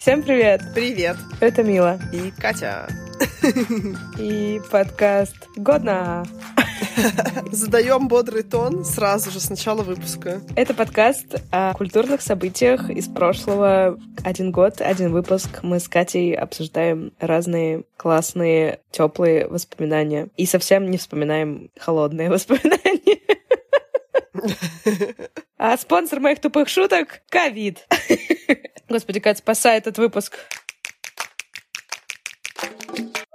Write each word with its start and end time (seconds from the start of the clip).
Всем 0.00 0.22
привет! 0.22 0.62
Привет! 0.74 1.18
Это 1.40 1.62
Мила. 1.62 1.98
И 2.10 2.30
Катя. 2.30 2.88
И 4.18 4.58
подкаст 4.70 5.36
«Годно». 5.56 6.24
Задаем 7.52 8.08
бодрый 8.08 8.42
тон 8.42 8.82
сразу 8.86 9.30
же 9.30 9.40
с 9.40 9.50
начала 9.50 9.82
выпуска. 9.82 10.40
Это 10.56 10.72
подкаст 10.72 11.42
о 11.52 11.74
культурных 11.74 12.22
событиях 12.22 12.88
из 12.88 13.08
прошлого. 13.08 14.00
Один 14.24 14.52
год, 14.52 14.80
один 14.80 15.12
выпуск. 15.12 15.58
Мы 15.62 15.78
с 15.78 15.86
Катей 15.86 16.34
обсуждаем 16.34 17.12
разные 17.20 17.84
классные, 17.98 18.80
теплые 18.90 19.48
воспоминания. 19.48 20.28
И 20.38 20.46
совсем 20.46 20.90
не 20.90 20.96
вспоминаем 20.96 21.70
холодные 21.78 22.30
воспоминания. 22.30 23.20
А 25.58 25.76
спонсор 25.76 26.20
моих 26.20 26.40
тупых 26.40 26.70
шуток— 26.70 27.20
ковид. 27.28 27.86
Господи, 28.90 29.20
Катя, 29.20 29.38
спасай 29.38 29.78
этот 29.78 29.98
выпуск. 29.98 30.36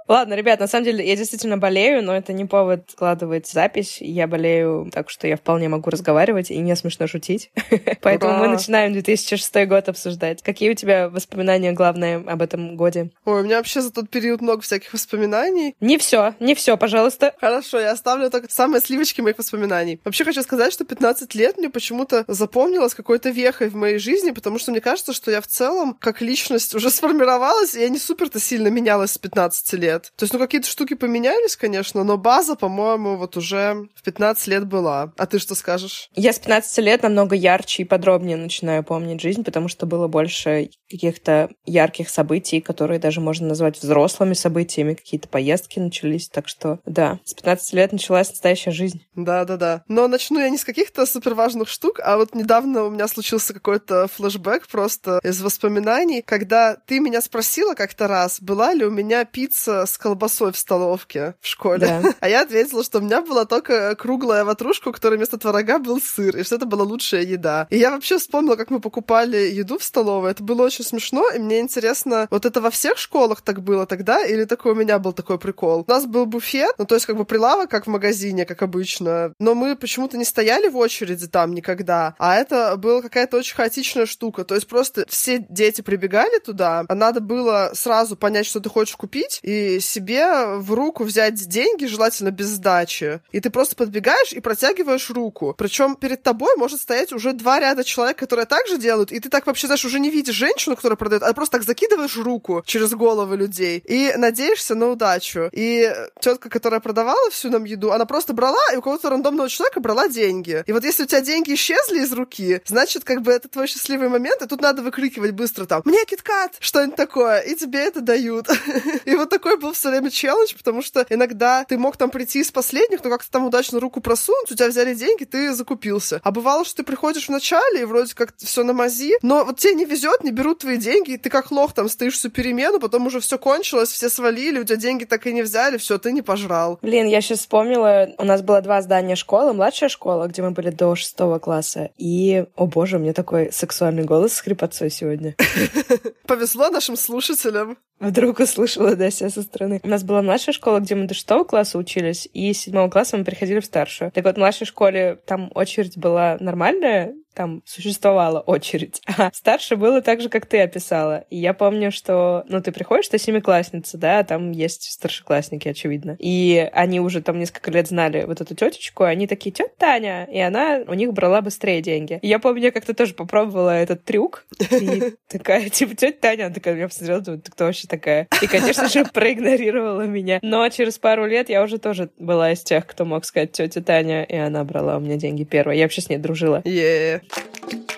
Ладно, 0.08 0.34
ребят, 0.34 0.60
на 0.60 0.68
самом 0.68 0.84
деле 0.84 1.06
я 1.06 1.16
действительно 1.16 1.58
болею, 1.58 2.02
но 2.02 2.14
это 2.14 2.32
не 2.32 2.44
повод 2.44 2.90
складывать 2.90 3.48
запись. 3.48 3.98
Я 4.00 4.26
болею 4.26 4.88
так, 4.92 5.10
что 5.10 5.26
я 5.26 5.36
вполне 5.36 5.68
могу 5.68 5.90
разговаривать 5.90 6.50
и 6.50 6.58
не 6.58 6.76
смешно 6.76 7.06
шутить. 7.06 7.50
Поэтому 8.02 8.38
мы 8.38 8.48
начинаем 8.48 8.92
2006 8.92 9.66
год 9.66 9.88
обсуждать. 9.88 10.42
Какие 10.42 10.70
у 10.70 10.74
тебя 10.74 11.08
воспоминания 11.08 11.72
главные 11.72 12.18
об 12.18 12.40
этом 12.40 12.76
годе? 12.76 13.10
Ой, 13.24 13.40
у 13.40 13.44
меня 13.44 13.56
вообще 13.56 13.80
за 13.80 13.92
тот 13.92 14.08
период 14.08 14.40
много 14.40 14.62
всяких 14.62 14.92
воспоминаний. 14.92 15.74
Не 15.80 15.98
все, 15.98 16.34
не 16.38 16.54
все, 16.54 16.76
пожалуйста. 16.76 17.34
Хорошо, 17.40 17.80
я 17.80 17.90
оставлю 17.90 18.30
только 18.30 18.50
самые 18.50 18.80
сливочки 18.80 19.20
моих 19.20 19.38
воспоминаний. 19.38 20.00
Вообще 20.04 20.24
хочу 20.24 20.42
сказать, 20.42 20.72
что 20.72 20.84
15 20.84 21.34
лет 21.34 21.58
мне 21.58 21.68
почему-то 21.68 22.24
запомнилось 22.28 22.94
какой-то 22.94 23.30
вехой 23.30 23.68
в 23.68 23.74
моей 23.74 23.98
жизни, 23.98 24.30
потому 24.30 24.58
что 24.58 24.70
мне 24.70 24.80
кажется, 24.80 25.12
что 25.12 25.30
я 25.32 25.40
в 25.40 25.48
целом 25.48 25.96
как 25.98 26.20
личность 26.20 26.74
уже 26.74 26.90
сформировалась, 26.90 27.74
и 27.74 27.80
я 27.80 27.88
не 27.88 27.98
супер-то 27.98 28.38
сильно 28.38 28.68
менялась 28.68 29.12
с 29.12 29.18
15 29.18 29.72
лет 29.74 29.95
лет. 29.96 30.12
То 30.16 30.24
есть, 30.24 30.32
ну, 30.32 30.38
какие-то 30.38 30.68
штуки 30.68 30.94
поменялись, 30.94 31.56
конечно, 31.56 32.04
но 32.04 32.16
база, 32.16 32.54
по-моему, 32.54 33.16
вот 33.16 33.36
уже 33.36 33.88
в 33.94 34.02
15 34.02 34.46
лет 34.48 34.66
была. 34.66 35.12
А 35.16 35.26
ты 35.26 35.38
что 35.38 35.54
скажешь? 35.54 36.08
Я 36.14 36.32
с 36.32 36.38
15 36.38 36.78
лет 36.78 37.02
намного 37.02 37.34
ярче 37.34 37.82
и 37.82 37.86
подробнее 37.86 38.36
начинаю 38.36 38.84
помнить 38.84 39.20
жизнь, 39.20 39.44
потому 39.44 39.68
что 39.68 39.86
было 39.86 40.08
больше 40.08 40.70
каких-то 40.90 41.50
ярких 41.64 42.08
событий, 42.08 42.60
которые 42.60 42.98
даже 42.98 43.20
можно 43.20 43.48
назвать 43.48 43.78
взрослыми 43.78 44.34
событиями, 44.34 44.94
какие-то 44.94 45.28
поездки 45.28 45.78
начались. 45.78 46.28
Так 46.28 46.48
что, 46.48 46.78
да, 46.84 47.18
с 47.24 47.34
15 47.34 47.72
лет 47.74 47.92
началась 47.92 48.30
настоящая 48.30 48.70
жизнь. 48.70 49.02
Да-да-да. 49.14 49.82
Но 49.88 50.08
начну 50.08 50.40
я 50.40 50.50
не 50.50 50.58
с 50.58 50.64
каких-то 50.64 51.06
супер 51.06 51.34
важных 51.34 51.68
штук, 51.68 52.00
а 52.02 52.16
вот 52.16 52.34
недавно 52.34 52.84
у 52.84 52.90
меня 52.90 53.08
случился 53.08 53.54
какой-то 53.54 54.08
флешбэк 54.08 54.66
просто 54.68 55.20
из 55.22 55.40
воспоминаний, 55.40 56.22
когда 56.22 56.76
ты 56.86 57.00
меня 57.00 57.20
спросила 57.20 57.74
как-то 57.74 58.08
раз, 58.08 58.40
была 58.40 58.74
ли 58.74 58.84
у 58.84 58.90
меня 58.90 59.24
пицца 59.24 59.85
с 59.86 59.98
колбасой 59.98 60.52
в 60.52 60.58
столовке 60.58 61.34
в 61.40 61.46
школе. 61.46 61.86
Да. 61.86 62.14
А 62.20 62.28
я 62.28 62.42
ответила, 62.42 62.82
что 62.82 62.98
у 62.98 63.02
меня 63.02 63.22
была 63.22 63.44
только 63.44 63.94
круглая 63.96 64.44
ватрушка, 64.44 64.88
у 64.88 64.92
которой 64.92 65.16
вместо 65.16 65.38
творога 65.38 65.78
был 65.78 66.00
сыр, 66.00 66.36
и 66.36 66.42
что 66.42 66.56
это 66.56 66.66
была 66.66 66.84
лучшая 66.84 67.22
еда. 67.22 67.66
И 67.70 67.78
я 67.78 67.90
вообще 67.90 68.18
вспомнила, 68.18 68.56
как 68.56 68.70
мы 68.70 68.80
покупали 68.80 69.36
еду 69.36 69.78
в 69.78 69.84
столовой. 69.84 70.30
Это 70.30 70.42
было 70.42 70.62
очень 70.62 70.84
смешно, 70.84 71.30
и 71.30 71.38
мне 71.38 71.60
интересно, 71.60 72.26
вот 72.30 72.44
это 72.46 72.60
во 72.60 72.70
всех 72.70 72.98
школах 72.98 73.40
так 73.42 73.62
было 73.62 73.86
тогда, 73.86 74.24
или 74.24 74.44
такой 74.44 74.72
у 74.72 74.74
меня 74.74 74.98
был 74.98 75.12
такой 75.12 75.38
прикол? 75.38 75.84
У 75.86 75.90
нас 75.90 76.06
был 76.06 76.26
буфет, 76.26 76.74
ну 76.78 76.84
то 76.84 76.94
есть 76.94 77.06
как 77.06 77.16
бы 77.16 77.24
прилавок, 77.24 77.70
как 77.70 77.86
в 77.86 77.90
магазине, 77.90 78.44
как 78.44 78.62
обычно, 78.62 79.32
но 79.38 79.54
мы 79.54 79.76
почему-то 79.76 80.16
не 80.16 80.24
стояли 80.24 80.68
в 80.68 80.76
очереди 80.76 81.26
там 81.26 81.54
никогда, 81.54 82.14
а 82.18 82.36
это 82.36 82.76
была 82.76 83.02
какая-то 83.02 83.36
очень 83.36 83.54
хаотичная 83.54 84.06
штука. 84.06 84.44
То 84.44 84.54
есть 84.54 84.66
просто 84.66 85.06
все 85.08 85.44
дети 85.48 85.80
прибегали 85.80 86.38
туда, 86.38 86.84
а 86.88 86.94
надо 86.94 87.20
было 87.20 87.70
сразу 87.74 88.16
понять, 88.16 88.46
что 88.46 88.60
ты 88.60 88.68
хочешь 88.68 88.96
купить, 88.96 89.40
и 89.42 89.75
себе 89.80 90.56
в 90.56 90.72
руку 90.72 91.04
взять 91.04 91.34
деньги, 91.34 91.86
желательно 91.86 92.30
без 92.30 92.48
сдачи, 92.48 93.20
и 93.32 93.40
ты 93.40 93.50
просто 93.50 93.76
подбегаешь 93.76 94.32
и 94.32 94.40
протягиваешь 94.40 95.10
руку. 95.10 95.54
Причем 95.56 95.96
перед 95.96 96.22
тобой 96.22 96.56
может 96.56 96.80
стоять 96.80 97.12
уже 97.12 97.32
два 97.32 97.60
ряда 97.60 97.84
человек, 97.84 98.18
которые 98.18 98.46
так 98.46 98.66
же 98.66 98.78
делают, 98.78 99.12
и 99.12 99.20
ты 99.20 99.28
так 99.28 99.46
вообще, 99.46 99.66
знаешь, 99.66 99.84
уже 99.84 100.00
не 100.00 100.10
видишь 100.10 100.34
женщину, 100.34 100.76
которая 100.76 100.96
продает, 100.96 101.22
а 101.22 101.32
просто 101.32 101.58
так 101.58 101.66
закидываешь 101.66 102.16
руку 102.16 102.62
через 102.66 102.92
головы 102.92 103.36
людей 103.36 103.82
и 103.84 104.12
надеешься 104.16 104.74
на 104.74 104.88
удачу. 104.88 105.48
И 105.52 105.92
тетка, 106.20 106.48
которая 106.48 106.80
продавала 106.80 107.30
всю 107.30 107.50
нам 107.50 107.64
еду, 107.64 107.92
она 107.92 108.06
просто 108.06 108.32
брала 108.32 108.60
и 108.72 108.76
у 108.76 108.82
кого-то 108.82 109.10
рандомного 109.10 109.48
человека 109.48 109.80
брала 109.80 110.08
деньги. 110.08 110.62
И 110.66 110.72
вот 110.72 110.84
если 110.84 111.04
у 111.04 111.06
тебя 111.06 111.20
деньги 111.20 111.54
исчезли 111.54 112.00
из 112.00 112.12
руки, 112.12 112.60
значит, 112.66 113.04
как 113.04 113.22
бы 113.22 113.32
это 113.32 113.48
твой 113.48 113.66
счастливый 113.66 114.08
момент, 114.08 114.42
и 114.42 114.46
тут 114.46 114.60
надо 114.60 114.82
выкрикивать 114.82 115.32
быстро 115.32 115.66
там 115.66 115.82
«Мне 115.84 116.04
киткат!» 116.04 116.56
что-нибудь 116.60 116.96
такое, 116.96 117.40
и 117.40 117.54
тебе 117.54 117.80
это 117.80 118.00
дают. 118.00 118.48
И 119.04 119.14
вот 119.14 119.30
такой 119.30 119.56
был 119.56 119.65
был 119.66 119.72
все 119.72 119.90
время 119.90 120.10
челлендж, 120.10 120.54
потому 120.56 120.80
что 120.80 121.04
иногда 121.10 121.64
ты 121.64 121.76
мог 121.76 121.96
там 121.96 122.10
прийти 122.10 122.40
из 122.40 122.52
последних, 122.52 123.02
но 123.02 123.10
как-то 123.10 123.30
там 123.30 123.46
удачно 123.46 123.80
руку 123.80 124.00
просунуть, 124.00 124.52
у 124.52 124.54
тебя 124.54 124.68
взяли 124.68 124.94
деньги, 124.94 125.24
ты 125.24 125.52
закупился. 125.52 126.20
А 126.22 126.30
бывало, 126.30 126.64
что 126.64 126.76
ты 126.76 126.82
приходишь 126.84 127.26
в 127.26 127.30
начале, 127.30 127.82
и 127.82 127.84
вроде 127.84 128.14
как 128.14 128.34
все 128.36 128.62
на 128.62 128.72
мази, 128.72 129.16
но 129.22 129.44
вот 129.44 129.58
тебе 129.58 129.74
не 129.74 129.84
везет, 129.84 130.22
не 130.22 130.30
берут 130.30 130.60
твои 130.60 130.76
деньги, 130.76 131.12
и 131.12 131.16
ты 131.16 131.30
как 131.30 131.50
лох 131.50 131.72
там 131.72 131.88
стоишь 131.88 132.14
всю 132.14 132.30
перемену, 132.30 132.78
потом 132.78 133.06
уже 133.06 133.18
все 133.18 133.38
кончилось, 133.38 133.90
все 133.90 134.08
свалили, 134.08 134.60
у 134.60 134.64
тебя 134.64 134.76
деньги 134.76 135.04
так 135.04 135.26
и 135.26 135.32
не 135.32 135.42
взяли, 135.42 135.78
все, 135.78 135.98
ты 135.98 136.12
не 136.12 136.22
пожрал. 136.22 136.78
Блин, 136.82 137.08
я 137.08 137.20
сейчас 137.20 137.40
вспомнила, 137.40 138.08
у 138.18 138.24
нас 138.24 138.42
было 138.42 138.60
два 138.60 138.82
здания 138.82 139.16
школы, 139.16 139.52
младшая 139.52 139.88
школа, 139.88 140.28
где 140.28 140.42
мы 140.42 140.52
были 140.52 140.70
до 140.70 140.94
шестого 140.94 141.40
класса, 141.40 141.90
и, 141.98 142.44
о 142.54 142.66
боже, 142.66 142.96
у 142.96 143.00
меня 143.00 143.12
такой 143.12 143.50
сексуальный 143.52 144.04
голос 144.04 144.34
с 144.34 144.40
хрипотцой 144.40 144.90
сегодня. 144.90 145.34
Повезло 146.26 146.68
нашим 146.68 146.96
слушателям. 146.96 147.76
Вдруг 147.98 148.40
услышала, 148.40 148.94
да, 148.94 149.10
себя 149.10 149.30
со 149.30 149.42
стороны. 149.42 149.80
У 149.82 149.88
нас 149.88 150.04
была 150.04 150.20
младшая 150.20 150.52
школа, 150.52 150.80
где 150.80 150.94
мы 150.94 151.06
до 151.06 151.14
шестого 151.14 151.44
класса 151.44 151.78
учились, 151.78 152.28
и 152.32 152.52
с 152.52 152.60
седьмого 152.60 152.90
класса 152.90 153.16
мы 153.16 153.24
переходили 153.24 153.60
в 153.60 153.64
старшую. 153.64 154.12
Так 154.12 154.24
вот, 154.24 154.34
в 154.34 154.38
младшей 154.38 154.66
школе 154.66 155.18
там 155.26 155.50
очередь 155.54 155.96
была 155.96 156.36
нормальная, 156.38 157.14
там 157.36 157.62
существовала 157.66 158.40
очередь. 158.40 159.02
А 159.18 159.30
старше 159.32 159.76
было 159.76 160.02
так 160.02 160.20
же, 160.20 160.28
как 160.28 160.46
ты 160.46 160.60
описала. 160.60 161.24
И 161.30 161.36
я 161.36 161.54
помню, 161.54 161.90
что, 161.90 162.44
ну, 162.48 162.60
ты 162.60 162.70
приходишь, 162.70 163.08
ты 163.08 163.18
семиклассница, 163.18 163.96
да, 163.96 164.22
там 164.24 164.52
есть 164.52 164.90
старшеклассники, 164.92 165.68
очевидно. 165.68 166.16
И 166.18 166.68
они 166.72 167.00
уже 167.00 167.22
там 167.22 167.38
несколько 167.38 167.70
лет 167.70 167.88
знали 167.88 168.24
вот 168.24 168.40
эту 168.40 168.54
тетечку, 168.54 169.04
они 169.04 169.26
такие, 169.26 169.52
тетя 169.52 169.70
Таня, 169.78 170.24
и 170.24 170.38
она 170.38 170.82
у 170.86 170.94
них 170.94 171.12
брала 171.12 171.40
быстрее 171.40 171.80
деньги. 171.80 172.18
И 172.22 172.28
я 172.28 172.38
помню, 172.38 172.64
я 172.64 172.70
как-то 172.72 172.94
тоже 172.94 173.14
попробовала 173.14 173.70
этот 173.70 174.04
трюк, 174.04 174.44
и 174.70 175.14
такая, 175.28 175.68
типа, 175.70 175.94
тетя 175.94 176.16
Таня, 176.20 176.46
она 176.46 176.54
такая 176.54 176.74
меня 176.74 176.88
посмотрела, 176.88 177.20
думаю, 177.20 177.40
ты 177.40 177.52
кто 177.52 177.64
вообще 177.64 177.88
такая? 177.88 178.28
И, 178.42 178.46
конечно 178.46 178.88
же, 178.88 179.04
проигнорировала 179.12 180.02
меня. 180.02 180.38
Но 180.42 180.68
через 180.68 180.98
пару 180.98 181.26
лет 181.26 181.48
я 181.48 181.62
уже 181.62 181.78
тоже 181.78 182.10
была 182.18 182.52
из 182.52 182.62
тех, 182.62 182.86
кто 182.86 183.04
мог 183.04 183.24
сказать 183.24 183.52
тетя 183.52 183.82
Таня, 183.82 184.24
и 184.24 184.36
она 184.36 184.62
брала 184.64 184.98
у 184.98 185.00
меня 185.00 185.16
деньги 185.16 185.44
первая. 185.44 185.76
Я 185.76 185.84
вообще 185.84 186.02
с 186.02 186.08
ней 186.08 186.18
дружила. 186.18 186.62
Yeah. 186.64 187.22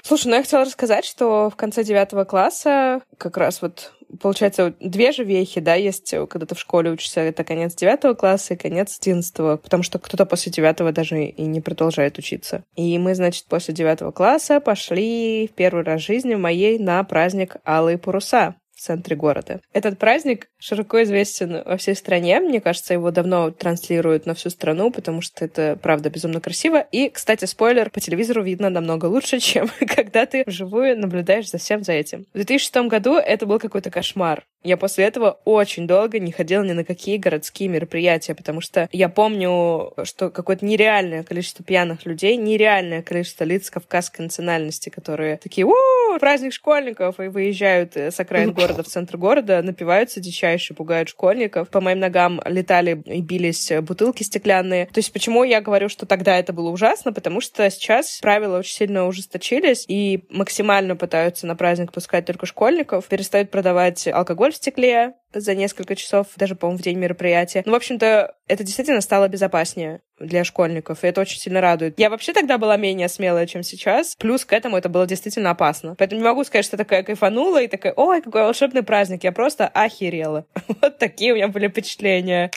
Слушай, 0.02 0.28
ну 0.28 0.36
я 0.36 0.42
хотела 0.42 0.64
рассказать, 0.64 1.04
что 1.04 1.50
в 1.50 1.56
конце 1.56 1.84
девятого 1.84 2.24
класса 2.24 3.02
как 3.18 3.36
раз 3.36 3.60
вот 3.60 3.92
получается, 4.20 4.74
две 4.80 5.12
же 5.12 5.24
вехи, 5.24 5.60
да, 5.60 5.74
есть, 5.74 6.14
когда 6.28 6.46
ты 6.46 6.54
в 6.54 6.60
школе 6.60 6.90
учишься, 6.90 7.20
это 7.20 7.44
конец 7.44 7.74
девятого 7.74 8.14
класса 8.14 8.54
и 8.54 8.56
конец 8.56 8.98
одиннадцатого, 8.98 9.56
потому 9.56 9.82
что 9.82 9.98
кто-то 9.98 10.24
после 10.26 10.50
девятого 10.50 10.92
даже 10.92 11.24
и 11.24 11.42
не 11.42 11.60
продолжает 11.60 12.18
учиться. 12.18 12.64
И 12.74 12.98
мы, 12.98 13.14
значит, 13.14 13.44
после 13.46 13.74
девятого 13.74 14.10
класса 14.10 14.60
пошли 14.60 15.48
в 15.52 15.54
первый 15.54 15.84
раз 15.84 16.02
в 16.02 16.06
жизни 16.06 16.34
моей 16.34 16.78
на 16.78 17.02
праздник 17.04 17.56
Алые 17.66 17.98
паруса 17.98 18.54
в 18.78 18.80
центре 18.80 19.16
города. 19.16 19.60
Этот 19.72 19.98
праздник 19.98 20.48
широко 20.60 21.02
известен 21.02 21.62
во 21.64 21.76
всей 21.76 21.96
стране. 21.96 22.38
Мне 22.38 22.60
кажется, 22.60 22.94
его 22.94 23.10
давно 23.10 23.50
транслируют 23.50 24.24
на 24.24 24.34
всю 24.34 24.50
страну, 24.50 24.92
потому 24.92 25.20
что 25.20 25.44
это, 25.44 25.76
правда, 25.82 26.10
безумно 26.10 26.40
красиво. 26.40 26.86
И, 26.92 27.10
кстати, 27.10 27.44
спойлер, 27.44 27.90
по 27.90 27.98
телевизору 27.98 28.42
видно 28.44 28.70
намного 28.70 29.06
лучше, 29.06 29.38
чем 29.40 29.68
когда 29.80 30.26
ты 30.26 30.44
вживую 30.46 30.96
наблюдаешь 30.96 31.50
за 31.50 31.58
всем 31.58 31.82
за 31.82 31.92
этим. 31.92 32.26
В 32.32 32.36
2006 32.36 32.88
году 32.88 33.16
это 33.16 33.46
был 33.46 33.58
какой-то 33.58 33.90
кошмар. 33.90 34.44
Я 34.62 34.76
после 34.76 35.04
этого 35.04 35.38
очень 35.44 35.86
долго 35.86 36.18
не 36.18 36.32
ходила 36.32 36.62
ни 36.62 36.72
на 36.72 36.84
какие 36.84 37.16
городские 37.16 37.68
мероприятия, 37.68 38.34
потому 38.34 38.60
что 38.60 38.88
я 38.92 39.08
помню, 39.08 39.92
что 40.04 40.30
какое-то 40.30 40.64
нереальное 40.64 41.22
количество 41.22 41.64
пьяных 41.64 42.06
людей, 42.06 42.36
нереальное 42.36 43.02
количество 43.02 43.44
лиц 43.44 43.70
кавказской 43.70 44.22
национальности, 44.22 44.88
которые 44.88 45.36
такие, 45.36 45.66
о, 45.66 46.18
праздник 46.18 46.52
школьников, 46.52 47.20
и 47.20 47.28
выезжают 47.28 47.96
с 47.96 48.18
окраин 48.18 48.52
города 48.52 48.67
города 48.68 48.82
в 48.82 48.92
центр 48.92 49.16
города, 49.16 49.62
напиваются 49.62 50.20
дичайше, 50.20 50.74
пугают 50.74 51.08
школьников. 51.08 51.70
По 51.70 51.80
моим 51.80 52.00
ногам 52.00 52.40
летали 52.44 53.02
и 53.06 53.22
бились 53.22 53.72
бутылки 53.80 54.22
стеклянные. 54.22 54.86
То 54.86 54.98
есть 54.98 55.10
почему 55.12 55.42
я 55.42 55.62
говорю, 55.62 55.88
что 55.88 56.04
тогда 56.04 56.38
это 56.38 56.52
было 56.52 56.68
ужасно? 56.68 57.14
Потому 57.14 57.40
что 57.40 57.68
сейчас 57.70 58.18
правила 58.20 58.58
очень 58.58 58.74
сильно 58.74 59.06
ужесточились 59.06 59.86
и 59.88 60.24
максимально 60.28 60.96
пытаются 60.96 61.46
на 61.46 61.56
праздник 61.56 61.92
пускать 61.92 62.26
только 62.26 62.44
школьников, 62.44 63.06
перестают 63.06 63.50
продавать 63.50 64.06
алкоголь 64.06 64.52
в 64.52 64.56
стекле 64.56 65.14
за 65.32 65.54
несколько 65.54 65.96
часов, 65.96 66.28
даже, 66.36 66.54
по-моему, 66.54 66.78
в 66.78 66.82
день 66.82 66.98
мероприятия. 66.98 67.62
Ну, 67.66 67.72
в 67.72 67.76
общем-то, 67.76 68.34
это 68.46 68.64
действительно 68.64 69.00
стало 69.00 69.28
безопаснее 69.28 70.00
для 70.18 70.42
школьников, 70.44 71.04
и 71.04 71.06
это 71.06 71.20
очень 71.20 71.38
сильно 71.38 71.60
радует. 71.60 71.98
Я 71.98 72.10
вообще 72.10 72.32
тогда 72.32 72.58
была 72.58 72.76
менее 72.76 73.08
смелая, 73.08 73.46
чем 73.46 73.62
сейчас. 73.62 74.16
Плюс 74.16 74.44
к 74.44 74.52
этому 74.52 74.76
это 74.76 74.88
было 74.88 75.06
действительно 75.06 75.50
опасно. 75.50 75.94
Поэтому 75.96 76.20
не 76.20 76.26
могу 76.26 76.44
сказать, 76.44 76.64
что 76.64 76.76
такая 76.76 77.02
кайфанула 77.02 77.62
и 77.62 77.68
такая, 77.68 77.92
ой, 77.94 78.22
какой 78.22 78.42
волшебный 78.42 78.82
праздник. 78.82 79.24
Я 79.24 79.32
просто 79.32 79.68
охерела. 79.68 80.46
Вот 80.80 80.98
такие 80.98 81.32
у 81.32 81.36
меня 81.36 81.48
были 81.48 81.68
впечатления. 81.68 82.50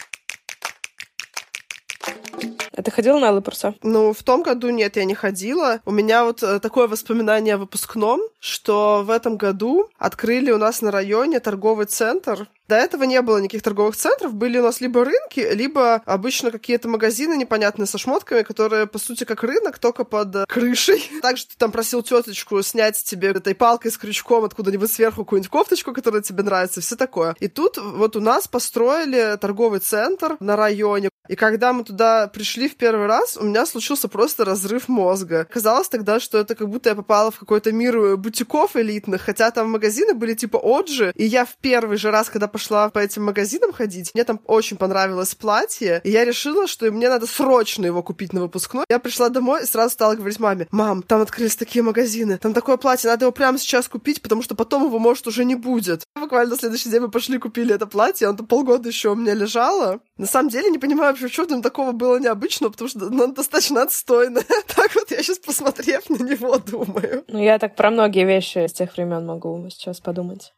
А 2.75 2.81
ты 2.81 2.91
ходила 2.91 3.19
на 3.19 3.29
Алые 3.29 3.41
паруса? 3.41 3.75
Ну, 3.83 4.13
в 4.13 4.23
том 4.23 4.43
году 4.43 4.69
нет, 4.69 4.95
я 4.95 5.05
не 5.05 5.15
ходила. 5.15 5.81
У 5.85 5.91
меня 5.91 6.23
вот 6.23 6.41
э, 6.43 6.59
такое 6.59 6.87
воспоминание 6.87 7.55
о 7.55 7.57
выпускном, 7.57 8.21
что 8.39 9.03
в 9.05 9.09
этом 9.09 9.37
году 9.37 9.89
открыли 9.97 10.51
у 10.51 10.57
нас 10.57 10.81
на 10.81 10.91
районе 10.91 11.39
торговый 11.39 11.85
центр, 11.85 12.47
до 12.71 12.77
этого 12.77 13.03
не 13.03 13.21
было 13.21 13.37
никаких 13.37 13.63
торговых 13.63 13.97
центров, 13.97 14.33
были 14.33 14.57
у 14.57 14.63
нас 14.63 14.79
либо 14.79 15.03
рынки, 15.03 15.45
либо 15.53 15.95
обычно 16.05 16.51
какие-то 16.51 16.87
магазины 16.87 17.33
непонятные 17.33 17.85
со 17.85 17.97
шмотками, 17.97 18.43
которые, 18.43 18.87
по 18.87 18.97
сути, 18.97 19.25
как 19.25 19.43
рынок, 19.43 19.77
только 19.77 20.05
под 20.05 20.33
э, 20.33 20.45
крышей. 20.47 21.03
Также 21.21 21.47
ты 21.47 21.55
там 21.57 21.73
просил 21.73 22.01
тетечку 22.01 22.61
снять 22.61 23.03
тебе 23.03 23.31
этой 23.31 23.55
палкой 23.55 23.91
с 23.91 23.97
крючком 23.97 24.45
откуда-нибудь 24.45 24.89
сверху 24.89 25.25
какую-нибудь 25.25 25.51
кофточку, 25.51 25.91
которая 25.91 26.21
тебе 26.21 26.43
нравится, 26.43 26.79
все 26.79 26.95
такое. 26.95 27.35
И 27.41 27.49
тут 27.49 27.77
вот 27.77 28.15
у 28.15 28.21
нас 28.21 28.47
построили 28.47 29.37
торговый 29.41 29.81
центр 29.81 30.37
на 30.39 30.55
районе, 30.55 31.09
и 31.27 31.35
когда 31.35 31.73
мы 31.73 31.83
туда 31.83 32.27
пришли 32.27 32.60
в 32.67 32.75
первый 32.75 33.07
раз, 33.07 33.37
у 33.37 33.43
меня 33.43 33.65
случился 33.65 34.07
просто 34.07 34.45
разрыв 34.45 34.87
мозга. 34.87 35.47
Казалось 35.49 35.89
тогда, 35.89 36.19
что 36.19 36.37
это 36.37 36.55
как 36.55 36.69
будто 36.69 36.89
я 36.89 36.95
попала 36.95 37.31
в 37.31 37.39
какой-то 37.39 37.71
мир 37.71 38.17
бутиков 38.17 38.75
элитных, 38.75 39.21
хотя 39.21 39.51
там 39.51 39.71
магазины 39.71 40.13
были 40.13 40.33
типа 40.33 40.59
Оджи, 40.63 41.11
и 41.15 41.25
я 41.25 41.45
в 41.45 41.55
первый 41.61 41.97
же 41.97 42.11
раз, 42.11 42.29
когда 42.29 42.47
пошла 42.47 42.89
по 42.89 42.99
этим 42.99 43.23
магазинам 43.23 43.71
ходить, 43.73 44.11
мне 44.13 44.23
там 44.23 44.39
очень 44.45 44.77
понравилось 44.77 45.35
платье, 45.35 46.01
и 46.03 46.11
я 46.11 46.25
решила, 46.25 46.67
что 46.67 46.91
мне 46.91 47.09
надо 47.09 47.27
срочно 47.27 47.85
его 47.85 48.03
купить 48.03 48.33
на 48.33 48.41
выпускной. 48.41 48.85
Я 48.89 48.99
пришла 48.99 49.29
домой 49.29 49.63
и 49.63 49.65
сразу 49.65 49.93
стала 49.93 50.15
говорить 50.15 50.39
маме, 50.39 50.67
мам, 50.71 51.03
там 51.03 51.21
открылись 51.21 51.55
такие 51.55 51.83
магазины, 51.83 52.37
там 52.37 52.53
такое 52.53 52.77
платье, 52.77 53.09
надо 53.09 53.25
его 53.25 53.31
прямо 53.31 53.57
сейчас 53.57 53.87
купить, 53.87 54.21
потому 54.21 54.41
что 54.41 54.55
потом 54.55 54.85
его, 54.85 54.99
может, 54.99 55.27
уже 55.27 55.45
не 55.45 55.55
будет. 55.55 56.03
Буквально 56.15 56.51
на 56.51 56.57
следующий 56.57 56.89
день 56.89 57.01
мы 57.01 57.09
пошли 57.09 57.37
купили 57.37 57.73
это 57.73 57.87
платье, 57.87 58.27
оно 58.27 58.37
полгода 58.37 58.89
еще 58.89 59.09
у 59.09 59.15
меня 59.15 59.33
лежало. 59.33 59.99
На 60.17 60.27
самом 60.27 60.49
деле 60.49 60.69
не 60.69 60.77
понимаю 60.77 61.15
что 61.15 61.45
там 61.45 61.61
такого 61.61 61.91
было 61.91 62.17
необычного, 62.17 62.50
потому 62.59 62.89
что 62.89 63.09
ну, 63.09 63.31
достаточно 63.31 63.83
отстойно. 63.83 64.41
так 64.75 64.93
вот 64.95 65.11
я 65.11 65.21
сейчас, 65.23 65.39
посмотрев 65.39 66.09
на 66.09 66.23
него, 66.23 66.57
думаю. 66.57 67.23
Ну, 67.27 67.39
я 67.39 67.59
так 67.59 67.75
про 67.75 67.91
многие 67.91 68.25
вещи 68.25 68.67
с 68.67 68.73
тех 68.73 68.95
времен 68.95 69.25
могу 69.25 69.67
сейчас 69.69 69.99
подумать. 69.99 70.53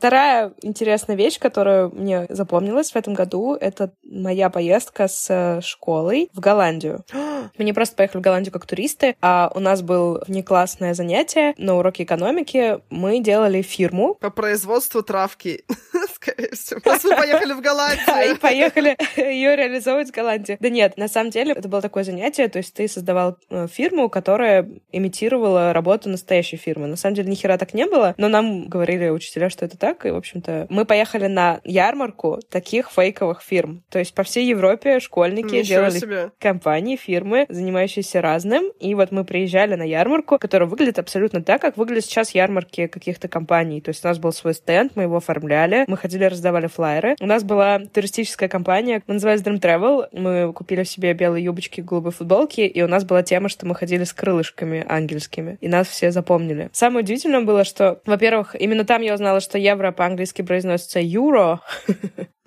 Вторая 0.00 0.54
интересная 0.62 1.14
вещь, 1.14 1.38
которая 1.38 1.88
мне 1.88 2.24
запомнилась 2.30 2.92
в 2.92 2.96
этом 2.96 3.12
году, 3.12 3.54
это 3.54 3.92
моя 4.02 4.48
поездка 4.48 5.08
с 5.08 5.26
э, 5.28 5.60
школой 5.60 6.30
в 6.32 6.40
Голландию. 6.40 7.04
Мы 7.12 7.64
не 7.64 7.74
просто 7.74 7.96
поехали 7.96 8.22
в 8.22 8.24
Голландию 8.24 8.50
как 8.50 8.64
туристы, 8.64 9.14
а 9.20 9.52
у 9.54 9.60
нас 9.60 9.82
было 9.82 10.24
внеклассное 10.26 10.94
занятие 10.94 11.52
на 11.58 11.76
уроке 11.76 12.04
экономики. 12.04 12.78
Мы 12.88 13.20
делали 13.20 13.60
фирму. 13.60 14.14
По 14.14 14.30
производству 14.30 15.02
травки, 15.02 15.64
скорее 16.20 16.50
всего. 16.52 16.80
Раз 16.84 17.04
мы 17.04 17.16
поехали 17.16 17.52
в 17.52 17.60
Голландию. 17.60 18.34
И 18.34 18.38
поехали 18.38 18.96
ее 19.16 19.56
реализовывать 19.56 20.08
в 20.08 20.14
Голландии. 20.14 20.56
Да 20.60 20.68
нет, 20.68 20.96
на 20.96 21.08
самом 21.08 21.30
деле 21.30 21.52
это 21.52 21.68
было 21.68 21.82
такое 21.82 22.04
занятие, 22.04 22.48
то 22.48 22.58
есть 22.58 22.74
ты 22.74 22.88
создавал 22.88 23.36
э, 23.50 23.66
фирму, 23.70 24.08
которая 24.08 24.68
имитировала 24.92 25.72
работу 25.72 26.08
настоящей 26.08 26.56
фирмы. 26.56 26.86
На 26.86 26.96
самом 26.96 27.14
деле 27.14 27.30
ни 27.30 27.34
хера 27.34 27.58
так 27.58 27.74
не 27.74 27.86
было, 27.86 28.14
но 28.16 28.28
нам 28.28 28.68
говорили 28.68 29.08
учителя, 29.08 29.50
что 29.50 29.64
это 29.64 29.76
так, 29.76 29.90
так, 29.90 30.06
и, 30.06 30.10
в 30.10 30.16
общем-то, 30.16 30.66
мы 30.70 30.84
поехали 30.84 31.26
на 31.26 31.60
ярмарку 31.64 32.38
таких 32.48 32.90
фейковых 32.90 33.42
фирм. 33.42 33.82
То 33.90 33.98
есть 33.98 34.14
по 34.14 34.22
всей 34.22 34.46
Европе 34.46 35.00
школьники 35.00 35.56
Ничего 35.56 35.62
делали 35.62 35.98
себе. 35.98 36.30
компании, 36.38 36.96
фирмы, 36.96 37.46
занимающиеся 37.48 38.20
разным, 38.20 38.70
и 38.78 38.94
вот 38.94 39.10
мы 39.10 39.24
приезжали 39.24 39.74
на 39.74 39.82
ярмарку, 39.82 40.38
которая 40.38 40.68
выглядит 40.68 40.98
абсолютно 40.98 41.42
так, 41.42 41.60
как 41.60 41.76
выглядят 41.76 42.04
сейчас 42.04 42.34
ярмарки 42.34 42.86
каких-то 42.86 43.28
компаний. 43.28 43.80
То 43.80 43.90
есть 43.90 44.04
у 44.04 44.08
нас 44.08 44.18
был 44.18 44.32
свой 44.32 44.54
стенд, 44.54 44.92
мы 44.94 45.04
его 45.04 45.16
оформляли, 45.16 45.84
мы 45.88 45.96
ходили, 45.96 46.09
раздавали 46.18 46.66
флайеры. 46.66 47.16
У 47.20 47.26
нас 47.26 47.44
была 47.44 47.78
туристическая 47.78 48.48
компания, 48.48 49.02
называется 49.06 49.48
Dream 49.50 49.60
Travel. 49.60 50.08
Мы 50.12 50.52
купили 50.52 50.84
себе 50.84 51.12
белые 51.14 51.44
юбочки, 51.44 51.80
голубые 51.80 52.12
футболки, 52.12 52.60
и 52.60 52.82
у 52.82 52.88
нас 52.88 53.04
была 53.04 53.22
тема, 53.22 53.48
что 53.48 53.66
мы 53.66 53.74
ходили 53.74 54.04
с 54.04 54.12
крылышками 54.12 54.84
ангельскими, 54.88 55.58
и 55.60 55.68
нас 55.68 55.88
все 55.88 56.10
запомнили. 56.10 56.70
Самое 56.72 57.04
удивительное 57.04 57.42
было, 57.42 57.64
что, 57.64 58.00
во-первых, 58.06 58.54
именно 58.58 58.84
там 58.84 59.02
я 59.02 59.14
узнала, 59.14 59.40
что 59.40 59.58
евро 59.58 59.92
по-английски 59.92 60.42
произносится 60.42 61.00
euro, 61.00 61.58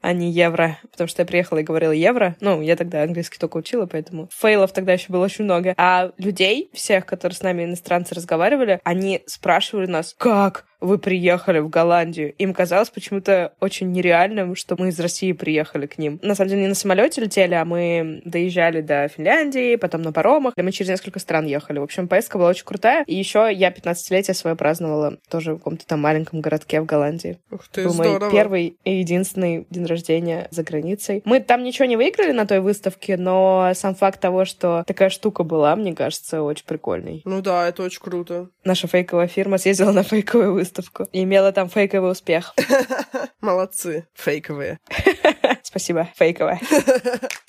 а 0.00 0.12
не 0.12 0.30
евро, 0.30 0.78
потому 0.90 1.08
что 1.08 1.22
я 1.22 1.26
приехала 1.26 1.58
и 1.58 1.62
говорила 1.62 1.92
евро. 1.92 2.36
Ну, 2.40 2.60
я 2.62 2.76
тогда 2.76 3.02
английский 3.02 3.38
только 3.38 3.56
учила, 3.56 3.86
поэтому 3.86 4.28
фейлов 4.32 4.72
тогда 4.72 4.92
еще 4.92 5.12
было 5.12 5.24
очень 5.24 5.44
много. 5.44 5.74
А 5.76 6.12
людей, 6.18 6.70
всех, 6.72 7.06
которые 7.06 7.36
с 7.36 7.42
нами 7.42 7.64
иностранцы 7.64 8.14
разговаривали, 8.14 8.80
они 8.84 9.22
спрашивали 9.26 9.86
нас, 9.86 10.14
как 10.18 10.66
вы 10.82 10.98
приехали 10.98 11.60
в 11.60 11.68
Голландию. 11.70 12.34
Им 12.38 12.52
казалось 12.52 12.90
почему-то 12.90 13.54
очень 13.60 13.92
нереальным, 13.92 14.56
что 14.56 14.74
мы 14.76 14.88
из 14.88 14.98
России 14.98 15.32
приехали 15.32 15.86
к 15.86 15.96
ним. 15.96 16.18
На 16.22 16.34
самом 16.34 16.50
деле 16.50 16.62
не 16.62 16.68
на 16.68 16.74
самолете 16.74 17.20
летели, 17.20 17.54
а 17.54 17.64
мы 17.64 18.20
доезжали 18.24 18.80
до 18.80 19.06
Финляндии, 19.08 19.76
потом 19.76 20.02
на 20.02 20.12
паромах, 20.12 20.54
и 20.56 20.62
мы 20.62 20.72
через 20.72 20.90
несколько 20.90 21.20
стран 21.20 21.46
ехали. 21.46 21.78
В 21.78 21.84
общем, 21.84 22.08
поездка 22.08 22.36
была 22.36 22.48
очень 22.48 22.64
крутая. 22.64 23.04
И 23.06 23.14
еще 23.14 23.48
я 23.52 23.70
15-летие 23.70 24.34
свое 24.34 24.56
праздновала 24.56 25.18
тоже 25.30 25.54
в 25.54 25.58
каком-то 25.58 25.86
там 25.86 26.00
маленьком 26.00 26.40
городке 26.40 26.80
в 26.80 26.86
Голландии. 26.86 27.38
Ух 27.52 27.68
ты, 27.68 27.84
Был 27.84 27.92
здорово. 27.92 28.18
мой 28.18 28.30
первый 28.32 28.76
и 28.84 28.98
единственный 28.98 29.31
день 29.34 29.86
рождения 29.86 30.48
за 30.50 30.62
границей. 30.62 31.22
Мы 31.24 31.40
там 31.40 31.62
ничего 31.62 31.84
не 31.84 31.96
выиграли 31.96 32.32
на 32.32 32.46
той 32.46 32.60
выставке, 32.60 33.16
но 33.16 33.72
сам 33.74 33.94
факт 33.94 34.20
того, 34.20 34.44
что 34.44 34.84
такая 34.86 35.10
штука 35.10 35.44
была, 35.44 35.76
мне 35.76 35.94
кажется, 35.94 36.42
очень 36.42 36.64
прикольный. 36.64 37.22
Ну 37.24 37.40
да, 37.40 37.68
это 37.68 37.82
очень 37.82 38.00
круто. 38.00 38.48
Наша 38.64 38.86
фейковая 38.88 39.26
фирма 39.26 39.58
съездила 39.58 39.92
на 39.92 40.02
фейковую 40.02 40.54
выставку 40.54 40.72
выставку. 40.82 41.08
И 41.12 41.22
имела 41.22 41.52
там 41.52 41.68
фейковый 41.68 42.12
успех. 42.12 42.54
Молодцы, 43.40 44.06
фейковые. 44.14 44.78
Спасибо, 45.62 46.08
фейковая. 46.14 46.60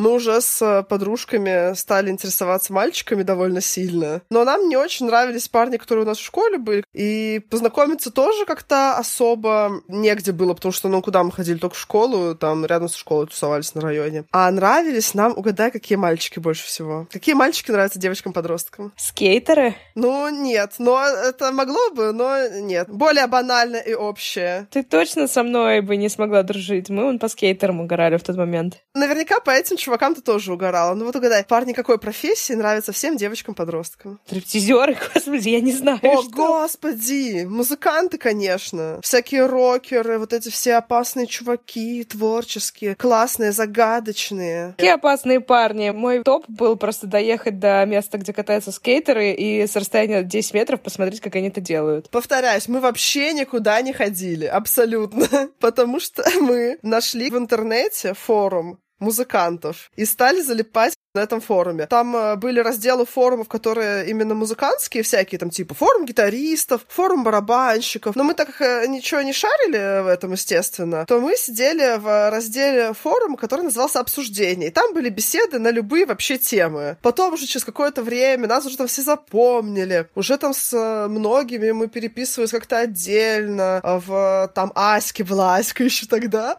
Мы 0.00 0.12
уже 0.12 0.40
с 0.40 0.62
э, 0.62 0.82
подружками 0.82 1.74
стали 1.74 2.08
интересоваться 2.08 2.72
мальчиками 2.72 3.22
довольно 3.22 3.60
сильно. 3.60 4.22
Но 4.30 4.44
нам 4.44 4.66
не 4.66 4.78
очень 4.78 5.04
нравились 5.04 5.46
парни, 5.46 5.76
которые 5.76 6.06
у 6.06 6.08
нас 6.08 6.16
в 6.16 6.24
школе 6.24 6.56
были. 6.56 6.84
И 6.94 7.42
познакомиться 7.50 8.10
тоже 8.10 8.46
как-то 8.46 8.96
особо 8.96 9.82
негде 9.88 10.32
было, 10.32 10.54
потому 10.54 10.72
что, 10.72 10.88
ну, 10.88 11.02
куда 11.02 11.22
мы 11.22 11.30
ходили? 11.30 11.58
Только 11.58 11.76
в 11.76 11.78
школу, 11.78 12.34
там 12.34 12.64
рядом 12.64 12.88
со 12.88 12.96
школой 12.96 13.26
тусовались 13.26 13.74
на 13.74 13.82
районе. 13.82 14.24
А 14.32 14.50
нравились 14.50 15.12
нам, 15.12 15.34
угадай, 15.36 15.70
какие 15.70 15.96
мальчики 15.96 16.38
больше 16.38 16.64
всего. 16.64 17.06
Какие 17.12 17.34
мальчики 17.34 17.70
нравятся 17.70 17.98
девочкам-подросткам? 17.98 18.94
Скейтеры? 18.96 19.74
Ну, 19.96 20.30
нет. 20.30 20.76
Но 20.78 20.98
это 21.04 21.52
могло 21.52 21.90
бы, 21.90 22.12
но 22.12 22.48
нет. 22.48 22.88
Более 22.88 23.26
банально 23.26 23.76
и 23.76 23.92
общее. 23.92 24.66
Ты 24.70 24.82
точно 24.82 25.28
со 25.28 25.42
мной 25.42 25.82
бы 25.82 25.96
не 25.96 26.08
смогла 26.08 26.42
дружить. 26.42 26.88
Мы 26.88 27.04
вон 27.04 27.18
по 27.18 27.28
скейтерам 27.28 27.82
угорали 27.82 28.16
в 28.16 28.22
тот 28.22 28.36
момент. 28.36 28.78
Наверняка 28.94 29.40
по 29.40 29.50
этим 29.50 29.76
чувакам 29.76 29.89
ты 29.98 30.20
тоже 30.20 30.52
угорала. 30.52 30.94
Ну 30.94 31.04
вот 31.04 31.16
угадай, 31.16 31.44
парни 31.44 31.72
какой 31.72 31.98
профессии 31.98 32.52
нравятся 32.52 32.92
всем 32.92 33.16
девочкам-подросткам? 33.16 34.20
Стриптизеры, 34.26 34.96
господи, 35.14 35.50
я 35.50 35.60
не 35.60 35.72
знаю. 35.72 35.98
О, 36.02 36.22
что. 36.22 36.30
господи! 36.30 37.44
Музыканты, 37.44 38.18
конечно. 38.18 39.00
Всякие 39.02 39.46
рокеры, 39.46 40.18
вот 40.18 40.32
эти 40.32 40.48
все 40.48 40.76
опасные 40.76 41.26
чуваки, 41.26 42.04
творческие, 42.04 42.94
классные, 42.94 43.52
загадочные. 43.52 44.74
Какие 44.76 44.94
опасные 44.94 45.40
парни. 45.40 45.90
Мой 45.90 46.22
топ 46.22 46.44
был 46.48 46.76
просто 46.76 47.06
доехать 47.06 47.58
до 47.58 47.84
места, 47.86 48.18
где 48.18 48.32
катаются 48.32 48.72
скейтеры, 48.72 49.32
и 49.32 49.66
с 49.66 49.76
расстояния 49.76 50.22
10 50.22 50.54
метров 50.54 50.80
посмотреть, 50.80 51.20
как 51.20 51.36
они 51.36 51.48
это 51.48 51.60
делают. 51.60 52.10
Повторяюсь, 52.10 52.68
мы 52.68 52.80
вообще 52.80 53.32
никуда 53.32 53.80
не 53.82 53.92
ходили. 53.92 54.46
Абсолютно. 54.46 55.50
Потому 55.60 56.00
что 56.00 56.24
мы 56.40 56.78
нашли 56.82 57.30
в 57.30 57.36
интернете 57.36 58.14
форум 58.14 58.78
музыкантов 59.00 59.90
и 59.96 60.04
стали 60.04 60.40
залипать 60.40 60.94
на 61.14 61.20
этом 61.20 61.40
форуме. 61.40 61.86
Там 61.86 62.16
э, 62.16 62.36
были 62.36 62.60
разделы 62.60 63.04
форумов, 63.04 63.48
которые 63.48 64.08
именно 64.08 64.34
музыкантские 64.34 65.02
всякие, 65.02 65.38
там 65.38 65.50
типа 65.50 65.74
форум 65.74 66.04
гитаристов, 66.04 66.82
форум 66.88 67.24
барабанщиков. 67.24 68.14
Но 68.14 68.22
мы 68.22 68.34
так 68.34 68.60
э, 68.60 68.86
ничего 68.86 69.20
не 69.22 69.32
шарили 69.32 70.02
в 70.02 70.06
этом, 70.06 70.32
естественно, 70.32 71.04
то 71.06 71.18
мы 71.20 71.36
сидели 71.36 71.98
в 71.98 72.30
разделе 72.30 72.92
форума, 72.92 73.36
который 73.36 73.62
назывался 73.62 73.98
«Обсуждение». 74.00 74.68
И 74.68 74.72
там 74.72 74.94
были 74.94 75.08
беседы 75.08 75.58
на 75.58 75.70
любые 75.70 76.06
вообще 76.06 76.38
темы. 76.38 76.96
Потом 77.02 77.34
уже 77.34 77.46
через 77.46 77.64
какое-то 77.64 78.02
время 78.02 78.46
нас 78.46 78.64
уже 78.66 78.76
там 78.76 78.86
все 78.86 79.02
запомнили. 79.02 80.08
Уже 80.14 80.38
там 80.38 80.54
с 80.54 80.72
э, 80.72 81.08
многими 81.08 81.72
мы 81.72 81.88
переписывались 81.88 82.50
как-то 82.52 82.78
отдельно. 82.78 83.80
В 83.82 84.50
там 84.54 84.70
Аське 84.76 85.24
была 85.24 85.56
Аська 85.56 85.82
еще 85.82 86.06
тогда 86.06 86.56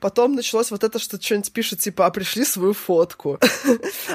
Потом 0.00 0.34
началось 0.34 0.70
вот 0.70 0.84
это, 0.84 0.98
что 0.98 1.20
что-нибудь 1.20 1.52
пишет, 1.52 1.80
типа, 1.80 2.06
а 2.06 2.10
пришли 2.10 2.44
свою 2.44 2.72
фотку. 2.72 3.38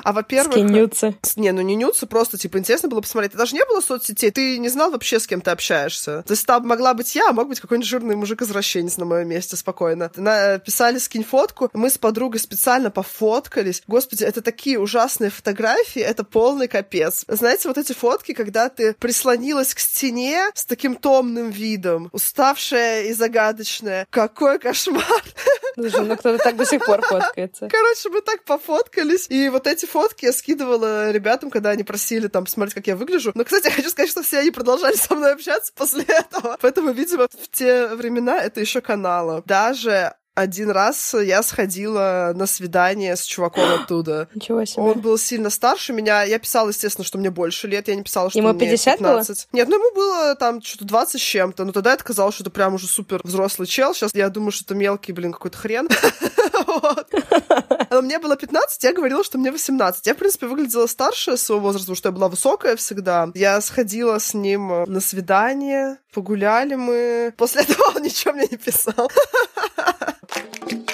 А 0.04 0.14
во-первых... 0.14 0.54
Скинются. 0.54 1.16
Не, 1.36 1.52
ну 1.52 1.62
не 1.62 1.76
нюцы, 1.76 2.06
просто, 2.06 2.38
типа, 2.38 2.58
интересно 2.58 2.90
было 2.90 3.02
посмотреть. 3.02 3.32
Это 3.32 3.40
даже 3.40 3.56
не 3.56 3.66
было 3.66 3.82
соцсетей, 3.82 4.30
ты 4.32 4.58
не 4.58 4.70
знал 4.70 4.92
вообще, 4.92 5.20
с 5.20 5.28
кем 5.28 5.42
ты 5.42 5.52
общаешься. 5.52 6.24
То 6.24 6.34
есть 6.34 6.46
там 6.46 6.68
могла 6.68 6.94
быть 6.94 7.16
я, 7.16 7.30
а 7.30 7.34
мог 7.34 7.48
быть 7.48 7.60
какой-нибудь 7.60 7.88
жирный 7.88 8.16
мужик-извращенец 8.16 8.98
на 8.98 9.06
моем 9.06 9.28
месте 9.28 9.56
спокойно. 9.56 10.12
Написали 10.16 10.98
скинь 11.00 11.24
фотку, 11.24 11.70
мы 11.74 11.90
с 11.90 11.98
подругой 11.98 12.40
специально 12.40 12.92
пофоткались. 12.92 13.84
Господи, 13.88 14.24
это 14.24 14.42
такие 14.42 14.80
ужасные 14.80 15.30
фотографии, 15.30 16.02
это 16.02 16.24
полный 16.24 16.68
капец. 16.68 17.26
Знаете, 17.28 17.68
вот 17.68 17.78
эти 17.78 17.94
фотки, 17.94 18.34
когда 18.34 18.70
ты 18.70 18.94
прислонилась 18.94 19.74
к 19.74 19.80
стене 19.80 20.50
с 20.54 20.66
таким 20.66 20.96
томным 20.96 21.50
видом, 21.50 22.10
уставшая 22.12 23.04
и 23.04 23.14
загадочная. 23.14 24.08
Какой 24.10 24.60
кошмар! 24.60 25.24
Ну 25.78 26.18
кто-то 26.18 26.38
так 26.38 26.56
до 26.56 26.66
сих 26.66 26.86
пор 26.86 27.02
фоткается. 27.02 27.68
Короче, 27.70 28.10
мы 28.10 28.22
так 28.22 28.44
пофоткались. 28.44 29.28
И 29.30 29.50
вот 29.50 29.68
эти 29.68 29.86
фотки 29.86 30.26
я 30.26 30.34
скидывала 30.34 31.12
ребятам, 31.12 31.50
когда 31.50 31.72
они 31.72 31.84
просили 31.84 32.28
там 32.28 32.46
посмотреть, 32.46 32.76
как 32.76 32.88
я 32.88 32.96
выгляжу. 32.96 33.32
Но, 33.36 33.44
кстати, 33.44 33.66
я 33.70 33.72
хочу 33.72 33.90
сказать, 33.90 34.10
что 34.10 34.24
все 34.24 34.40
они 34.40 34.52
продолжали 34.52 34.96
со 34.96 35.16
мной 35.16 35.34
общаться 35.34 35.72
после 35.76 36.04
этого. 36.04 36.58
Поэтому, 36.62 36.92
видимо, 36.92 37.28
в 37.28 37.50
те 37.52 37.88
времена 37.88 38.42
это 38.42 38.62
еще 38.62 38.82
канала. 38.82 39.44
Даже 39.46 40.16
один 40.36 40.70
раз 40.70 41.14
я 41.14 41.42
сходила 41.42 42.34
на 42.36 42.46
свидание 42.46 43.16
с 43.16 43.24
чуваком 43.24 43.64
оттуда. 43.82 44.28
Ничего 44.36 44.64
себе. 44.66 44.84
Он 44.84 45.00
был 45.00 45.18
сильно 45.18 45.50
старше 45.50 45.94
меня. 45.94 46.24
Я 46.24 46.40
писала, 46.40 46.70
естественно, 46.70 47.06
что 47.06 47.18
мне 47.18 47.32
больше 47.32 47.68
лет. 47.68 47.88
Я 47.88 47.96
не 47.96 48.04
писала, 48.04 48.30
что 48.30 48.40
ему 48.40 48.50
мне 48.50 48.60
50 48.60 48.98
15. 49.00 49.48
было? 49.52 49.58
Нет, 49.58 49.68
ну 49.70 49.76
ему 49.76 49.96
было 49.96 50.36
там 50.36 50.62
что-то 50.62 50.86
20 50.86 51.20
с 51.20 51.24
чем-то. 51.24 51.64
Но 51.66 51.72
тогда 51.72 51.94
это 51.94 52.04
казалось, 52.04 52.36
что 52.36 52.44
это 52.44 52.52
прям 52.52 52.76
уже 52.76 52.88
супер 52.88 53.22
взрослый 53.24 53.68
чел. 53.68 53.94
Сейчас 53.94 54.14
я 54.14 54.30
думаю, 54.30 54.52
что 54.52 54.66
это 54.66 54.76
мелкий, 54.76 55.14
блин, 55.14 55.32
какой-то 55.32 55.58
хрен. 55.58 55.88
Но 57.90 58.02
мне 58.02 58.20
было 58.20 58.36
15, 58.36 58.84
я 58.84 58.94
говорила, 58.94 59.24
что 59.24 59.38
мне 59.38 59.52
18. 59.52 60.06
Я, 60.06 60.14
в 60.14 60.18
принципе, 60.18 60.48
выглядела 60.48 60.88
старше 60.88 61.38
своего 61.38 61.64
возраста, 61.68 61.86
потому 61.86 61.96
что 61.96 62.10
я 62.10 62.14
была 62.14 62.28
высокая 62.28 62.76
всегда. 62.76 63.30
Я 63.34 63.62
сходила 63.62 64.20
с 64.20 64.34
ним 64.34 64.84
на 64.86 65.00
свидание, 65.00 66.00
погуляли 66.14 66.76
мы. 66.76 67.34
После 67.38 67.62
этого 67.62 67.94
он 67.96 68.04
ничего 68.04 68.34
мне 68.34 68.48
не 68.52 68.58
писал. 68.58 69.10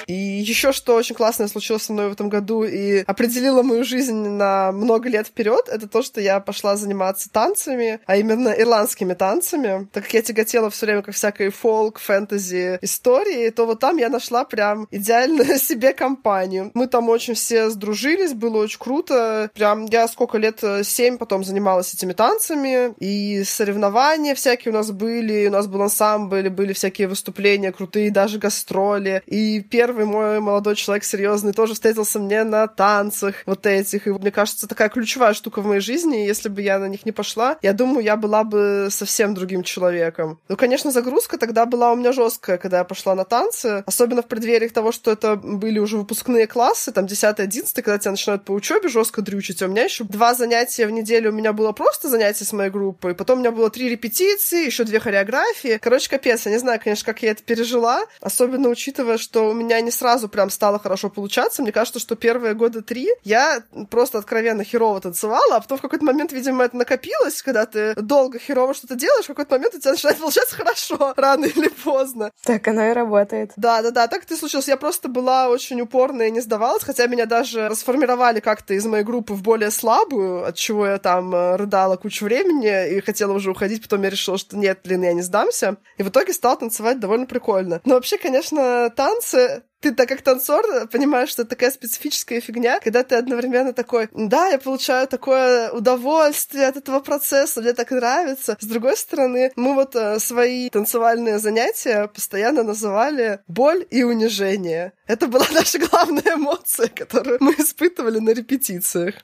И 0.06 0.12
еще 0.12 0.72
что 0.72 0.94
очень 0.94 1.14
классное 1.14 1.48
случилось 1.48 1.84
со 1.84 1.92
мной 1.92 2.08
в 2.08 2.12
этом 2.12 2.28
году 2.28 2.64
и 2.64 3.04
определило 3.06 3.62
мою 3.62 3.84
жизнь 3.84 4.28
на 4.28 4.72
много 4.72 5.08
лет 5.08 5.28
вперед, 5.28 5.68
это 5.68 5.88
то, 5.88 6.02
что 6.02 6.20
я 6.20 6.40
пошла 6.40 6.76
заниматься 6.76 7.30
танцами, 7.30 8.00
а 8.06 8.16
именно 8.16 8.48
ирландскими 8.50 9.14
танцами. 9.14 9.88
Так 9.92 10.04
как 10.04 10.14
я 10.14 10.22
тяготела 10.22 10.70
все 10.70 10.86
время 10.86 11.02
как 11.02 11.14
всякой 11.14 11.50
фолк, 11.50 11.98
фэнтези 11.98 12.78
истории, 12.82 13.50
то 13.50 13.66
вот 13.66 13.80
там 13.80 13.96
я 13.96 14.08
нашла 14.08 14.44
прям 14.44 14.88
идеальную 14.90 15.58
себе 15.58 15.92
компанию. 15.92 16.70
Мы 16.74 16.86
там 16.86 17.08
очень 17.08 17.34
все 17.34 17.70
сдружились, 17.70 18.32
было 18.32 18.58
очень 18.58 18.78
круто. 18.78 19.50
Прям 19.54 19.86
я 19.86 20.08
сколько 20.08 20.38
лет, 20.38 20.62
семь 20.82 21.18
потом 21.18 21.44
занималась 21.44 21.94
этими 21.94 22.12
танцами, 22.12 22.94
и 22.98 23.44
соревнования 23.44 24.34
всякие 24.34 24.72
у 24.72 24.76
нас 24.76 24.90
были, 24.90 25.48
у 25.48 25.50
нас 25.50 25.66
был 25.66 25.82
ансамбль, 25.82 26.48
были 26.48 26.72
всякие 26.72 27.08
выступления 27.08 27.72
крутые, 27.72 28.10
даже 28.10 28.38
гастроли. 28.38 29.22
И 29.26 29.60
первый 29.72 30.04
мой 30.04 30.38
молодой 30.40 30.76
человек 30.76 31.02
серьезный 31.02 31.54
тоже 31.54 31.72
встретился 31.72 32.18
мне 32.18 32.44
на 32.44 32.66
танцах 32.66 33.36
вот 33.46 33.64
этих. 33.64 34.06
И 34.06 34.10
мне 34.10 34.30
кажется, 34.30 34.68
такая 34.68 34.90
ключевая 34.90 35.32
штука 35.32 35.62
в 35.62 35.66
моей 35.66 35.80
жизни. 35.80 36.24
И 36.24 36.26
если 36.26 36.50
бы 36.50 36.60
я 36.60 36.78
на 36.78 36.88
них 36.88 37.06
не 37.06 37.12
пошла, 37.12 37.56
я 37.62 37.72
думаю, 37.72 38.04
я 38.04 38.18
была 38.18 38.44
бы 38.44 38.88
совсем 38.90 39.34
другим 39.34 39.62
человеком. 39.62 40.38
Ну, 40.50 40.58
конечно, 40.58 40.90
загрузка 40.90 41.38
тогда 41.38 41.64
была 41.64 41.90
у 41.92 41.96
меня 41.96 42.12
жесткая, 42.12 42.58
когда 42.58 42.78
я 42.78 42.84
пошла 42.84 43.14
на 43.14 43.24
танцы. 43.24 43.82
Особенно 43.86 44.20
в 44.20 44.26
преддверии 44.26 44.68
того, 44.68 44.92
что 44.92 45.10
это 45.10 45.36
были 45.36 45.78
уже 45.78 45.96
выпускные 45.96 46.46
классы, 46.46 46.92
там 46.92 47.06
10-11, 47.06 47.72
когда 47.76 47.96
тебя 47.96 48.10
начинают 48.10 48.44
по 48.44 48.52
учебе 48.52 48.90
жестко 48.90 49.22
дрючить. 49.22 49.62
А 49.62 49.66
у 49.66 49.68
меня 49.68 49.84
еще 49.84 50.04
два 50.04 50.34
занятия 50.34 50.86
в 50.86 50.90
неделю 50.90 51.30
у 51.30 51.34
меня 51.34 51.54
было 51.54 51.72
просто 51.72 52.10
занятие 52.10 52.44
с 52.44 52.52
моей 52.52 52.70
группой. 52.70 53.14
Потом 53.14 53.38
у 53.38 53.40
меня 53.40 53.52
было 53.52 53.70
три 53.70 53.88
репетиции, 53.88 54.66
еще 54.66 54.84
две 54.84 55.00
хореографии. 55.00 55.78
Короче, 55.80 56.10
капец. 56.10 56.44
Я 56.44 56.52
не 56.52 56.58
знаю, 56.58 56.78
конечно, 56.78 57.06
как 57.06 57.22
я 57.22 57.30
это 57.30 57.42
пережила. 57.42 58.04
Особенно 58.20 58.68
учитывая, 58.68 59.16
что 59.16 59.48
у 59.48 59.54
меня 59.54 59.61
не 59.62 59.90
сразу 59.90 60.28
прям 60.28 60.50
стало 60.50 60.78
хорошо 60.78 61.10
получаться. 61.10 61.62
Мне 61.62 61.72
кажется, 61.72 62.00
что 62.00 62.16
первые 62.16 62.54
года 62.54 62.82
три 62.82 63.08
я 63.24 63.62
просто 63.90 64.18
откровенно 64.18 64.64
херово 64.64 65.00
танцевала, 65.00 65.56
а 65.56 65.60
потом 65.60 65.78
в 65.78 65.80
какой-то 65.82 66.04
момент, 66.04 66.32
видимо, 66.32 66.64
это 66.64 66.76
накопилось, 66.76 67.42
когда 67.42 67.66
ты 67.66 67.94
долго 67.94 68.38
херово 68.38 68.74
что-то 68.74 68.94
делаешь, 68.94 69.24
в 69.24 69.28
какой-то 69.28 69.52
момент 69.52 69.74
у 69.74 69.80
тебя 69.80 69.92
начинает 69.92 70.18
получаться 70.18 70.56
хорошо, 70.56 71.12
рано 71.16 71.44
или 71.44 71.68
поздно. 71.68 72.30
Так 72.44 72.66
оно 72.68 72.90
и 72.90 72.92
работает. 72.92 73.52
Да, 73.56 73.82
да, 73.82 73.90
да, 73.90 74.06
так 74.06 74.24
это 74.24 74.34
и 74.34 74.36
случилось. 74.36 74.68
Я 74.68 74.76
просто 74.76 75.08
была 75.08 75.48
очень 75.48 75.80
упорная 75.80 76.28
и 76.28 76.30
не 76.30 76.40
сдавалась, 76.40 76.82
хотя 76.84 77.06
меня 77.06 77.26
даже 77.26 77.68
расформировали 77.68 78.40
как-то 78.40 78.74
из 78.74 78.84
моей 78.86 79.04
группы 79.04 79.34
в 79.34 79.42
более 79.42 79.70
слабую, 79.70 80.46
от 80.46 80.56
чего 80.56 80.86
я 80.86 80.98
там 80.98 81.34
э, 81.34 81.56
рыдала 81.56 81.96
кучу 81.96 82.24
времени 82.24 82.96
и 82.96 83.00
хотела 83.00 83.32
уже 83.32 83.50
уходить, 83.50 83.82
потом 83.82 84.02
я 84.02 84.10
решила, 84.10 84.38
что 84.38 84.56
нет, 84.56 84.80
блин, 84.84 85.02
я 85.02 85.12
не 85.12 85.22
сдамся. 85.22 85.76
И 85.98 86.02
в 86.02 86.08
итоге 86.08 86.32
стала 86.32 86.56
танцевать 86.56 87.00
довольно 87.00 87.26
прикольно. 87.26 87.80
Но 87.84 87.94
вообще, 87.94 88.18
конечно, 88.18 88.90
танцы 88.90 89.41
ты 89.82 89.92
так 89.92 90.08
как 90.08 90.22
танцор 90.22 90.64
понимаешь, 90.90 91.28
что 91.30 91.42
это 91.42 91.50
такая 91.50 91.70
специфическая 91.70 92.40
фигня, 92.40 92.78
когда 92.80 93.02
ты 93.02 93.16
одновременно 93.16 93.72
такой, 93.72 94.08
да, 94.12 94.48
я 94.48 94.58
получаю 94.58 95.08
такое 95.08 95.70
удовольствие 95.70 96.66
от 96.68 96.76
этого 96.76 97.00
процесса, 97.00 97.60
мне 97.60 97.72
так 97.72 97.90
нравится. 97.90 98.56
С 98.60 98.64
другой 98.64 98.96
стороны, 98.96 99.52
мы 99.56 99.74
вот 99.74 99.96
э, 99.96 100.18
свои 100.20 100.70
танцевальные 100.70 101.38
занятия 101.38 102.06
постоянно 102.06 102.62
называли 102.62 103.40
боль 103.48 103.84
и 103.90 104.04
унижение. 104.04 104.92
Это 105.06 105.26
была 105.26 105.46
наша 105.52 105.78
главная 105.78 106.36
эмоция, 106.36 106.88
которую 106.88 107.38
мы 107.40 107.52
испытывали 107.58 108.20
на 108.20 108.30
репетициях. 108.30 109.16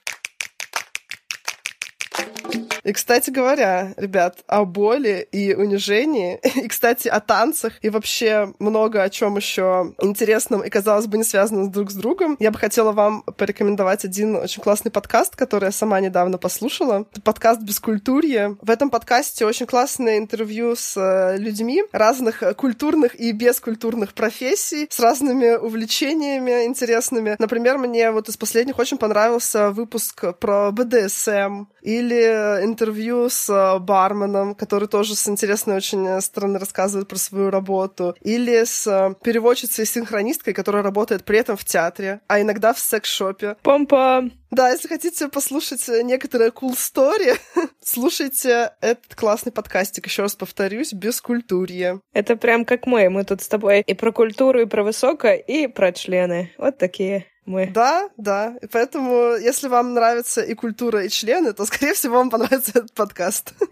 И, 2.88 2.92
кстати 2.94 3.28
говоря, 3.28 3.92
ребят, 3.98 4.38
о 4.46 4.64
боли 4.64 5.28
и 5.30 5.52
унижении, 5.52 6.40
и, 6.64 6.68
кстати, 6.68 7.08
о 7.08 7.20
танцах, 7.20 7.74
и 7.82 7.90
вообще 7.90 8.54
много 8.58 9.02
о 9.02 9.10
чем 9.10 9.36
еще 9.36 9.92
интересном 10.00 10.62
и, 10.62 10.70
казалось 10.70 11.06
бы, 11.06 11.18
не 11.18 11.24
связанном 11.24 11.70
друг 11.70 11.90
с 11.90 11.94
другом, 11.94 12.36
я 12.40 12.50
бы 12.50 12.58
хотела 12.58 12.92
вам 12.92 13.24
порекомендовать 13.36 14.06
один 14.06 14.36
очень 14.36 14.62
классный 14.62 14.90
подкаст, 14.90 15.36
который 15.36 15.66
я 15.66 15.70
сама 15.70 16.00
недавно 16.00 16.38
послушала. 16.38 17.06
Это 17.12 17.20
подкаст 17.20 17.60
«Бескультурье». 17.60 18.56
В 18.62 18.70
этом 18.70 18.88
подкасте 18.88 19.44
очень 19.44 19.66
классное 19.66 20.16
интервью 20.16 20.74
с 20.74 20.96
э, 20.96 21.36
людьми 21.36 21.84
разных 21.92 22.42
культурных 22.56 23.20
и 23.20 23.32
бескультурных 23.32 24.14
профессий, 24.14 24.86
с 24.88 24.98
разными 24.98 25.56
увлечениями 25.56 26.64
интересными. 26.64 27.36
Например, 27.38 27.76
мне 27.76 28.10
вот 28.12 28.30
из 28.30 28.38
последних 28.38 28.78
очень 28.78 28.96
понравился 28.96 29.72
выпуск 29.72 30.24
про 30.38 30.70
БДСМ 30.70 31.66
или 31.82 32.64
интервью 32.78 33.28
с 33.28 33.50
э, 33.50 33.78
барменом, 33.80 34.54
который 34.54 34.86
тоже 34.86 35.16
с 35.16 35.28
интересной 35.28 35.76
очень 35.76 36.06
э, 36.06 36.20
стороны 36.20 36.60
рассказывает 36.60 37.08
про 37.08 37.16
свою 37.16 37.50
работу, 37.50 38.14
или 38.20 38.64
с 38.64 38.86
э, 38.86 39.14
переводчицей 39.22 39.82
и 39.82 39.86
синхронисткой, 39.86 40.54
которая 40.54 40.84
работает 40.84 41.24
при 41.24 41.38
этом 41.38 41.56
в 41.56 41.64
театре, 41.64 42.20
а 42.28 42.40
иногда 42.40 42.72
в 42.72 42.78
секс-шопе. 42.78 43.56
Пам-пам! 43.64 44.30
Да, 44.50 44.70
если 44.70 44.88
хотите 44.88 45.28
послушать 45.28 45.86
некоторые 46.04 46.50
cool 46.50 46.72
story, 46.72 47.36
слушайте 47.84 48.72
этот 48.80 49.14
классный 49.14 49.52
подкастик, 49.52 50.06
еще 50.06 50.22
раз 50.22 50.36
повторюсь, 50.36 50.92
без 50.92 51.20
культурья. 51.20 52.00
Это 52.12 52.36
прям 52.36 52.64
как 52.64 52.86
мы, 52.86 53.10
мы 53.10 53.24
тут 53.24 53.42
с 53.42 53.48
тобой 53.48 53.80
и 53.80 53.94
про 53.94 54.12
культуру, 54.12 54.60
и 54.60 54.66
про 54.66 54.84
высокое, 54.84 55.34
и 55.34 55.66
про 55.66 55.92
члены. 55.92 56.52
Вот 56.58 56.78
такие 56.78 57.26
мы. 57.48 57.66
Да, 57.66 58.08
да. 58.16 58.56
И 58.62 58.66
поэтому, 58.66 59.36
если 59.36 59.68
вам 59.68 59.94
нравится 59.94 60.42
и 60.42 60.54
культура, 60.54 61.04
и 61.04 61.08
члены, 61.08 61.52
то, 61.52 61.64
скорее 61.64 61.94
всего, 61.94 62.16
вам 62.16 62.30
понравится 62.30 62.70
этот 62.70 62.92
подкаст. 62.92 63.54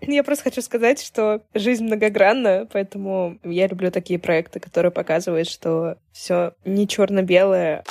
Я 0.00 0.24
просто 0.24 0.44
хочу 0.44 0.62
сказать, 0.62 1.02
что 1.02 1.42
жизнь 1.52 1.84
многогранна, 1.84 2.66
поэтому 2.72 3.38
я 3.44 3.66
люблю 3.66 3.90
такие 3.90 4.18
проекты, 4.18 4.58
которые 4.58 4.90
показывают, 4.90 5.48
что 5.48 5.98
все 6.12 6.54
не 6.64 6.88
черно-белое. 6.88 7.84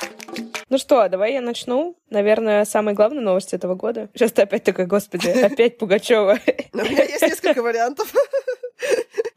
Ну 0.68 0.78
что, 0.78 1.08
давай 1.08 1.34
я 1.34 1.40
начну. 1.40 1.96
Наверное, 2.10 2.64
самая 2.64 2.94
главная 2.94 3.22
новость 3.22 3.54
этого 3.54 3.76
года. 3.76 4.08
Сейчас 4.14 4.32
ты 4.32 4.42
опять 4.42 4.64
такой, 4.64 4.86
господи, 4.86 5.28
опять 5.42 5.78
Пугачева. 5.78 6.38
У 6.72 6.78
меня 6.78 7.04
есть 7.04 7.22
несколько 7.22 7.62
вариантов. 7.62 8.12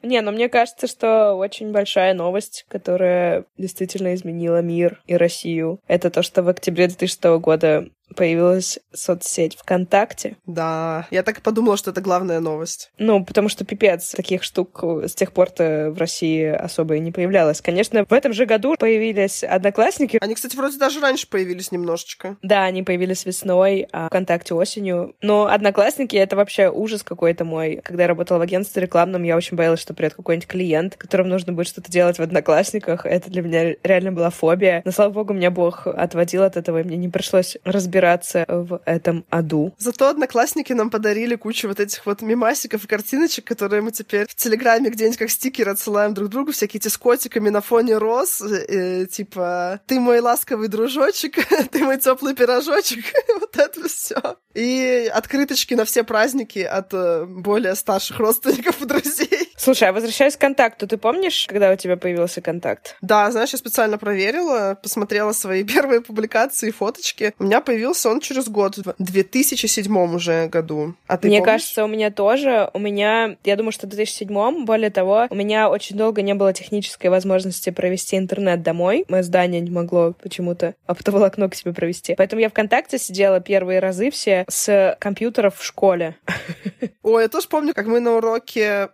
Не, 0.03 0.22
но 0.22 0.31
мне 0.31 0.50
кажется, 0.50 0.88
что 0.88 1.36
очень 1.36 1.72
большая 1.72 2.13
новость, 2.13 2.65
которая 2.67 3.46
действительно 3.58 4.13
изменила 4.15 4.62
мир 4.62 5.01
и 5.05 5.15
Россию, 5.15 5.79
это 5.88 6.10
то, 6.10 6.24
что 6.24 6.43
в 6.43 6.50
октябре 6.50 6.88
2006 6.88 7.24
года 7.39 7.89
появилась 8.15 8.80
соцсеть 8.94 9.58
ВКонтакте. 9.58 10.38
Да, 10.46 11.08
я 11.12 11.24
так 11.24 11.39
и 11.39 11.41
подумала, 11.41 11.77
что 11.77 11.91
это 11.91 12.01
главная 12.01 12.39
новость. 12.39 12.91
Ну, 12.98 13.24
потому 13.24 13.50
что 13.50 13.65
пипец, 13.65 14.12
таких 14.12 14.44
штук 14.44 14.84
с 14.84 15.13
тех 15.13 15.32
пор-то 15.32 15.91
в 15.96 15.98
России 15.98 16.46
особо 16.46 16.96
и 16.96 17.00
не 17.00 17.12
появлялось. 17.12 17.62
Конечно, 17.62 18.06
в 18.06 18.13
этом 18.13 18.34
же 18.34 18.46
году 18.46 18.75
появились 18.77 19.44
Одноклассники. 19.44 20.18
Они, 20.22 20.36
кстати, 20.36 20.56
вроде 20.56 20.77
даже 20.77 21.00
раньше 21.00 21.27
появились 21.27 21.72
немножечко. 21.72 22.38
Да, 22.41 22.65
они 22.65 22.84
появились 22.84 23.25
весной, 23.25 23.88
а 23.91 24.08
ВКонтакте 24.08 24.53
осенью. 24.53 25.15
Но 25.22 25.46
Одноклассники— 25.46 26.15
это 26.18 26.36
вообще 26.36 26.70
ужас 26.70 27.03
какой-то 27.03 27.46
мой. 27.46 27.80
Когда 27.84 28.03
я 28.03 28.08
работала 28.08 28.39
в 28.39 28.41
агентстве 28.41 28.82
рекламном, 28.82 29.24
я 29.24 29.38
очень 29.38 29.58
боялась, 29.58 29.80
что 29.80 29.94
придет 29.94 30.15
какой-нибудь 30.15 30.48
клиент, 30.48 30.96
которому 30.96 31.30
нужно 31.30 31.53
будет 31.53 31.68
что-то 31.68 31.91
делать 31.91 32.18
в 32.20 32.22
Одноклассниках. 32.22 33.06
Это 33.06 33.30
для 33.30 33.41
меня 33.41 33.75
реально 33.84 34.12
была 34.12 34.30
фобия. 34.30 34.82
Но, 34.86 34.91
слава 34.91 35.12
богу, 35.12 35.34
меня 35.34 35.51
Бог 35.51 35.88
отводил 35.88 36.44
от 36.44 36.58
этого, 36.58 36.82
и 36.82 36.84
мне 36.84 36.98
не 36.98 37.10
пришлось 37.10 37.58
разбираться 37.63 38.00
в 38.48 38.81
этом 38.86 39.25
аду. 39.29 39.74
Зато 39.77 40.10
Одноклассники 40.10 40.74
нам 40.74 40.89
подарили 40.89 41.36
кучу 41.36 41.67
вот 41.67 41.79
этих 41.79 42.05
вот 42.05 42.22
мимасиков 42.22 42.84
и 42.84 42.88
картиночек, 42.88 43.46
которые 43.46 43.81
мы 43.81 43.91
теперь 43.91 44.27
в 44.27 44.36
Телеграме 44.36 44.89
где-нибудь 44.89 45.17
как 45.17 45.29
стикеры 45.29 45.72
отсылаем 45.72 46.13
друг 46.13 46.29
другу, 46.29 46.51
всякие 46.51 46.79
эти 46.79 46.88
с 46.88 46.98
котиками 46.98 47.50
на 47.50 47.62
фоне 47.62 47.98
роз, 47.98 48.41
э, 48.41 49.05
типа 49.05 49.79
«ты 49.88 50.00
мой 50.00 50.20
ласковый 50.20 50.67
дружочек», 50.67 51.36
«ты 51.72 51.84
мой 51.84 51.98
теплый 51.98 52.36
пирожочек», 52.36 53.05
вот 53.39 53.58
это 53.58 53.88
все. 53.88 54.38
И 54.53 55.10
открыточки 55.13 55.74
на 55.75 55.86
все 55.86 56.03
праздники 56.03 56.60
от 56.60 56.93
э, 56.93 57.25
более 57.25 57.75
старших 57.75 58.20
родственников 58.20 58.81
и 58.81 58.86
друзей. 58.86 59.50
Слушай, 59.62 59.89
а 59.89 59.94
возвращаясь 59.94 60.36
к 60.36 60.41
контакту, 60.41 60.88
ты 60.88 60.98
помнишь, 60.98 61.46
когда 61.48 61.72
у 61.72 61.75
тебя 61.75 61.96
появился 61.96 62.41
контакт? 62.41 62.96
Да, 63.01 63.30
знаешь, 63.30 63.51
я 63.51 63.60
специально 63.60 64.00
проверила, 64.00 64.75
посмотрела 64.82 65.34
свои 65.34 65.63
первые 65.75 66.01
публикации 66.01 66.70
и 66.70 66.72
фоточки. 66.72 67.36
У 67.38 67.44
меня 67.44 67.62
появился 67.62 68.10
он 68.10 68.22
через 68.22 68.50
год, 68.50 68.77
в 68.77 68.96
2007 68.98 70.15
уже 70.15 70.48
году. 70.48 70.96
А 71.06 71.15
ты 71.20 71.27
Мне 71.27 71.38
помнишь? 71.38 71.53
кажется, 71.53 71.86
у 71.86 71.88
меня 71.88 72.10
тоже. 72.10 72.72
У 72.74 72.80
меня, 72.80 73.36
я 73.44 73.56
думаю, 73.56 73.72
что 73.72 73.86
в 73.86 73.91
2007 73.91 74.65
более 74.65 74.89
того, 74.89 75.27
у 75.30 75.36
меня 75.36 75.70
очень 75.70 75.96
долго 75.96 76.24
не 76.24 76.34
было 76.34 76.53
технической 76.53 77.12
возможности 77.12 77.70
провести 77.70 78.18
интернет 78.18 78.63
домой. 78.63 79.06
Мое 79.10 79.22
здание 79.22 79.62
не 79.62 79.70
могло 79.70 80.15
почему-то 80.24 80.74
оптоволокно 80.88 81.48
к 81.50 81.53
себе 81.53 81.72
провести. 81.72 82.15
Поэтому 82.15 82.41
я 82.41 82.50
ВКонтакте 82.50 82.98
сидела 82.98 83.39
первые 83.39 83.80
разы 83.80 84.10
все 84.10 84.44
с 84.50 84.98
компьютеров 85.00 85.60
в 85.60 85.63
школе. 85.63 86.15
Ой, 87.03 87.22
я 87.22 87.30
тоже 87.30 87.48
помню, 87.48 87.75
как 87.75 87.86
мы 87.86 88.00
на 88.00 88.13
уроке 88.13 88.89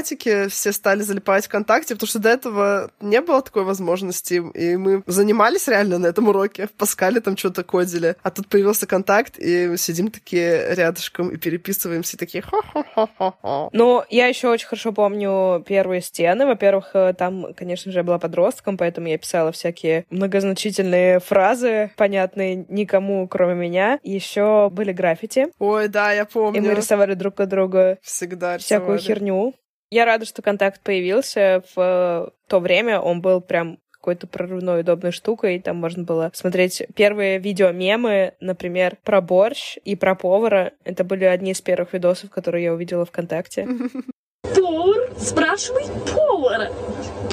информатики 0.00 0.48
все 0.48 0.72
стали 0.72 1.00
залипать 1.02 1.46
ВКонтакте, 1.46 1.94
потому 1.94 2.08
что 2.08 2.18
до 2.18 2.28
этого 2.28 2.90
не 3.00 3.20
было 3.20 3.40
такой 3.42 3.64
возможности, 3.64 4.34
и 4.54 4.76
мы 4.76 5.02
занимались 5.06 5.68
реально 5.68 5.98
на 5.98 6.06
этом 6.06 6.28
уроке, 6.28 6.66
в 6.66 6.72
Паскале 6.72 7.20
там 7.20 7.36
что-то 7.36 7.64
кодили, 7.64 8.16
а 8.22 8.30
тут 8.30 8.48
появился 8.48 8.86
контакт, 8.86 9.38
и 9.38 9.68
мы 9.68 9.78
сидим 9.78 10.10
такие 10.10 10.74
рядышком 10.74 11.30
и 11.30 11.36
переписываемся, 11.36 12.16
и 12.16 12.18
такие 12.18 12.42
хо-хо-хо-хо-хо. 12.42 13.70
Ну, 13.72 14.02
я 14.10 14.26
еще 14.26 14.48
очень 14.48 14.66
хорошо 14.66 14.92
помню 14.92 15.64
первые 15.66 16.00
стены. 16.00 16.46
Во-первых, 16.46 16.90
э, 16.94 17.14
там, 17.14 17.54
конечно 17.54 17.90
же, 17.92 17.98
я 17.98 18.04
была 18.04 18.18
подростком, 18.18 18.76
поэтому 18.76 19.08
я 19.08 19.18
писала 19.18 19.52
всякие 19.52 20.04
многозначительные 20.10 21.20
фразы, 21.20 21.90
понятные 21.96 22.66
никому, 22.68 23.26
кроме 23.28 23.54
меня. 23.54 23.98
Еще 24.02 24.68
были 24.70 24.92
граффити, 24.92 25.46
Ой, 25.58 25.88
да, 25.88 26.12
я 26.12 26.24
помню. 26.24 26.58
и 26.58 26.62
мы 26.62 26.74
рисовали 26.74 27.14
друг 27.14 27.40
от 27.40 27.48
друга 27.48 27.98
Всегда 28.02 28.58
всякую 28.58 28.98
рисовали. 28.98 29.18
херню. 29.18 29.54
Я 29.90 30.04
рада, 30.04 30.24
что 30.24 30.42
контакт 30.42 30.80
появился. 30.80 31.62
В 31.74 32.32
то 32.48 32.60
время 32.60 33.00
он 33.00 33.20
был 33.20 33.40
прям 33.40 33.78
какой-то 33.92 34.26
прорывной 34.26 34.80
удобной 34.80 35.10
штукой. 35.10 35.60
Там 35.60 35.76
можно 35.76 36.04
было 36.04 36.30
смотреть 36.32 36.82
первые 36.94 37.38
видео-мемы, 37.38 38.34
например, 38.40 38.98
про 39.02 39.20
борщ 39.20 39.78
и 39.84 39.96
про 39.96 40.14
повара. 40.14 40.72
Это 40.84 41.02
были 41.02 41.24
одни 41.24 41.52
из 41.52 41.60
первых 41.60 41.92
видосов, 41.92 42.30
которые 42.30 42.64
я 42.64 42.72
увидела 42.72 43.04
ВКонтакте. 43.04 43.66
Повар 44.54 45.10
спрашивает 45.18 45.90
повара. 46.04 46.70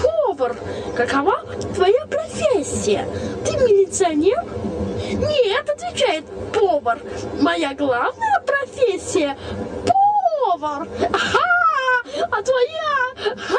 Повар, 0.02 0.56
какова 0.96 1.46
твоя 1.76 2.08
профессия? 2.08 3.06
Ты 3.46 3.52
милиционер? 3.54 4.44
Нет, 5.30 5.70
отвечает 5.70 6.26
повар. 6.52 7.00
Моя 7.40 7.76
главная 7.76 8.42
профессия– 8.46 9.38
повар. 9.86 10.88
Ха! 12.06 12.28
А 12.32 12.44
твоя? 12.44 13.36
Ха! 13.38 13.58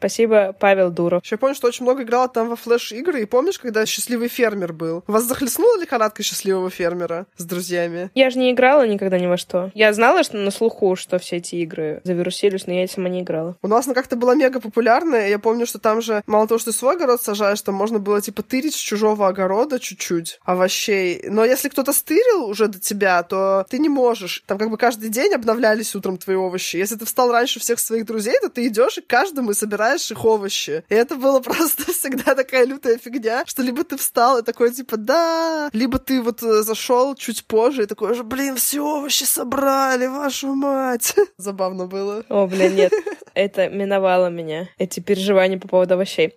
Спасибо, 0.00 0.56
Павел 0.58 0.90
Дуров. 0.90 1.22
Еще 1.22 1.36
помню, 1.36 1.54
что 1.54 1.68
очень 1.68 1.84
много 1.84 2.04
играла 2.04 2.26
там 2.26 2.48
во 2.48 2.56
флеш-игры, 2.56 3.20
и 3.20 3.26
помнишь, 3.26 3.58
когда 3.58 3.84
счастливый 3.84 4.28
фермер 4.28 4.72
был? 4.72 5.04
Вас 5.06 5.24
захлестнула 5.24 5.78
лихорадка 5.78 6.22
счастливого 6.22 6.70
фермера 6.70 7.26
с 7.36 7.44
друзьями? 7.44 8.10
Я 8.14 8.30
же 8.30 8.38
не 8.38 8.50
играла 8.50 8.86
никогда 8.86 9.18
ни 9.18 9.26
во 9.26 9.36
что. 9.36 9.70
Я 9.74 9.92
знала, 9.92 10.22
что 10.22 10.38
на 10.38 10.50
слуху, 10.50 10.96
что 10.96 11.18
все 11.18 11.36
эти 11.36 11.56
игры 11.56 12.00
завирусились, 12.04 12.66
но 12.66 12.72
я 12.72 12.88
сама 12.88 13.10
не 13.10 13.20
играла. 13.20 13.56
У 13.60 13.68
нас 13.68 13.84
она 13.84 13.94
как-то 13.94 14.16
была 14.16 14.34
мега 14.34 14.58
популярная. 14.58 15.28
Я 15.28 15.38
помню, 15.38 15.66
что 15.66 15.78
там 15.78 16.00
же 16.00 16.22
мало 16.26 16.48
того, 16.48 16.58
что 16.58 16.72
ты 16.72 16.78
свой 16.78 16.94
огород 16.96 17.20
сажаешь, 17.20 17.60
там 17.60 17.74
можно 17.74 17.98
было 17.98 18.22
типа 18.22 18.42
тырить 18.42 18.74
с 18.74 18.78
чужого 18.78 19.28
огорода 19.28 19.78
чуть-чуть 19.78 20.40
овощей. 20.46 21.24
Но 21.28 21.44
если 21.44 21.68
кто-то 21.68 21.92
стырил 21.92 22.46
уже 22.46 22.68
до 22.68 22.80
тебя, 22.80 23.22
то 23.22 23.66
ты 23.68 23.78
не 23.78 23.90
можешь. 23.90 24.44
Там 24.46 24.56
как 24.56 24.70
бы 24.70 24.78
каждый 24.78 25.10
день 25.10 25.34
обновлялись 25.34 25.94
утром 25.94 26.16
твои 26.16 26.36
овощи. 26.36 26.78
Если 26.78 26.94
ты 26.94 27.04
встал 27.04 27.30
раньше 27.30 27.60
всех 27.60 27.78
своих 27.78 28.06
друзей, 28.06 28.36
то 28.40 28.48
ты 28.48 28.66
идешь 28.66 28.96
и 28.96 29.02
каждому 29.02 29.52
собираешь 29.52 29.89
их 30.10 30.24
овощи. 30.24 30.84
И 30.88 30.94
это 30.94 31.16
было 31.16 31.40
просто 31.40 31.92
всегда 31.92 32.34
такая 32.34 32.66
лютая 32.66 32.98
фигня, 32.98 33.44
что 33.46 33.62
либо 33.62 33.84
ты 33.84 33.96
встал 33.96 34.38
и 34.38 34.42
такой 34.42 34.72
типа 34.72 34.96
да, 34.96 35.70
либо 35.72 35.98
ты 35.98 36.22
вот 36.22 36.42
э, 36.42 36.62
зашел 36.62 37.14
чуть 37.14 37.44
позже 37.44 37.82
и 37.82 37.86
такой 37.86 38.14
же, 38.14 38.24
блин, 38.24 38.56
все 38.56 38.80
овощи 38.80 39.24
собрали, 39.24 40.06
вашу 40.06 40.54
мать. 40.54 41.14
Забавно 41.36 41.86
было. 41.86 42.24
О, 42.28 42.46
блин, 42.46 42.74
нет. 42.74 42.92
Это 43.34 43.68
миновало 43.68 44.28
меня. 44.28 44.68
Эти 44.78 45.00
переживания 45.00 45.58
по 45.58 45.68
поводу 45.68 45.94
овощей. 45.94 46.34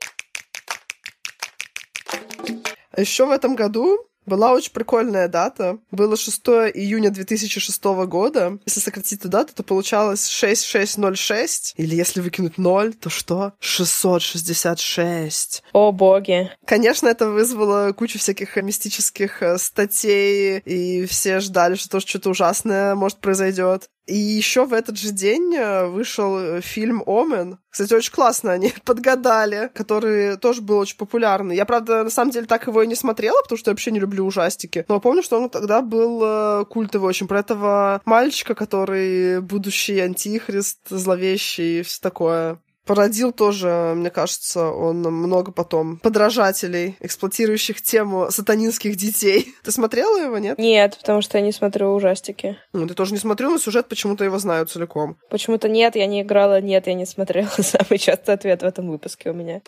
А 2.91 3.01
еще 3.01 3.25
в 3.25 3.31
этом 3.31 3.55
году 3.55 4.07
была 4.25 4.53
очень 4.53 4.71
прикольная 4.71 5.27
дата. 5.27 5.77
Было 5.91 6.17
6 6.17 6.41
июня 6.73 7.11
2006 7.11 7.83
года. 8.07 8.57
Если 8.65 8.79
сократить 8.79 9.19
эту 9.19 9.29
дату, 9.29 9.53
то 9.53 9.63
получалось 9.63 10.27
6606. 10.27 11.73
Или 11.77 11.95
если 11.95 12.21
выкинуть 12.21 12.57
0, 12.57 12.93
то 12.93 13.09
что? 13.09 13.53
666. 13.59 15.63
О, 15.73 15.91
боги. 15.91 16.51
Конечно, 16.65 17.07
это 17.07 17.29
вызвало 17.29 17.91
кучу 17.93 18.19
всяких 18.19 18.55
мистических 18.57 19.41
э, 19.41 19.57
статей, 19.57 20.59
и 20.59 21.05
все 21.05 21.39
ждали, 21.39 21.75
что 21.75 21.89
тоже 21.89 22.07
что-то 22.07 22.29
ужасное 22.29 22.95
может 22.95 23.19
произойдет. 23.19 23.89
И 24.05 24.15
еще 24.15 24.65
в 24.65 24.73
этот 24.73 24.97
же 24.97 25.11
день 25.11 25.55
э, 25.55 25.85
вышел 25.87 26.37
э, 26.37 26.61
фильм 26.61 27.03
«Омен». 27.05 27.59
Кстати, 27.69 27.93
очень 27.93 28.11
классно 28.11 28.51
они 28.51 28.73
подгадали, 28.85 29.71
который 29.73 30.37
тоже 30.37 30.61
был 30.61 30.79
очень 30.79 30.97
популярный. 30.97 31.55
Я, 31.55 31.65
правда, 31.65 32.03
на 32.03 32.09
самом 32.09 32.31
деле 32.31 32.45
так 32.45 32.67
его 32.67 32.81
и 32.81 32.87
не 32.87 32.95
смотрела, 32.95 33.41
потому 33.43 33.57
что 33.57 33.71
я 33.71 33.73
вообще 33.73 33.91
не 33.91 33.99
люблю 33.99 34.25
ужастики. 34.25 34.85
Но 34.89 34.99
помню, 34.99 35.23
что 35.23 35.39
он 35.39 35.49
тогда 35.49 35.81
был 35.81 36.21
э, 36.23 36.65
культовый 36.65 37.09
очень. 37.09 37.27
Про 37.27 37.39
этого 37.39 38.01
мальчика, 38.03 38.55
который 38.55 39.39
будущий 39.39 39.99
антихрист, 39.99 40.79
зловещий 40.89 41.79
и 41.79 41.83
все 41.83 42.01
такое. 42.01 42.59
Породил 42.85 43.31
тоже, 43.31 43.93
мне 43.95 44.09
кажется, 44.09 44.69
он 44.69 45.01
много 45.01 45.51
потом 45.51 45.97
подражателей, 45.99 46.97
эксплуатирующих 46.99 47.81
тему 47.81 48.27
сатанинских 48.29 48.97
детей. 48.97 49.55
Ты 49.63 49.71
смотрела 49.71 50.17
его, 50.17 50.37
нет? 50.37 50.57
Нет, 50.57 50.97
потому 50.99 51.21
что 51.21 51.37
я 51.37 51.43
не 51.43 51.53
смотрю 51.53 51.93
ужастики. 51.93 52.57
Ну, 52.73 52.87
ты 52.87 52.93
тоже 52.93 53.13
не 53.13 53.19
смотрел, 53.19 53.51
но 53.51 53.57
сюжет 53.57 53.87
почему-то 53.87 54.23
его 54.23 54.37
знаю 54.37 54.65
целиком. 54.65 55.17
Почему-то 55.29 55.69
нет, 55.69 55.95
я 55.95 56.05
не 56.07 56.21
играла, 56.21 56.59
нет, 56.59 56.87
я 56.87 56.93
не 56.93 57.05
смотрела. 57.05 57.49
Самый 57.57 57.97
частый 57.97 58.35
ответ 58.35 58.61
в 58.61 58.65
этом 58.65 58.89
выпуске 58.89 59.29
у 59.29 59.33
меня. 59.33 59.61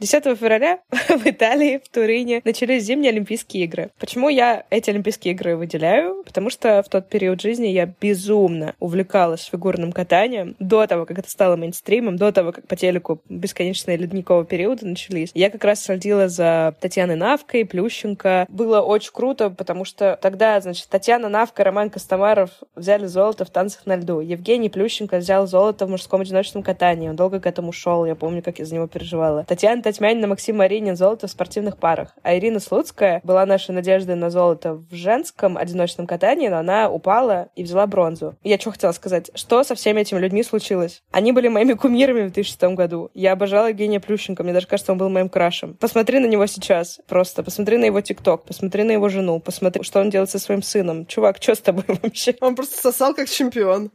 10 0.00 0.24
февраля 0.38 0.80
в 0.90 1.26
Италии, 1.26 1.80
в 1.82 1.88
Турине, 1.88 2.42
начались 2.44 2.84
зимние 2.84 3.10
Олимпийские 3.10 3.64
игры. 3.64 3.90
Почему 3.98 4.28
я 4.28 4.66
эти 4.70 4.90
Олимпийские 4.90 5.32
игры 5.34 5.56
выделяю? 5.56 6.22
Потому 6.24 6.50
что 6.50 6.82
в 6.82 6.88
тот 6.88 7.08
период 7.08 7.40
жизни 7.40 7.68
я 7.68 7.86
безумно 7.86 8.74
увлекалась 8.80 9.44
фигурным 9.44 9.92
катанием. 9.92 10.56
До 10.58 10.86
того, 10.86 11.06
как 11.06 11.18
это 11.18 11.30
стало 11.30 11.56
мейнстримом, 11.56 12.16
до 12.16 12.32
того, 12.34 12.52
как 12.52 12.66
по 12.66 12.76
телеку 12.76 13.20
бесконечные 13.28 13.96
ледниковые 13.96 14.44
периоды 14.44 14.86
начались. 14.86 15.30
Я 15.34 15.50
как 15.50 15.64
раз 15.64 15.82
следила 15.82 16.28
за 16.28 16.74
Татьяной 16.80 17.16
Навкой, 17.16 17.64
Плющенко. 17.64 18.46
Было 18.48 18.80
очень 18.80 19.12
круто, 19.12 19.50
потому 19.50 19.84
что 19.84 20.18
тогда, 20.20 20.60
значит, 20.60 20.88
Татьяна 20.88 21.28
Навка, 21.28 21.64
Роман 21.64 21.90
Костомаров 21.90 22.50
взяли 22.74 23.06
золото 23.06 23.44
в 23.44 23.50
танцах 23.50 23.86
на 23.86 23.96
льду. 23.96 24.20
Евгений 24.20 24.68
Плющенко 24.68 25.16
взял 25.16 25.46
золото 25.46 25.86
в 25.86 25.90
мужском 25.90 26.20
одиночном 26.20 26.62
катании. 26.62 27.08
Он 27.08 27.16
долго 27.16 27.40
к 27.40 27.46
этому 27.46 27.72
шел. 27.72 28.04
Я 28.04 28.14
помню, 28.14 28.42
как 28.42 28.58
я 28.58 28.64
за 28.64 28.74
него 28.74 28.86
переживала. 28.86 29.44
Татьяна 29.44 29.82
Татьмянина, 29.82 30.26
Максим 30.26 30.56
Маринин 30.58 30.96
золото 30.96 31.26
в 31.26 31.30
спортивных 31.30 31.78
парах. 31.78 32.14
А 32.22 32.36
Ирина 32.36 32.60
Слуцкая 32.60 33.20
была 33.24 33.46
нашей 33.46 33.72
надеждой 33.72 34.16
на 34.16 34.30
золото 34.30 34.74
в 34.74 34.94
женском 34.94 35.56
одиночном 35.56 36.06
катании, 36.06 36.48
но 36.48 36.58
она 36.58 36.90
упала 36.90 37.48
и 37.54 37.62
взяла 37.62 37.86
бронзу. 37.86 38.36
Я 38.42 38.58
что 38.58 38.72
хотела 38.72 38.92
сказать? 38.92 39.30
Что 39.34 39.62
со 39.64 39.74
всеми 39.74 40.00
этими 40.00 40.18
людьми 40.18 40.42
случилось? 40.42 41.02
Они 41.12 41.32
были 41.32 41.48
моими 41.48 41.74
кумирами 41.74 42.23
в 42.24 42.32
2006 42.32 42.62
году. 42.74 43.10
Я 43.14 43.32
обожала 43.32 43.68
Евгения 43.68 44.00
Плющенко. 44.00 44.42
Мне 44.42 44.52
даже 44.52 44.66
кажется, 44.66 44.92
он 44.92 44.98
был 44.98 45.08
моим 45.08 45.28
крашем. 45.28 45.74
Посмотри 45.74 46.18
на 46.18 46.26
него 46.26 46.46
сейчас. 46.46 47.00
Просто 47.06 47.42
посмотри 47.42 47.76
на 47.76 47.84
его 47.84 48.00
ТикТок, 48.00 48.44
посмотри 48.44 48.82
на 48.82 48.92
его 48.92 49.08
жену, 49.08 49.40
посмотри, 49.40 49.82
что 49.82 50.00
он 50.00 50.10
делает 50.10 50.30
со 50.30 50.38
своим 50.38 50.62
сыном. 50.62 51.06
Чувак, 51.06 51.36
что 51.40 51.54
с 51.54 51.60
тобой 51.60 51.84
вообще? 52.02 52.34
Он 52.40 52.54
просто 52.54 52.80
сосал 52.80 53.14
как 53.14 53.28
чемпион. 53.28 53.90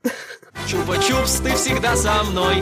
Чупа-чупс, 0.68 1.44
ты 1.44 1.56
всегда 1.56 1.96
со 1.96 2.24
мной. 2.24 2.62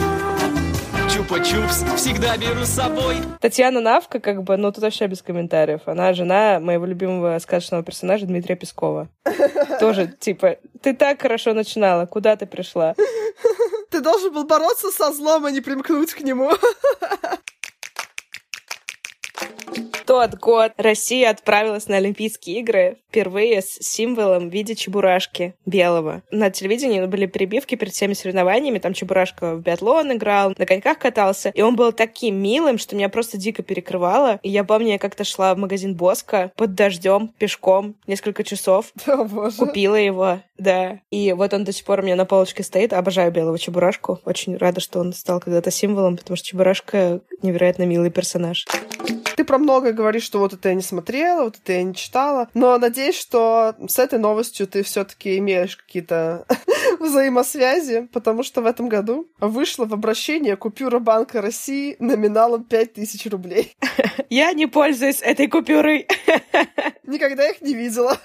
Чупа-чупс 1.10 1.95
всегда 1.95 2.38
беру 2.38 2.63
с 2.63 2.69
собой. 2.69 3.15
Татьяна 3.39 3.80
Навка, 3.80 4.19
как 4.19 4.43
бы, 4.43 4.58
ну, 4.58 4.71
тут 4.71 4.84
вообще 4.84 5.08
без 5.08 5.21
комментариев. 5.21 5.82
Она 5.86 6.13
жена 6.13 6.60
моего 6.60 6.86
любимого 6.86 7.39
сказочного 7.39 7.82
персонажа 7.82 8.25
Дмитрия 8.25 8.56
Пескова. 8.56 9.08
Тоже, 9.80 10.08
типа, 10.08 10.58
ты 10.82 10.93
так 10.93 11.21
хорошо 11.21 11.53
начинала, 11.53 12.06
куда 12.06 12.36
ты 12.36 12.45
пришла? 12.45 12.93
Ты 13.89 14.02
должен 14.02 14.34
был 14.34 14.45
бороться 14.45 14.91
со 14.91 15.12
злом, 15.12 15.45
а 15.45 15.52
не 15.52 15.62
примкнуть 15.62 16.13
к 16.13 16.21
нему. 16.21 16.52
тот 20.08 20.36
год 20.36 20.71
Россия 20.78 21.30
отправилась 21.30 21.88
на 21.88 21.97
Олимпийские 21.97 22.62
игры 22.62 22.97
впервые 23.10 23.62
с 23.62 23.78
символом 23.82 24.50
в 24.50 24.54
виде 24.54 24.73
чебурашки 24.73 25.54
белого. 25.65 26.23
На 26.32 26.50
телевидении 26.50 27.06
были 27.06 27.26
перебивки 27.26 27.76
перед 27.76 27.93
всеми 27.93 28.13
соревнованиями, 28.13 28.80
там 28.80 28.93
чебурашка 28.93 29.56
в 29.56 29.62
биатлон 29.62 30.13
играл, 30.13 30.54
на 30.58 30.65
коньках 30.65 30.97
катался, 30.97 31.50
и 31.54 31.62
он 31.62 31.76
был 31.76 31.91
таким 31.91 32.41
милым, 32.41 32.78
что 32.78 32.95
меня 32.95 33.10
просто 33.10 33.38
дико 33.38 33.63
перекрывало. 33.63 34.39
И 34.43 34.50
я 34.50 34.63
помню, 34.63 34.93
я 34.93 34.97
как-то 34.97 35.26
шла 35.26 35.54
в 35.54 35.58
магазин 35.58 35.93
Боска 35.93 36.52
под 36.56 36.73
дождем, 36.73 37.34
пешком, 37.38 37.95
несколько 38.08 38.45
часов. 38.45 38.93
О, 39.08 39.26
боже. 39.26 39.58
Купила 39.58 39.95
его, 39.95 40.39
да. 40.58 41.00
И 41.12 41.34
вот 41.34 41.54
он 41.54 41.63
до 41.63 41.72
сих 41.72 41.86
пор 41.86 42.00
у 42.00 42.04
меня 42.04 42.15
на 42.15 42.26
полочке 42.26 42.63
стоит. 42.63 42.93
Обожаю 42.93 43.32
белого 43.32 43.58
чебурашку. 43.60 44.20
Очень 44.26 44.58
рада, 44.58 44.80
что 44.80 45.00
он 45.00 45.13
стал 45.13 45.39
когда-то 45.39 45.72
символом, 45.72 46.17
потому 46.17 46.38
что 46.38 46.48
чебурашка 46.48 47.22
невероятно 47.41 47.84
милый 47.84 48.10
персонаж. 48.10 48.65
Ты 49.36 49.43
про 49.43 49.60
многое 49.60 49.93
говоришь, 49.93 50.24
что 50.24 50.39
вот 50.39 50.54
это 50.54 50.70
я 50.70 50.76
не 50.76 50.82
смотрела, 50.82 51.43
вот 51.43 51.58
это 51.63 51.74
я 51.74 51.84
не 51.84 51.93
читала. 51.93 52.50
Но 52.56 52.76
надеюсь, 52.80 53.15
что 53.15 53.76
с 53.88 54.00
этой 54.00 54.17
новостью 54.17 54.65
ты 54.65 54.82
все-таки 54.82 55.38
имеешь 55.38 55.78
какие-то 55.78 56.48
взаимосвязи, 57.00 58.10
потому 58.12 58.41
что 58.41 58.62
в 58.62 58.65
этом 58.65 58.89
году 58.89 59.30
вышло 59.39 59.86
в 59.86 59.93
обращение 59.93 60.56
купюра 60.56 60.98
Банка 60.98 61.39
России 61.39 61.96
номиналом 62.00 62.63
5000 62.63 63.28
рублей. 63.28 63.76
Я 64.32 64.54
не 64.54 64.65
пользуюсь 64.65 65.22
этой 65.22 65.48
купюрой. 65.48 66.08
Никогда 67.04 67.48
их 67.48 67.62
не 67.62 67.76
видела. 67.76 68.17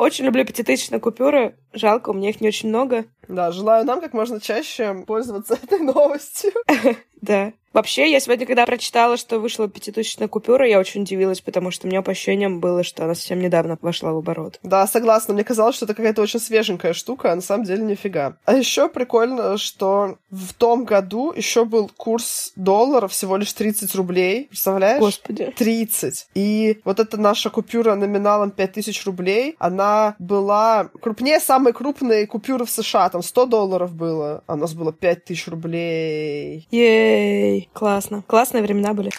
Очень 0.00 0.24
люблю 0.24 0.46
пятитысячные 0.46 0.98
купюры. 0.98 1.56
Жалко, 1.74 2.08
у 2.08 2.14
меня 2.14 2.30
их 2.30 2.40
не 2.40 2.48
очень 2.48 2.70
много. 2.70 3.04
Да, 3.30 3.52
желаю 3.52 3.84
нам 3.84 4.00
как 4.00 4.12
можно 4.12 4.40
чаще 4.40 5.04
пользоваться 5.06 5.54
этой 5.62 5.80
новостью. 5.80 6.52
Да. 7.20 7.52
Вообще, 7.72 8.10
я 8.10 8.18
сегодня, 8.18 8.46
когда 8.46 8.66
прочитала, 8.66 9.16
что 9.16 9.38
вышла 9.38 9.68
пятитысячная 9.68 10.26
купюра, 10.26 10.66
я 10.66 10.80
очень 10.80 11.02
удивилась, 11.02 11.40
потому 11.40 11.70
что 11.70 11.86
у 11.86 11.90
меня 11.90 12.02
по 12.02 12.10
ощущениям 12.10 12.58
было, 12.58 12.82
что 12.82 13.04
она 13.04 13.14
совсем 13.14 13.40
недавно 13.40 13.78
вошла 13.80 14.12
в 14.12 14.16
оборот. 14.16 14.58
Да, 14.64 14.88
согласна. 14.88 15.34
Мне 15.34 15.44
казалось, 15.44 15.76
что 15.76 15.84
это 15.84 15.94
какая-то 15.94 16.20
очень 16.20 16.40
свеженькая 16.40 16.94
штука, 16.94 17.30
а 17.30 17.36
на 17.36 17.42
самом 17.42 17.64
деле 17.64 17.84
нифига. 17.84 18.36
А 18.44 18.54
еще 18.54 18.88
прикольно, 18.88 19.56
что 19.56 20.18
в 20.30 20.52
том 20.54 20.84
году 20.84 21.32
еще 21.32 21.64
был 21.64 21.88
курс 21.96 22.52
доллара 22.56 23.06
всего 23.06 23.36
лишь 23.36 23.52
30 23.52 23.94
рублей. 23.94 24.46
Представляешь? 24.46 25.00
Господи. 25.00 25.54
30. 25.56 26.28
И 26.34 26.80
вот 26.84 26.98
эта 26.98 27.18
наша 27.18 27.50
купюра 27.50 27.94
номиналом 27.94 28.50
5000 28.50 29.06
рублей, 29.06 29.54
она 29.60 30.16
была 30.18 30.90
крупнее 31.00 31.38
самой 31.38 31.72
крупной 31.72 32.26
купюры 32.26 32.64
в 32.64 32.70
США. 32.70 33.10
Там 33.10 33.19
100 33.22 33.46
долларов 33.46 33.94
было, 33.94 34.42
а 34.46 34.54
у 34.54 34.56
нас 34.56 34.74
было 34.74 34.92
5000 34.92 35.48
рублей. 35.48 36.66
Ей, 36.70 37.68
классно. 37.72 38.22
Классные 38.26 38.62
времена 38.62 38.94
были. 38.94 39.10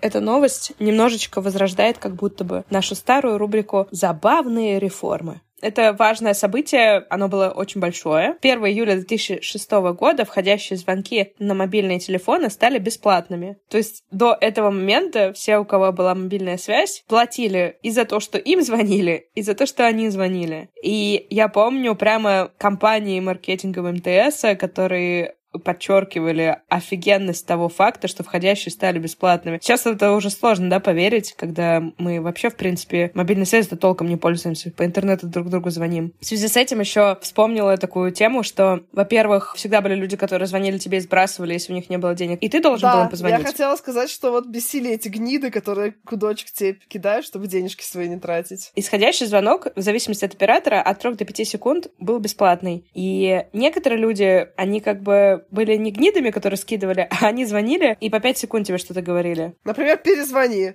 Эта 0.00 0.20
новость 0.20 0.72
немножечко 0.78 1.40
возрождает 1.40 1.98
как 1.98 2.14
будто 2.14 2.44
бы 2.44 2.64
нашу 2.70 2.94
старую 2.94 3.38
рубрику 3.38 3.88
«Забавные 3.90 4.78
реформы». 4.78 5.40
Это 5.62 5.94
важное 5.98 6.34
событие, 6.34 7.06
оно 7.08 7.28
было 7.28 7.48
очень 7.48 7.80
большое. 7.80 8.36
1 8.42 8.66
июля 8.66 8.96
2006 8.96 9.70
года 9.96 10.24
входящие 10.24 10.76
звонки 10.76 11.32
на 11.38 11.54
мобильные 11.54 11.98
телефоны 11.98 12.50
стали 12.50 12.78
бесплатными. 12.78 13.56
То 13.68 13.78
есть 13.78 14.04
до 14.10 14.36
этого 14.40 14.70
момента 14.70 15.32
все, 15.32 15.58
у 15.58 15.64
кого 15.64 15.92
была 15.92 16.14
мобильная 16.14 16.58
связь, 16.58 17.04
платили 17.08 17.78
и 17.82 17.90
за 17.90 18.04
то, 18.04 18.20
что 18.20 18.38
им 18.38 18.60
звонили, 18.62 19.28
и 19.34 19.42
за 19.42 19.54
то, 19.54 19.66
что 19.66 19.86
они 19.86 20.08
звонили. 20.10 20.68
И 20.82 21.26
я 21.30 21.48
помню 21.48 21.94
прямо 21.94 22.50
компании 22.58 23.20
маркетинговые 23.20 23.94
МТС, 23.94 24.58
которые 24.58 25.35
подчеркивали 25.58 26.58
офигенность 26.68 27.46
того 27.46 27.68
факта, 27.68 28.08
что 28.08 28.22
входящие 28.22 28.72
стали 28.72 28.98
бесплатными. 28.98 29.58
Сейчас 29.62 29.86
это 29.86 30.12
уже 30.12 30.30
сложно, 30.30 30.70
да, 30.70 30.80
поверить, 30.80 31.34
когда 31.36 31.82
мы 31.98 32.20
вообще, 32.20 32.50
в 32.50 32.56
принципе, 32.56 33.10
мобильной 33.14 33.46
связью 33.46 33.78
толком 33.78 34.08
не 34.08 34.16
пользуемся, 34.16 34.70
по 34.70 34.84
интернету 34.84 35.26
друг 35.26 35.48
другу 35.48 35.70
звоним. 35.70 36.12
В 36.20 36.26
связи 36.26 36.48
с 36.48 36.56
этим 36.56 36.80
еще 36.80 37.18
вспомнила 37.20 37.76
такую 37.76 38.12
тему, 38.12 38.42
что, 38.42 38.80
во-первых, 38.92 39.54
всегда 39.56 39.80
были 39.80 39.94
люди, 39.94 40.16
которые 40.16 40.46
звонили 40.46 40.78
тебе 40.78 40.98
и 40.98 41.00
сбрасывали, 41.00 41.52
если 41.52 41.72
у 41.72 41.76
них 41.76 41.90
не 41.90 41.98
было 41.98 42.14
денег, 42.14 42.38
и 42.40 42.48
ты 42.48 42.60
должен 42.60 42.88
да, 42.88 42.96
был 42.96 43.02
им 43.04 43.08
позвонить. 43.10 43.38
я 43.38 43.44
хотела 43.44 43.76
сказать, 43.76 44.10
что 44.10 44.30
вот 44.30 44.46
бесили 44.46 44.90
эти 44.90 45.08
гниды, 45.08 45.50
которые 45.50 45.94
кудочек 46.04 46.50
тебе 46.50 46.78
кидают, 46.88 47.26
чтобы 47.26 47.46
денежки 47.46 47.82
свои 47.82 48.08
не 48.08 48.18
тратить. 48.18 48.72
Исходящий 48.74 49.26
звонок, 49.26 49.68
в 49.74 49.80
зависимости 49.80 50.24
от 50.24 50.34
оператора, 50.34 50.80
от 50.82 50.98
3 51.00 51.14
до 51.14 51.24
5 51.24 51.48
секунд 51.48 51.88
был 51.98 52.18
бесплатный. 52.18 52.84
И 52.94 53.44
некоторые 53.52 54.00
люди, 54.00 54.48
они 54.56 54.80
как 54.80 55.02
бы 55.02 55.45
были 55.50 55.76
не 55.76 55.90
гнидами, 55.90 56.30
которые 56.30 56.58
скидывали, 56.58 57.08
а 57.10 57.26
они 57.26 57.44
звонили 57.44 57.96
и 58.00 58.10
по 58.10 58.20
5 58.20 58.38
секунд 58.38 58.66
тебе 58.66 58.78
что-то 58.78 59.02
говорили. 59.02 59.54
Например, 59.64 59.96
перезвони. 59.96 60.74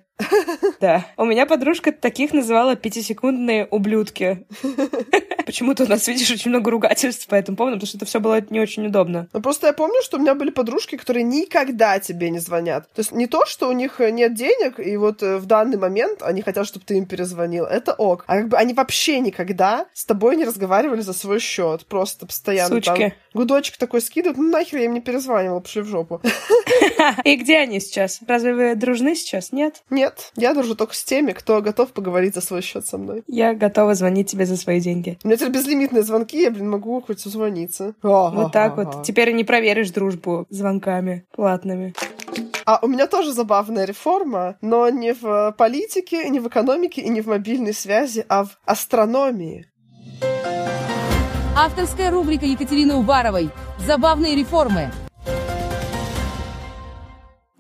Да. 0.79 1.05
У 1.17 1.25
меня 1.25 1.45
подружка 1.45 1.91
таких 1.91 2.34
называла 2.34 2.75
пятисекундные 2.75 3.67
ублюдки. 3.69 4.45
Почему-то 5.45 5.84
у 5.84 5.88
нас, 5.88 6.07
видишь, 6.07 6.31
очень 6.31 6.49
много 6.49 6.71
ругательств 6.71 7.27
по 7.27 7.36
этому 7.36 7.57
поводу, 7.57 7.75
потому 7.77 7.88
что 7.88 7.97
это 7.97 8.05
все 8.05 8.19
было 8.19 8.41
не 8.49 8.60
очень 8.60 8.88
удобно. 8.88 9.27
Ну, 9.34 9.41
просто 9.41 9.67
я 9.67 9.73
помню, 9.73 10.01
что 10.01 10.17
у 10.17 10.19
меня 10.19 10.34
были 10.36 10.49
подружки, 10.49 10.97
которые 10.97 11.23
никогда 11.23 11.99
тебе 11.99 12.29
не 12.29 12.39
звонят. 12.39 12.88
То 12.93 12.99
есть 12.99 13.12
не 13.12 13.27
то, 13.27 13.45
что 13.45 13.67
у 13.67 13.71
них 13.71 13.99
нет 13.99 14.34
денег, 14.34 14.79
и 14.79 14.97
вот 14.97 15.21
э, 15.23 15.38
в 15.38 15.45
данный 15.45 15.77
момент 15.77 16.21
они 16.21 16.41
хотят, 16.41 16.67
чтобы 16.67 16.86
ты 16.86 16.97
им 16.97 17.05
перезвонил. 17.05 17.65
Это 17.65 17.93
ок. 17.93 18.23
А 18.27 18.38
как 18.38 18.49
бы 18.49 18.57
они 18.57 18.73
вообще 18.73 19.19
никогда 19.19 19.86
с 19.93 20.05
тобой 20.05 20.36
не 20.36 20.45
разговаривали 20.45 21.01
за 21.01 21.13
свой 21.13 21.39
счет. 21.39 21.86
Просто 21.86 22.25
постоянно 22.25 22.75
Сучки. 22.75 22.88
там 22.89 23.12
гудочек 23.34 23.77
такой 23.77 24.01
скидывают. 24.01 24.38
Ну 24.38 24.49
нахер 24.49 24.79
я 24.79 24.86
им 24.86 24.93
не 24.93 25.01
перезванивала, 25.01 25.60
пошли 25.60 25.81
в 25.81 25.88
жопу. 25.88 26.21
И 27.23 27.36
где 27.36 27.57
они 27.57 27.79
сейчас? 27.79 28.19
Разве 28.27 28.53
вы 28.53 28.75
дружны 28.75 29.15
сейчас? 29.15 29.51
Нет? 29.51 29.84
Нет, 29.89 30.11
я 30.36 30.54
дружу 30.54 30.76
только 30.76 30.95
с 30.95 31.04
теми, 31.04 31.32
кто 31.32 31.62
готов 31.62 31.91
поговорить 31.91 32.36
за 32.36 32.41
свой 32.41 32.62
счет 32.62 32.86
со 32.86 32.97
мной. 32.97 33.24
Я 33.28 33.54
готова 33.54 33.95
звонить 33.95 34.30
тебе 34.30 34.45
за 34.45 34.58
свои 34.58 34.80
деньги. 34.80 35.17
У 35.24 35.28
меня 35.28 35.38
теперь 35.38 35.54
безлимитные 35.54 36.04
звонки, 36.04 36.41
я, 36.41 36.52
блин, 36.52 36.69
могу 36.69 37.02
хоть 37.02 37.19
созвониться. 37.19 37.93
Вот 38.02 38.52
так 38.52 38.78
вот. 38.78 39.04
Теперь 39.04 39.32
не 39.34 39.43
проверишь 39.43 39.91
дружбу 39.91 40.45
звонками 40.50 41.26
платными. 41.36 41.93
А 42.65 42.80
у 42.82 42.88
меня 42.88 43.08
тоже 43.08 43.34
забавная 43.34 43.86
реформа, 43.86 44.56
но 44.62 44.88
не 44.89 45.13
в 45.13 45.54
политике, 45.58 46.30
не 46.30 46.39
в 46.39 46.47
экономике 46.47 47.02
и 47.02 47.10
не 47.10 47.21
в 47.21 47.28
мобильной 47.28 47.74
связи, 47.74 48.24
а 48.30 48.45
в 48.45 48.60
астрономии. 48.65 49.65
Авторская 51.58 52.12
рубрика 52.12 52.45
Екатерины 52.45 52.95
Уваровой. 52.95 53.50
Забавные 53.86 54.36
реформы. 54.36 54.91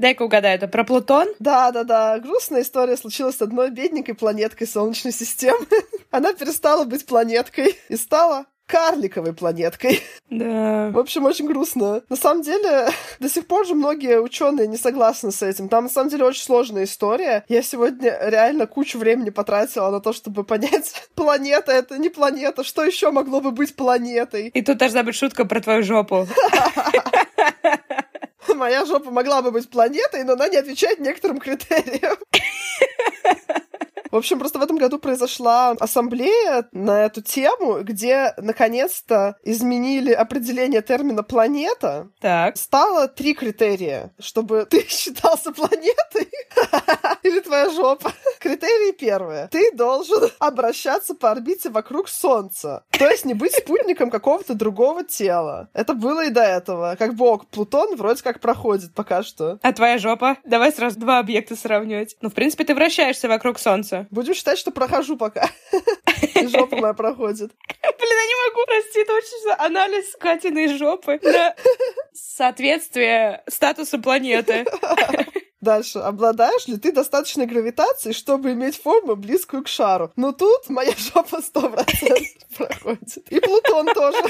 Дай-ка 0.01 0.23
угадаю, 0.23 0.55
это 0.55 0.67
про 0.67 0.83
Плутон? 0.83 1.27
Да-да-да, 1.37 2.17
грустная 2.17 2.63
история 2.63 2.97
случилась 2.97 3.37
с 3.37 3.41
одной 3.43 3.69
бедненькой 3.69 4.15
планеткой 4.15 4.65
Солнечной 4.65 5.13
системы. 5.13 5.67
Она 6.09 6.33
перестала 6.33 6.85
быть 6.85 7.05
планеткой 7.05 7.75
и 7.87 7.95
стала 7.95 8.47
карликовой 8.65 9.33
планеткой. 9.33 10.01
Да. 10.31 10.89
В 10.89 10.97
общем, 10.97 11.25
очень 11.25 11.45
грустно. 11.45 12.01
На 12.09 12.15
самом 12.15 12.41
деле, 12.41 12.89
до 13.19 13.29
сих 13.29 13.45
пор 13.45 13.67
же 13.67 13.75
многие 13.75 14.19
ученые 14.19 14.65
не 14.65 14.77
согласны 14.77 15.31
с 15.31 15.43
этим. 15.43 15.69
Там, 15.69 15.83
на 15.83 15.89
самом 15.91 16.09
деле, 16.09 16.25
очень 16.25 16.45
сложная 16.45 16.85
история. 16.85 17.45
Я 17.47 17.61
сегодня 17.61 18.17
реально 18.23 18.65
кучу 18.65 18.97
времени 18.97 19.29
потратила 19.29 19.91
на 19.91 19.99
то, 19.99 20.13
чтобы 20.13 20.43
понять, 20.43 21.09
планета 21.13 21.73
это 21.73 21.99
не 21.99 22.09
планета, 22.09 22.63
что 22.63 22.83
еще 22.83 23.11
могло 23.11 23.39
бы 23.39 23.51
быть 23.51 23.75
планетой. 23.75 24.47
И 24.47 24.63
тут 24.63 24.79
должна 24.79 25.03
быть 25.03 25.13
шутка 25.13 25.45
про 25.45 25.61
твою 25.61 25.83
жопу. 25.83 26.27
Моя 28.55 28.85
жопа 28.85 29.11
могла 29.11 29.41
бы 29.41 29.51
быть 29.51 29.69
планетой, 29.69 30.23
но 30.23 30.33
она 30.33 30.47
не 30.47 30.57
отвечает 30.57 30.99
некоторым 30.99 31.39
критериям. 31.39 32.17
В 34.11 34.17
общем, 34.17 34.39
просто 34.39 34.59
в 34.59 34.61
этом 34.61 34.77
году 34.77 34.99
произошла 34.99 35.71
ассамблея 35.79 36.67
на 36.73 37.05
эту 37.05 37.21
тему, 37.21 37.81
где 37.81 38.33
наконец-то 38.37 39.37
изменили 39.43 40.11
определение 40.11 40.81
термина 40.81 41.23
«планета». 41.23 42.09
Так. 42.19 42.57
Стало 42.57 43.07
три 43.07 43.33
критерия, 43.33 44.13
чтобы 44.19 44.67
ты 44.69 44.85
считался 44.89 45.51
планетой 45.51 46.29
или 47.23 47.39
твоя 47.39 47.69
жопа. 47.69 48.11
критерии 48.39 48.91
первые. 48.91 49.47
Ты 49.47 49.71
должен 49.71 50.29
обращаться 50.39 51.15
по 51.15 51.31
орбите 51.31 51.69
вокруг 51.69 52.09
Солнца. 52.09 52.83
То 52.91 53.09
есть 53.09 53.25
не 53.25 53.33
быть 53.33 53.53
спутником 53.53 54.09
какого-то 54.09 54.55
другого 54.55 55.03
тела. 55.03 55.69
Это 55.73 55.93
было 55.93 56.25
и 56.25 56.29
до 56.29 56.41
этого. 56.41 56.95
Как 56.99 57.15
бог 57.15 57.47
Плутон 57.47 57.95
вроде 57.95 58.21
как 58.23 58.39
проходит 58.39 58.93
пока 58.93 59.23
что. 59.23 59.59
А 59.61 59.73
твоя 59.73 59.97
жопа? 59.97 60.37
Давай 60.43 60.71
сразу 60.71 60.99
два 60.99 61.19
объекта 61.19 61.55
сравнивать. 61.55 62.17
Ну, 62.21 62.29
в 62.29 62.33
принципе, 62.33 62.63
ты 62.65 62.75
вращаешься 62.75 63.27
вокруг 63.27 63.57
Солнца. 63.59 64.00
Будем 64.09 64.33
считать, 64.33 64.57
что 64.57 64.71
прохожу 64.71 65.17
пока. 65.17 65.49
Жопа 66.49 66.75
моя 66.77 66.93
проходит. 66.93 67.51
Блин, 67.81 68.17
я 68.17 68.25
не 68.27 68.49
могу, 68.49 68.65
прости, 68.65 68.99
это 69.01 69.13
очень 69.13 69.51
анализ 69.57 70.15
Катиной 70.19 70.77
жопы 70.77 71.19
на 71.21 71.55
соответствие 72.13 73.43
статусу 73.47 74.01
планеты. 74.01 74.65
Дальше. 75.61 75.99
Обладаешь 75.99 76.67
ли 76.67 76.77
ты 76.77 76.91
достаточной 76.91 77.45
гравитацией, 77.45 78.15
чтобы 78.15 78.53
иметь 78.53 78.81
форму, 78.81 79.15
близкую 79.15 79.63
к 79.63 79.67
шару? 79.67 80.11
Но 80.15 80.31
тут 80.31 80.69
моя 80.69 80.93
жопа 80.97 81.37
100% 81.37 81.85
проходит. 82.57 83.17
И 83.29 83.39
Плутон 83.39 83.85
тоже. 83.93 84.23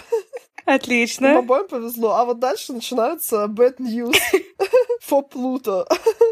Отлично. 0.66 1.30
Нам 1.30 1.38
обоим 1.40 1.68
повезло. 1.68 2.12
А 2.12 2.26
вот 2.26 2.40
дальше 2.40 2.74
начинаются 2.74 3.46
bad 3.46 3.78
news 3.78 4.16
for 5.08 5.24
Pluto. 5.30 5.86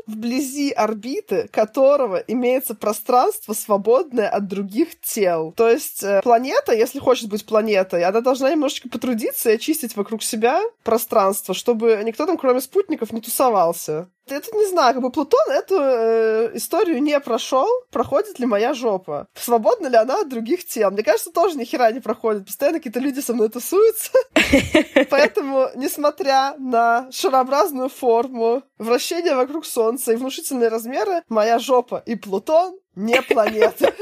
Вблизи 0.07 0.71
орбиты 0.71 1.47
которого 1.51 2.17
имеется 2.27 2.75
пространство, 2.75 3.53
свободное 3.53 4.29
от 4.29 4.47
других 4.47 4.99
тел. 5.01 5.53
То 5.55 5.69
есть 5.69 6.03
э, 6.03 6.21
планета, 6.23 6.73
если 6.73 6.99
хочет 6.99 7.29
быть 7.29 7.45
планетой, 7.45 8.03
она 8.03 8.21
должна 8.21 8.51
немножечко 8.51 8.89
потрудиться 8.89 9.49
и 9.51 9.55
очистить 9.55 9.95
вокруг 9.95 10.23
себя 10.23 10.61
пространство, 10.83 11.53
чтобы 11.53 12.01
никто 12.03 12.25
там, 12.25 12.37
кроме 12.37 12.61
спутников, 12.61 13.11
не 13.11 13.21
тусовался. 13.21 14.09
Это 14.35 14.55
не 14.55 14.65
знаю, 14.65 14.93
как 14.93 15.03
бы 15.03 15.11
Плутон 15.11 15.51
эту 15.51 15.75
э, 15.79 16.51
историю 16.55 17.01
не 17.01 17.19
прошел. 17.19 17.67
Проходит 17.91 18.39
ли 18.39 18.45
моя 18.45 18.73
жопа? 18.73 19.27
Свободна 19.35 19.87
ли 19.87 19.97
она 19.97 20.21
от 20.21 20.29
других 20.29 20.65
тел? 20.65 20.91
Мне 20.91 21.03
кажется, 21.03 21.31
тоже 21.31 21.57
ни 21.57 21.63
хера 21.63 21.91
не 21.91 21.99
проходит. 21.99 22.45
Постоянно 22.45 22.79
какие-то 22.79 22.99
люди 22.99 23.19
со 23.19 23.33
мной 23.33 23.49
тусуются. 23.49 24.11
Поэтому, 25.09 25.69
несмотря 25.75 26.55
на 26.57 27.09
шарообразную 27.11 27.89
форму, 27.89 28.63
вращение 28.77 29.35
вокруг 29.35 29.65
Солнца 29.65 30.13
и 30.13 30.15
внушительные 30.15 30.69
размеры, 30.69 31.23
моя 31.29 31.59
жопа 31.59 32.03
и 32.05 32.15
Плутон 32.15 32.79
не 32.95 33.21
планеты. 33.21 33.93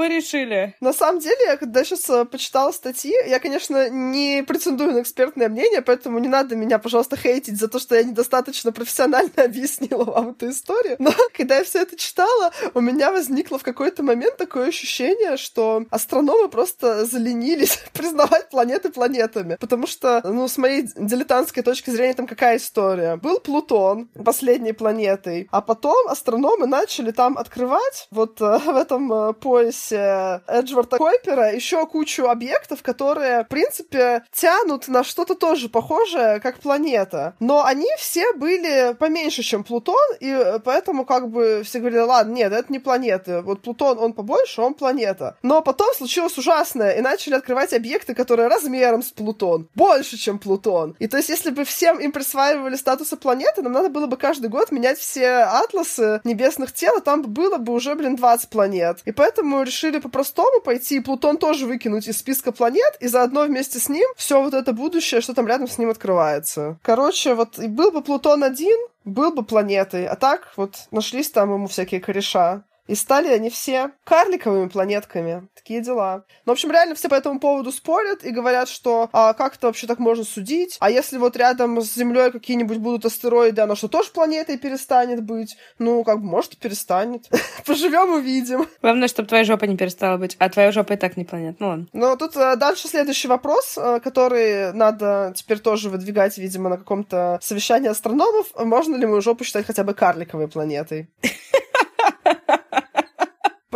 Порешили. 0.00 0.74
На 0.80 0.94
самом 0.94 1.20
деле, 1.20 1.36
я 1.44 1.58
когда 1.58 1.84
сейчас 1.84 2.08
э, 2.08 2.24
почитала 2.24 2.72
статьи, 2.72 3.12
я, 3.28 3.38
конечно, 3.38 3.90
не 3.90 4.42
претендую 4.42 4.92
на 4.92 5.02
экспертное 5.02 5.50
мнение, 5.50 5.82
поэтому 5.82 6.18
не 6.20 6.28
надо 6.28 6.56
меня, 6.56 6.78
пожалуйста, 6.78 7.18
хейтить 7.18 7.60
за 7.60 7.68
то, 7.68 7.78
что 7.78 7.96
я 7.96 8.02
недостаточно 8.02 8.72
профессионально 8.72 9.30
объяснила 9.36 10.04
вам 10.04 10.30
эту 10.30 10.48
историю. 10.48 10.96
Но 10.98 11.12
когда 11.36 11.58
я 11.58 11.64
все 11.64 11.82
это 11.82 11.98
читала, 11.98 12.50
у 12.72 12.80
меня 12.80 13.10
возникло 13.10 13.58
в 13.58 13.62
какой-то 13.62 14.02
момент 14.02 14.38
такое 14.38 14.68
ощущение, 14.68 15.36
что 15.36 15.84
астрономы 15.90 16.48
просто 16.48 17.04
заленились 17.04 17.78
признавать 17.92 18.48
планеты 18.48 18.88
планетами. 18.88 19.58
Потому 19.60 19.86
что, 19.86 20.22
ну, 20.24 20.48
с 20.48 20.56
моей 20.56 20.88
дилетантской 20.96 21.62
точки 21.62 21.90
зрения, 21.90 22.14
там 22.14 22.26
какая 22.26 22.56
история? 22.56 23.16
Был 23.16 23.38
Плутон 23.38 24.08
последней 24.24 24.72
планетой, 24.72 25.46
а 25.50 25.60
потом 25.60 26.08
астрономы 26.08 26.66
начали 26.66 27.10
там 27.10 27.36
открывать 27.36 28.08
вот 28.10 28.40
э, 28.40 28.60
в 28.64 28.76
этом 28.76 29.12
э, 29.12 29.32
поясе 29.34 29.89
Эджварда 29.96 30.98
Койпера 30.98 31.52
еще 31.52 31.86
кучу 31.86 32.26
объектов, 32.28 32.82
которые, 32.82 33.44
в 33.44 33.48
принципе, 33.48 34.24
тянут 34.32 34.88
на 34.88 35.04
что-то 35.04 35.34
тоже 35.34 35.68
похожее, 35.68 36.40
как 36.40 36.58
планета. 36.60 37.34
Но 37.40 37.64
они 37.64 37.88
все 37.98 38.32
были 38.34 38.94
поменьше, 38.94 39.42
чем 39.42 39.64
Плутон, 39.64 39.96
и 40.20 40.58
поэтому 40.64 41.04
как 41.04 41.28
бы 41.28 41.62
все 41.64 41.78
говорили, 41.78 42.00
ладно, 42.00 42.32
нет, 42.32 42.52
это 42.52 42.72
не 42.72 42.78
планеты. 42.78 43.40
Вот 43.42 43.62
Плутон, 43.62 43.98
он 43.98 44.12
побольше, 44.12 44.62
он 44.62 44.74
планета. 44.74 45.36
Но 45.42 45.62
потом 45.62 45.94
случилось 45.94 46.36
ужасное, 46.38 46.92
и 46.92 47.00
начали 47.00 47.34
открывать 47.34 47.72
объекты, 47.72 48.14
которые 48.14 48.48
размером 48.48 49.02
с 49.02 49.10
Плутон. 49.10 49.68
Больше, 49.74 50.16
чем 50.16 50.38
Плутон. 50.38 50.96
И 50.98 51.08
то 51.08 51.16
есть, 51.16 51.28
если 51.28 51.50
бы 51.50 51.64
всем 51.64 51.98
им 51.98 52.12
присваивали 52.12 52.76
статусы 52.76 53.16
планеты, 53.16 53.62
нам 53.62 53.72
надо 53.72 53.88
было 53.88 54.06
бы 54.06 54.16
каждый 54.16 54.48
год 54.48 54.70
менять 54.70 54.98
все 54.98 55.28
атласы 55.28 56.20
небесных 56.24 56.72
тел, 56.72 56.98
и 56.98 57.02
там 57.02 57.22
было 57.22 57.56
бы 57.56 57.72
уже, 57.72 57.94
блин, 57.94 58.16
20 58.16 58.48
планет. 58.50 58.98
И 59.04 59.12
поэтому 59.12 59.62
решили 59.62 59.79
по-простому 60.00 60.60
пойти 60.60 60.96
и 60.96 61.00
Плутон 61.00 61.36
тоже 61.36 61.66
выкинуть 61.66 62.08
из 62.08 62.18
списка 62.18 62.52
планет, 62.52 62.96
и 63.00 63.08
заодно 63.08 63.44
вместе 63.44 63.78
с 63.78 63.88
ним 63.88 64.08
все 64.16 64.42
вот 64.42 64.54
это 64.54 64.72
будущее, 64.72 65.20
что 65.20 65.34
там 65.34 65.46
рядом 65.46 65.68
с 65.68 65.78
ним 65.78 65.90
открывается. 65.90 66.78
Короче, 66.82 67.34
вот 67.34 67.58
и 67.58 67.66
был 67.66 67.90
бы 67.90 68.02
Плутон 68.02 68.44
один, 68.44 68.78
был 69.04 69.32
бы 69.32 69.42
планетой, 69.42 70.06
а 70.06 70.16
так 70.16 70.52
вот 70.56 70.76
нашлись 70.90 71.30
там 71.30 71.52
ему 71.52 71.66
всякие 71.66 72.00
кореша. 72.00 72.62
И 72.90 72.96
стали 72.96 73.28
они 73.28 73.50
все 73.50 73.92
карликовыми 74.02 74.68
планетками. 74.68 75.48
Такие 75.54 75.80
дела. 75.80 76.24
Ну, 76.44 76.50
в 76.50 76.54
общем, 76.54 76.72
реально 76.72 76.96
все 76.96 77.08
по 77.08 77.14
этому 77.14 77.38
поводу 77.38 77.70
спорят 77.70 78.24
и 78.24 78.30
говорят, 78.30 78.68
что 78.68 79.08
а 79.12 79.32
как 79.32 79.54
это 79.54 79.68
вообще 79.68 79.86
так 79.86 80.00
можно 80.00 80.24
судить? 80.24 80.76
А 80.80 80.90
если 80.90 81.16
вот 81.16 81.36
рядом 81.36 81.80
с 81.80 81.94
Землей 81.94 82.32
какие-нибудь 82.32 82.78
будут 82.78 83.04
астероиды, 83.04 83.60
оно 83.62 83.76
что, 83.76 83.86
тоже 83.86 84.10
планетой 84.10 84.58
перестанет 84.58 85.22
быть? 85.22 85.56
Ну, 85.78 86.02
как 86.02 86.18
бы, 86.18 86.26
может, 86.26 86.56
перестанет. 86.56 87.30
Поживем, 87.64 88.12
увидим. 88.12 88.66
Главное, 88.82 89.06
чтобы 89.06 89.28
твоя 89.28 89.44
жопа 89.44 89.66
не 89.66 89.76
перестала 89.76 90.16
быть. 90.16 90.34
А 90.40 90.48
твоя 90.48 90.72
жопа 90.72 90.94
и 90.94 90.96
так 90.96 91.16
не 91.16 91.24
планета. 91.24 91.58
Ну 91.60 91.68
ладно. 91.68 91.86
Но 91.92 92.16
тут 92.16 92.36
а, 92.36 92.56
дальше 92.56 92.88
следующий 92.88 93.28
вопрос, 93.28 93.78
а, 93.78 94.00
который 94.00 94.72
надо 94.72 95.32
теперь 95.36 95.60
тоже 95.60 95.90
выдвигать, 95.90 96.38
видимо, 96.38 96.68
на 96.68 96.76
каком-то 96.76 97.38
совещании 97.40 97.88
астрономов. 97.88 98.48
Можно 98.56 98.96
ли 98.96 99.06
мою 99.06 99.22
жопу 99.22 99.44
считать 99.44 99.64
хотя 99.64 99.84
бы 99.84 99.94
карликовой 99.94 100.48
планетой? 100.48 101.08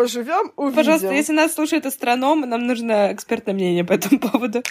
Поживем, 0.04 0.52
увидим. 0.56 0.76
Пожалуйста, 0.76 1.14
если 1.14 1.32
нас 1.32 1.54
слушает 1.54 1.86
астроном, 1.86 2.40
нам 2.42 2.66
нужно 2.66 3.10
экспертное 3.10 3.54
мнение 3.54 3.84
по 3.84 3.94
этому 3.94 4.20
поводу. 4.20 4.62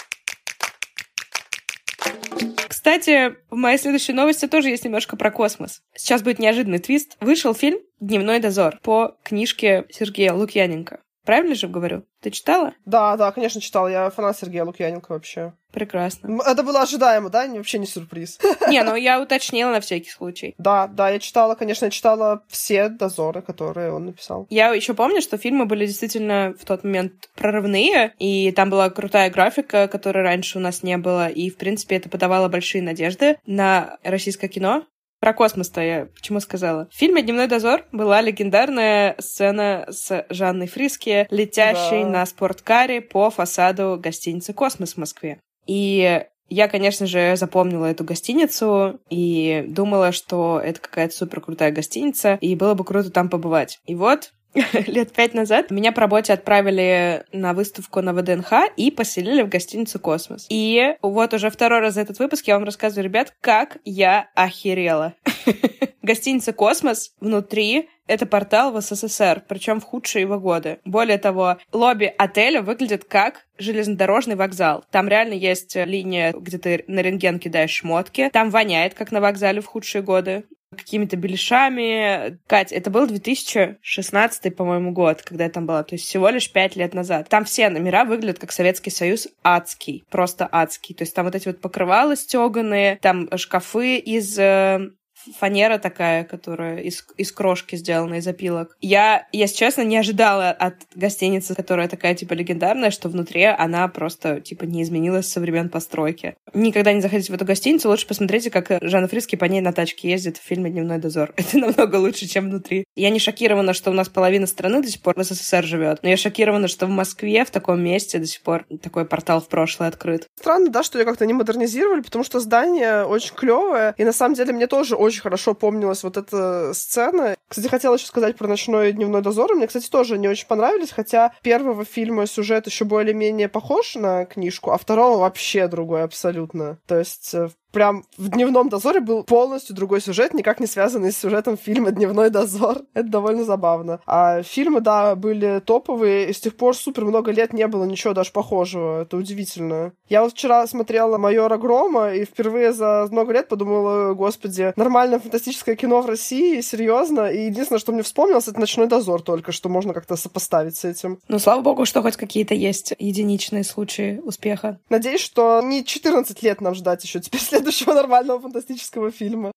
Кстати, 2.67 3.35
в 3.49 3.55
моей 3.55 3.79
следующей 3.79 4.13
новости 4.13 4.47
тоже 4.47 4.69
есть 4.69 4.85
немножко 4.85 5.17
про 5.17 5.31
космос. 5.31 5.81
Сейчас 5.95 6.21
будет 6.21 6.37
неожиданный 6.37 6.77
твист. 6.77 7.17
Вышел 7.19 7.55
фильм 7.55 7.79
«Дневной 7.99 8.41
дозор» 8.41 8.77
по 8.83 9.17
книжке 9.23 9.85
Сергея 9.89 10.33
Лукьяненко. 10.33 10.99
Правильно 11.25 11.55
же 11.55 11.67
говорю? 11.67 12.05
Ты 12.21 12.31
читала? 12.31 12.73
Да, 12.85 13.15
да, 13.17 13.31
конечно, 13.31 13.61
читал. 13.61 13.87
Я 13.87 14.09
фанат 14.09 14.37
Сергея 14.37 14.65
Лукьяненко 14.65 15.11
вообще. 15.11 15.53
Прекрасно. 15.71 16.39
Это 16.45 16.61
было 16.61 16.81
ожидаемо, 16.81 17.29
да? 17.29 17.47
Вообще 17.47 17.79
не 17.79 17.87
сюрприз. 17.87 18.39
Не, 18.69 18.83
ну 18.83 18.95
я 18.95 19.19
уточнила 19.19 19.71
на 19.71 19.79
всякий 19.79 20.11
случай. 20.11 20.53
Да, 20.59 20.87
да, 20.87 21.09
я 21.09 21.19
читала, 21.19 21.55
конечно, 21.55 21.85
я 21.85 21.91
читала 21.91 22.43
все 22.47 22.89
дозоры, 22.89 23.41
которые 23.41 23.91
он 23.91 24.05
написал. 24.05 24.45
Я 24.49 24.69
еще 24.69 24.93
помню, 24.93 25.21
что 25.21 25.37
фильмы 25.37 25.65
были 25.65 25.87
действительно 25.87 26.53
в 26.59 26.65
тот 26.65 26.83
момент 26.83 27.29
прорывные, 27.35 28.13
и 28.19 28.51
там 28.51 28.69
была 28.69 28.89
крутая 28.91 29.31
графика, 29.31 29.87
которой 29.87 30.23
раньше 30.23 30.59
у 30.59 30.61
нас 30.61 30.83
не 30.83 30.97
было, 30.97 31.27
и, 31.27 31.49
в 31.49 31.57
принципе, 31.57 31.95
это 31.95 32.07
подавало 32.07 32.49
большие 32.49 32.83
надежды 32.83 33.37
на 33.47 33.97
российское 34.03 34.49
кино. 34.49 34.85
Про 35.23 35.33
космос-то 35.33 35.79
я 35.79 36.07
почему 36.13 36.41
сказала. 36.41 36.89
В 36.91 36.97
фильме 36.97 37.21
«Дневной 37.21 37.47
дозор» 37.47 37.85
была 37.93 38.19
легендарная 38.19 39.15
сцена 39.19 39.85
с 39.87 40.25
Жанной 40.27 40.67
Фриски, 40.67 41.27
летящей 41.29 42.03
Да. 42.03 42.09
на 42.09 42.25
спорткаре 42.25 42.99
по 42.99 43.29
фасаду 43.29 43.97
гостиницы 43.97 44.51
«Космос» 44.51 44.95
в 44.95 44.97
Москве. 44.97 45.39
И 45.65 46.25
я, 46.49 46.67
конечно 46.67 47.07
же, 47.07 47.37
запомнила 47.37 47.85
эту 47.85 48.03
гостиницу 48.03 48.99
и 49.09 49.63
думала, 49.65 50.11
что 50.11 50.59
это 50.61 50.81
какая-то 50.81 51.15
супер 51.15 51.39
крутая 51.39 51.71
гостиница, 51.71 52.37
и 52.41 52.53
было 52.57 52.73
бы 52.73 52.83
круто 52.83 53.09
там 53.09 53.29
побывать. 53.29 53.79
И 53.85 53.95
вот 53.95 54.33
лет 54.87 55.11
пять 55.11 55.33
назад 55.33 55.71
меня 55.71 55.91
по 55.91 56.01
работе 56.01 56.33
отправили 56.33 57.25
на 57.31 57.53
выставку 57.53 58.01
на 58.01 58.13
ВДНХ 58.13 58.53
и 58.77 58.91
поселили 58.91 59.41
в 59.41 59.49
гостиницу 59.49 59.99
«Космос». 59.99 60.45
И 60.49 60.95
вот 61.01 61.33
уже 61.33 61.49
второй 61.49 61.79
раз 61.79 61.95
за 61.95 62.01
этот 62.01 62.19
выпуск 62.19 62.45
я 62.47 62.55
вам 62.55 62.63
рассказываю, 62.63 63.05
ребят, 63.05 63.33
как 63.41 63.77
я 63.83 64.29
охерела. 64.35 65.13
Гостиница 66.01 66.53
«Космос» 66.53 67.13
внутри 67.19 67.89
это 68.07 68.25
портал 68.25 68.73
в 68.73 68.81
СССР, 68.81 69.43
причем 69.47 69.79
в 69.79 69.85
худшие 69.85 70.21
его 70.21 70.39
годы. 70.39 70.79
Более 70.83 71.17
того, 71.17 71.57
лобби 71.71 72.13
отеля 72.17 72.61
выглядит 72.61 73.05
как 73.05 73.45
железнодорожный 73.57 74.35
вокзал. 74.35 74.83
Там 74.91 75.07
реально 75.07 75.33
есть 75.33 75.75
линия, 75.75 76.33
где 76.33 76.57
ты 76.57 76.83
на 76.87 76.99
рентген 76.99 77.39
кидаешь 77.39 77.71
шмотки. 77.71 78.29
Там 78.33 78.49
воняет, 78.49 78.93
как 78.93 79.11
на 79.11 79.21
вокзале 79.21 79.61
в 79.61 79.65
худшие 79.65 80.01
годы 80.01 80.43
какими-то 80.75 81.15
беляшами. 81.17 82.39
Кать, 82.47 82.71
это 82.71 82.89
был 82.89 83.07
2016, 83.07 84.55
по-моему, 84.55 84.91
год, 84.91 85.21
когда 85.21 85.45
я 85.45 85.49
там 85.49 85.65
была. 85.65 85.83
То 85.83 85.95
есть 85.95 86.05
всего 86.05 86.29
лишь 86.29 86.51
пять 86.51 86.75
лет 86.75 86.93
назад. 86.93 87.29
Там 87.29 87.45
все 87.45 87.69
номера 87.69 88.05
выглядят 88.05 88.39
как 88.39 88.51
Советский 88.51 88.89
Союз 88.89 89.27
адский. 89.43 90.03
Просто 90.09 90.47
адский. 90.51 90.95
То 90.95 91.03
есть 91.03 91.15
там 91.15 91.25
вот 91.25 91.35
эти 91.35 91.47
вот 91.47 91.61
покрывала 91.61 92.15
стеганые, 92.15 92.97
там 93.01 93.29
шкафы 93.37 93.97
из 93.97 94.37
э, 94.37 94.89
фанера 95.37 95.77
такая, 95.77 96.23
которая 96.23 96.79
из, 96.79 97.05
из 97.17 97.31
крошки 97.31 97.75
сделана, 97.75 98.15
из 98.15 98.27
опилок. 98.27 98.77
Я, 98.81 99.27
если 99.31 99.57
честно, 99.57 99.81
не 99.83 99.97
ожидала 99.97 100.49
от 100.49 100.75
гостиницы, 100.95 101.55
которая 101.55 101.87
такая, 101.87 102.15
типа, 102.15 102.33
легендарная, 102.33 102.91
что 102.91 103.09
внутри 103.09 103.43
она 103.43 103.87
просто, 103.87 104.41
типа, 104.41 104.65
не 104.65 104.83
изменилась 104.83 105.31
со 105.31 105.39
времен 105.39 105.69
постройки. 105.69 106.35
Никогда 106.53 106.93
не 106.93 107.01
заходите 107.01 107.31
в 107.31 107.35
эту 107.35 107.45
гостиницу, 107.45 107.89
лучше 107.89 108.07
посмотрите, 108.07 108.49
как 108.49 108.67
Жанна 108.81 109.07
Фриски 109.07 109.35
по 109.35 109.45
ней 109.45 109.61
на 109.61 109.73
тачке 109.73 110.09
ездит 110.09 110.37
в 110.37 110.43
фильме 110.43 110.69
«Дневной 110.69 110.99
дозор». 110.99 111.33
Это 111.37 111.57
намного 111.57 111.97
лучше, 111.97 112.27
чем 112.27 112.49
внутри. 112.49 112.85
Я 112.95 113.09
не 113.09 113.19
шокирована, 113.19 113.73
что 113.73 113.91
у 113.91 113.93
нас 113.93 114.09
половина 114.09 114.47
страны 114.47 114.81
до 114.81 114.89
сих 114.89 115.01
пор 115.01 115.15
в 115.15 115.23
СССР 115.23 115.63
живет, 115.63 115.99
но 116.03 116.09
я 116.09 116.17
шокирована, 116.17 116.67
что 116.67 116.85
в 116.85 116.89
Москве, 116.89 117.45
в 117.45 117.51
таком 117.51 117.81
месте 117.81 118.19
до 118.19 118.25
сих 118.25 118.41
пор 118.41 118.65
такой 118.81 119.05
портал 119.05 119.41
в 119.41 119.47
прошлое 119.47 119.89
открыт. 119.89 120.27
Странно, 120.39 120.69
да, 120.69 120.83
что 120.83 120.99
ее 120.99 121.05
как-то 121.05 121.25
не 121.25 121.33
модернизировали, 121.33 122.01
потому 122.01 122.23
что 122.23 122.39
здание 122.39 123.05
очень 123.05 123.35
клевое, 123.35 123.93
и 123.97 124.03
на 124.03 124.13
самом 124.13 124.35
деле 124.35 124.53
мне 124.53 124.67
тоже 124.67 124.95
очень 124.95 125.12
хорошо 125.21 125.53
помнилась 125.53 126.03
вот 126.03 126.17
эта 126.17 126.73
сцена. 126.73 127.35
Кстати, 127.47 127.67
хотела 127.67 127.95
еще 127.95 128.07
сказать 128.07 128.35
про 128.35 128.47
«Ночной 128.47 128.89
и 128.89 128.93
дневной 128.93 129.21
дозор». 129.21 129.53
Мне, 129.53 129.67
кстати, 129.67 129.89
тоже 129.89 130.17
не 130.17 130.27
очень 130.27 130.47
понравились, 130.47 130.91
хотя 130.91 131.33
первого 131.41 131.85
фильма 131.85 132.25
сюжет 132.25 132.67
еще 132.67 132.85
более-менее 132.85 133.49
похож 133.49 133.95
на 133.95 134.25
книжку, 134.25 134.71
а 134.71 134.77
второго 134.77 135.19
вообще 135.19 135.67
другой 135.67 136.03
абсолютно. 136.03 136.79
То 136.87 136.97
есть 136.97 137.33
э, 137.33 137.49
прям 137.73 138.05
в 138.17 138.29
«Дневном 138.29 138.69
дозоре» 138.69 139.01
был 139.01 139.23
полностью 139.23 139.75
другой 139.75 139.99
сюжет, 139.99 140.33
никак 140.33 140.59
не 140.59 140.67
связанный 140.67 141.11
с 141.11 141.17
сюжетом 141.17 141.57
фильма 141.57 141.91
«Дневной 141.91 142.29
дозор». 142.29 142.83
Это 142.93 143.09
довольно 143.09 143.43
забавно. 143.43 143.99
А 144.05 144.43
фильмы, 144.43 144.79
да, 144.79 145.15
были 145.15 145.61
топовые, 145.65 146.29
и 146.29 146.33
с 146.33 146.39
тех 146.39 146.55
пор 146.55 146.77
супер 146.77 147.03
много 147.03 147.31
лет 147.31 147.51
не 147.51 147.67
было 147.67 147.83
ничего 147.83 148.13
даже 148.13 148.31
похожего. 148.31 149.01
Это 149.01 149.17
удивительно. 149.17 149.91
Я 150.07 150.23
вот 150.23 150.33
вчера 150.33 150.65
смотрела 150.67 151.17
«Майора 151.17 151.57
Грома», 151.57 152.13
и 152.13 152.23
впервые 152.23 152.71
за 152.71 153.07
много 153.11 153.33
лет 153.33 153.49
подумала, 153.49 154.13
господи, 154.13 154.73
нормальное 154.75 155.19
фантастическое 155.19 155.75
кино 155.75 156.01
в 156.01 156.05
России, 156.05 156.61
серьезно. 156.61 157.31
И 157.31 157.45
единственное, 157.45 157.79
что 157.79 157.91
мне 157.91 158.03
вспомнилось, 158.03 158.47
это 158.47 158.59
«Ночной 158.59 158.87
дозор» 158.87 159.21
только, 159.23 159.51
что 159.51 159.67
можно 159.67 159.93
как-то 159.93 160.15
сопоставить 160.15 160.77
с 160.77 160.85
этим. 160.85 161.19
Ну, 161.27 161.39
слава 161.39 161.61
богу, 161.61 161.85
что 161.85 162.03
хоть 162.03 162.17
какие-то 162.17 162.53
есть 162.53 162.93
единичные 162.99 163.63
случаи 163.63 164.21
успеха. 164.23 164.79
Надеюсь, 164.89 165.21
что 165.21 165.61
не 165.63 165.83
14 165.83 166.43
лет 166.43 166.61
нам 166.61 166.75
ждать 166.75 167.03
еще 167.03 167.19
теперь 167.19 167.41
следующего 167.63 167.93
нормального 167.93 168.41
фантастического 168.41 169.11
фильма. 169.11 169.51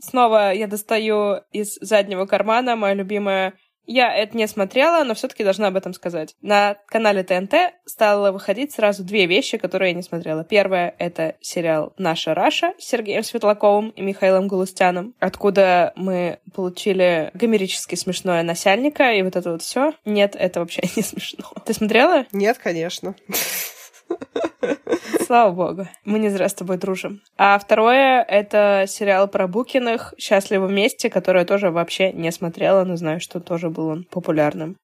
Снова 0.00 0.52
я 0.52 0.66
достаю 0.66 1.42
из 1.52 1.76
заднего 1.80 2.26
кармана 2.26 2.74
мое 2.74 2.94
любимое 2.94 3.54
я 3.92 4.14
это 4.14 4.36
не 4.36 4.46
смотрела, 4.46 5.02
но 5.02 5.14
все-таки 5.14 5.42
должна 5.42 5.66
об 5.66 5.76
этом 5.76 5.94
сказать. 5.94 6.36
На 6.42 6.76
канале 6.86 7.24
ТНТ 7.24 7.54
стало 7.86 8.30
выходить 8.30 8.72
сразу 8.72 9.02
две 9.02 9.26
вещи, 9.26 9.58
которые 9.58 9.90
я 9.90 9.96
не 9.96 10.02
смотрела. 10.04 10.44
Первое— 10.44 10.94
это 10.98 11.34
сериал 11.40 11.92
«Наша 11.98 12.32
Раша» 12.34 12.74
с 12.78 12.84
Сергеем 12.84 13.24
Светлаковым 13.24 13.90
и 13.90 14.02
Михаилом 14.02 14.46
Галустяном, 14.46 15.14
откуда 15.18 15.92
мы 15.96 16.38
получили 16.54 17.32
гомерически 17.34 17.96
смешное 17.96 18.44
насяльника 18.44 19.12
и 19.12 19.22
вот 19.22 19.34
это 19.34 19.50
вот 19.50 19.62
все. 19.62 19.92
Нет, 20.04 20.36
это 20.38 20.60
вообще 20.60 20.82
не 20.96 21.02
смешно. 21.02 21.46
Ты 21.66 21.74
смотрела? 21.74 22.26
Нет, 22.30 22.58
конечно. 22.58 23.16
Слава 25.26 25.50
богу. 25.52 25.88
Мы 26.04 26.18
не 26.18 26.28
зря 26.28 26.48
с 26.48 26.54
тобой 26.54 26.76
дружим. 26.76 27.20
А 27.36 27.58
второе— 27.58 28.22
это 28.28 28.84
сериал 28.88 29.28
про 29.28 29.46
Букиных 29.46 30.14
«Счастливы 30.18 30.66
вместе», 30.66 31.10
который 31.10 31.40
я 31.40 31.44
тоже 31.44 31.70
вообще 31.70 32.12
не 32.12 32.32
смотрела, 32.32 32.84
но 32.84 32.96
знаю, 32.96 33.20
что 33.20 33.40
тоже 33.40 33.70
был 33.70 33.88
он 33.88 34.04
популярным. 34.04 34.76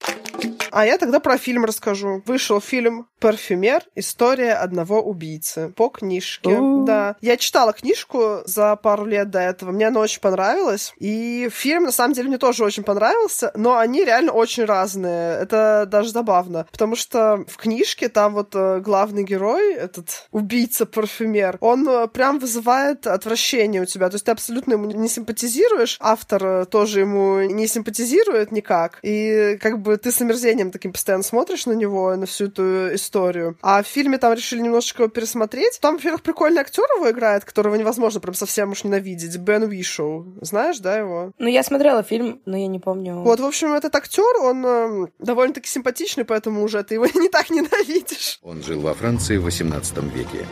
А 0.76 0.84
я 0.84 0.98
тогда 0.98 1.20
про 1.20 1.38
фильм 1.38 1.64
расскажу. 1.64 2.22
Вышел 2.26 2.60
фильм 2.60 3.08
«Парфюмер. 3.18 3.82
История 3.94 4.52
одного 4.52 5.00
убийцы» 5.00 5.72
по 5.74 5.88
книжке. 5.88 6.54
Да. 6.84 7.16
Я 7.22 7.38
читала 7.38 7.72
книжку 7.72 8.42
за 8.44 8.76
пару 8.76 9.06
лет 9.06 9.30
до 9.30 9.38
этого. 9.38 9.70
Мне 9.70 9.86
она 9.86 10.00
очень 10.00 10.20
понравилась. 10.20 10.92
И 10.98 11.48
фильм, 11.50 11.84
на 11.84 11.92
самом 11.92 12.12
деле, 12.12 12.28
мне 12.28 12.36
тоже 12.36 12.62
очень 12.62 12.82
понравился, 12.82 13.52
но 13.54 13.78
они 13.78 14.04
реально 14.04 14.32
очень 14.32 14.66
разные. 14.66 15.38
Это 15.38 15.86
даже 15.90 16.10
забавно. 16.10 16.66
Потому 16.70 16.94
что 16.94 17.42
в 17.48 17.56
книжке 17.56 18.10
там 18.10 18.34
вот 18.34 18.50
э, 18.54 18.80
главный 18.80 19.24
герой, 19.24 19.72
этот 19.72 20.28
убийца-парфюмер, 20.30 21.56
он 21.60 21.88
э, 21.88 22.06
прям 22.08 22.38
вызывает 22.38 23.06
отвращение 23.06 23.80
у 23.80 23.86
тебя. 23.86 24.10
То 24.10 24.16
есть 24.16 24.26
ты 24.26 24.30
абсолютно 24.30 24.74
ему 24.74 24.90
не 24.90 25.08
симпатизируешь, 25.08 25.96
автор 26.00 26.44
э, 26.44 26.64
тоже 26.66 27.00
ему 27.00 27.40
не 27.40 27.66
симпатизирует 27.66 28.52
никак. 28.52 28.98
И 29.00 29.56
как 29.62 29.80
бы 29.80 29.96
ты 29.96 30.12
с 30.12 30.20
омерзением 30.20 30.65
таким 30.70 30.92
постоянно 30.92 31.22
смотришь 31.24 31.66
на 31.66 31.72
него, 31.72 32.14
на 32.16 32.26
всю 32.26 32.46
эту 32.46 32.94
историю. 32.94 33.56
А 33.62 33.82
в 33.82 33.86
фильме 33.86 34.18
там 34.18 34.32
решили 34.32 34.60
немножечко 34.60 35.02
его 35.02 35.10
пересмотреть. 35.10 35.78
Там, 35.80 35.96
во-первых, 35.96 36.22
прикольный 36.22 36.60
актер 36.60 36.84
его 36.96 37.10
играет, 37.10 37.44
которого 37.44 37.74
невозможно 37.76 38.20
прям 38.20 38.34
совсем 38.34 38.70
уж 38.72 38.84
ненавидеть. 38.84 39.36
Бен 39.38 39.64
Уишоу. 39.64 40.34
Знаешь, 40.40 40.78
да, 40.78 40.96
его? 40.96 41.32
Ну, 41.38 41.48
я 41.48 41.62
смотрела 41.62 42.02
фильм, 42.02 42.40
но 42.46 42.56
я 42.56 42.66
не 42.66 42.78
помню. 42.78 43.20
Вот, 43.20 43.40
в 43.40 43.44
общем, 43.44 43.72
этот 43.72 43.94
актер, 43.94 44.36
он 44.42 44.64
э, 44.66 45.06
довольно-таки 45.18 45.68
симпатичный, 45.68 46.24
поэтому 46.24 46.62
уже 46.62 46.82
ты 46.82 46.94
его 46.94 47.06
не 47.14 47.28
так 47.28 47.50
ненавидишь. 47.50 48.38
Он 48.42 48.62
жил 48.62 48.80
во 48.80 48.94
Франции 48.94 49.36
в 49.36 49.44
18 49.44 49.96
веке. 50.14 50.46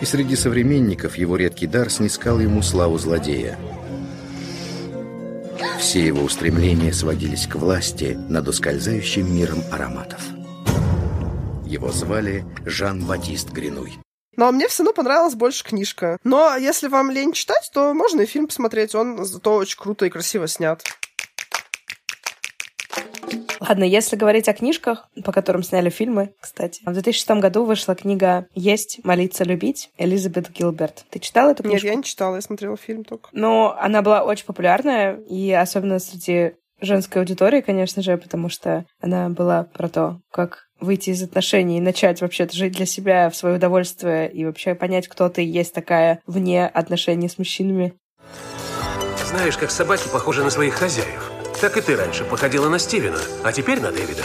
И 0.00 0.04
среди 0.04 0.36
современников 0.36 1.16
его 1.16 1.36
редкий 1.36 1.66
дар 1.66 1.90
снискал 1.90 2.38
ему 2.38 2.62
славу 2.62 2.98
злодея. 2.98 3.58
Все 5.78 6.06
его 6.06 6.22
устремления 6.22 6.92
сводились 6.92 7.46
к 7.46 7.56
власти 7.56 8.18
над 8.28 8.48
ускользающим 8.48 9.34
миром 9.34 9.62
ароматов. 9.72 10.20
Его 11.64 11.90
звали 11.90 12.44
Жан-Батист 12.64 13.50
Гринуй. 13.50 13.98
Но 14.36 14.52
мне 14.52 14.68
все 14.68 14.84
равно 14.84 14.94
понравилась 14.94 15.34
больше 15.34 15.64
книжка. 15.64 16.18
Но 16.22 16.56
если 16.56 16.88
вам 16.88 17.10
лень 17.10 17.32
читать, 17.32 17.70
то 17.74 17.92
можно 17.92 18.20
и 18.20 18.26
фильм 18.26 18.46
посмотреть. 18.46 18.94
Он 18.94 19.24
зато 19.24 19.54
очень 19.56 19.78
круто 19.78 20.06
и 20.06 20.10
красиво 20.10 20.46
снят. 20.46 20.82
Ладно, 23.60 23.84
если 23.84 24.16
говорить 24.16 24.48
о 24.48 24.52
книжках, 24.52 25.08
по 25.24 25.32
которым 25.32 25.62
сняли 25.62 25.90
фильмы, 25.90 26.32
кстати. 26.40 26.82
В 26.84 26.92
2006 26.92 27.30
году 27.40 27.64
вышла 27.64 27.94
книга 27.94 28.46
«Есть, 28.54 29.00
молиться, 29.04 29.44
любить» 29.44 29.90
Элизабет 29.98 30.50
Гилберт. 30.50 31.04
Ты 31.10 31.18
читала 31.18 31.50
эту 31.50 31.62
книжку? 31.62 31.86
Нет, 31.86 31.92
я 31.92 31.96
не 31.96 32.04
читала, 32.04 32.36
я 32.36 32.40
смотрела 32.40 32.76
фильм 32.76 33.04
только. 33.04 33.30
Но 33.32 33.76
она 33.80 34.02
была 34.02 34.22
очень 34.22 34.46
популярная, 34.46 35.16
и 35.28 35.50
особенно 35.52 35.98
среди 35.98 36.52
женской 36.80 37.20
аудитории, 37.20 37.60
конечно 37.60 38.02
же, 38.02 38.16
потому 38.16 38.48
что 38.48 38.84
она 39.00 39.28
была 39.28 39.64
про 39.64 39.88
то, 39.88 40.20
как 40.30 40.68
выйти 40.80 41.10
из 41.10 41.22
отношений 41.22 41.78
и 41.78 41.82
начать 41.82 42.20
вообще-то 42.20 42.54
жить 42.54 42.74
для 42.74 42.86
себя 42.86 43.30
в 43.30 43.36
свое 43.36 43.56
удовольствие 43.56 44.30
и 44.30 44.44
вообще 44.44 44.76
понять, 44.76 45.08
кто 45.08 45.28
ты 45.28 45.42
есть 45.42 45.74
такая 45.74 46.20
вне 46.26 46.66
отношений 46.66 47.28
с 47.28 47.38
мужчинами. 47.38 47.94
Знаешь, 49.26 49.58
как 49.58 49.70
собаки 49.70 50.08
похожи 50.08 50.42
на 50.44 50.50
своих 50.50 50.74
хозяев. 50.74 51.32
Так 51.60 51.76
и 51.76 51.80
ты 51.80 51.96
раньше 51.96 52.24
походила 52.24 52.68
на 52.68 52.78
Стивена, 52.78 53.18
а 53.42 53.52
теперь 53.52 53.80
на 53.80 53.90
Дэвида. 53.90 54.22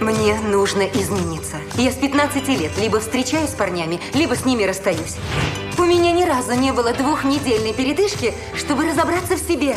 Мне 0.00 0.40
нужно 0.40 0.82
измениться. 0.82 1.58
Я 1.74 1.90
с 1.90 1.96
15 1.96 2.48
лет 2.58 2.70
либо 2.78 3.00
встречаюсь 3.00 3.50
с 3.50 3.54
парнями, 3.54 4.00
либо 4.14 4.34
с 4.34 4.46
ними 4.46 4.64
расстаюсь. 4.64 5.16
У 5.76 5.82
меня 5.82 6.12
ни 6.12 6.24
разу 6.24 6.54
не 6.54 6.72
было 6.72 6.94
двухнедельной 6.94 7.74
передышки, 7.74 8.32
чтобы 8.54 8.88
разобраться 8.88 9.36
в 9.36 9.38
себе. 9.38 9.74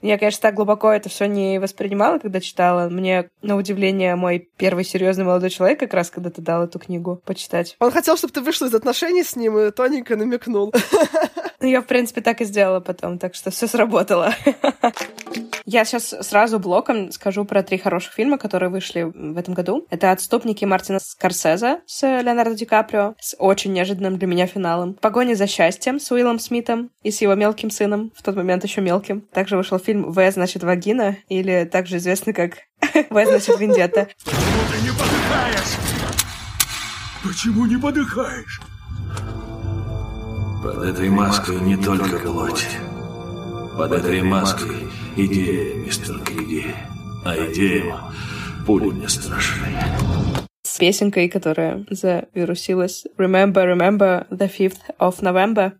Я, 0.00 0.16
конечно, 0.16 0.42
так 0.42 0.54
глубоко 0.54 0.92
это 0.92 1.08
все 1.08 1.26
не 1.26 1.58
воспринимала, 1.58 2.20
когда 2.20 2.40
читала. 2.40 2.88
Мне, 2.88 3.30
на 3.42 3.56
удивление, 3.56 4.14
мой 4.14 4.48
первый 4.56 4.84
серьезный 4.84 5.24
молодой 5.24 5.50
человек 5.50 5.80
как 5.80 5.92
раз 5.92 6.08
когда 6.10 6.30
ты 6.30 6.40
дал 6.40 6.62
эту 6.62 6.78
книгу 6.78 7.20
почитать. 7.24 7.74
Он 7.80 7.90
хотел, 7.90 8.16
чтобы 8.16 8.32
ты 8.32 8.42
вышла 8.42 8.66
из 8.66 8.74
отношений 8.74 9.24
с 9.24 9.34
ним 9.34 9.58
и 9.58 9.72
тоненько 9.72 10.14
намекнул. 10.14 10.72
Ну, 11.60 11.66
я, 11.66 11.80
в 11.82 11.86
принципе, 11.86 12.20
так 12.20 12.40
и 12.40 12.44
сделала 12.44 12.80
потом, 12.80 13.18
так 13.18 13.34
что 13.34 13.50
все 13.50 13.66
сработало. 13.66 14.32
Я 15.64 15.84
сейчас 15.84 16.14
сразу 16.22 16.58
блоком 16.58 17.12
скажу 17.12 17.44
про 17.44 17.62
три 17.62 17.76
хороших 17.76 18.14
фильма, 18.14 18.38
которые 18.38 18.70
вышли 18.70 19.02
в 19.02 19.36
этом 19.36 19.52
году. 19.52 19.86
Это 19.90 20.12
«Отступники» 20.12 20.64
Мартина 20.64 20.98
Скорсезе 20.98 21.80
с 21.84 22.02
Леонардо 22.02 22.54
Ди 22.54 22.64
Каприо 22.64 23.16
с 23.20 23.36
очень 23.38 23.72
неожиданным 23.74 24.18
для 24.18 24.26
меня 24.26 24.46
финалом. 24.46 24.94
«Погони 24.94 25.34
за 25.34 25.46
счастьем» 25.46 26.00
с 26.00 26.10
Уиллом 26.10 26.38
Смитом 26.38 26.90
и 27.02 27.10
с 27.10 27.20
его 27.20 27.34
мелким 27.34 27.70
сыном, 27.70 28.12
в 28.16 28.22
тот 28.22 28.36
момент 28.36 28.64
еще 28.64 28.80
мелким. 28.80 29.20
Также 29.20 29.56
вышел 29.56 29.78
фильм 29.78 30.10
«В 30.10 30.30
значит 30.30 30.62
вагина» 30.62 31.16
или 31.28 31.68
также 31.70 31.98
известный 31.98 32.32
как 32.32 32.58
«В 33.10 33.24
значит 33.26 33.58
вендетта». 33.58 34.08
Почему 34.24 34.62
ты 34.72 34.80
не 34.80 34.90
подыхаешь? 34.90 35.76
Почему 37.22 37.66
не 37.66 37.76
подыхаешь? 37.76 38.60
Под 40.68 40.84
этой 40.84 41.08
маской 41.08 41.58
не 41.60 41.78
только 41.78 42.18
плоть. 42.18 42.68
Под 43.78 43.90
этой 43.90 44.20
маской 44.20 44.76
идея, 45.16 45.74
мистер 45.76 46.18
Киди. 46.20 46.66
А 47.24 47.34
идеям 47.36 47.98
пули 48.66 48.90
не 48.90 49.08
страшны. 49.08 49.66
С 50.64 50.76
песенкой, 50.76 51.30
которая 51.30 51.86
завирусилась 51.88 53.06
Remember, 53.16 53.64
remember 53.64 54.28
the 54.28 54.46
5th 54.46 54.80
of 54.98 55.22
November. 55.22 55.72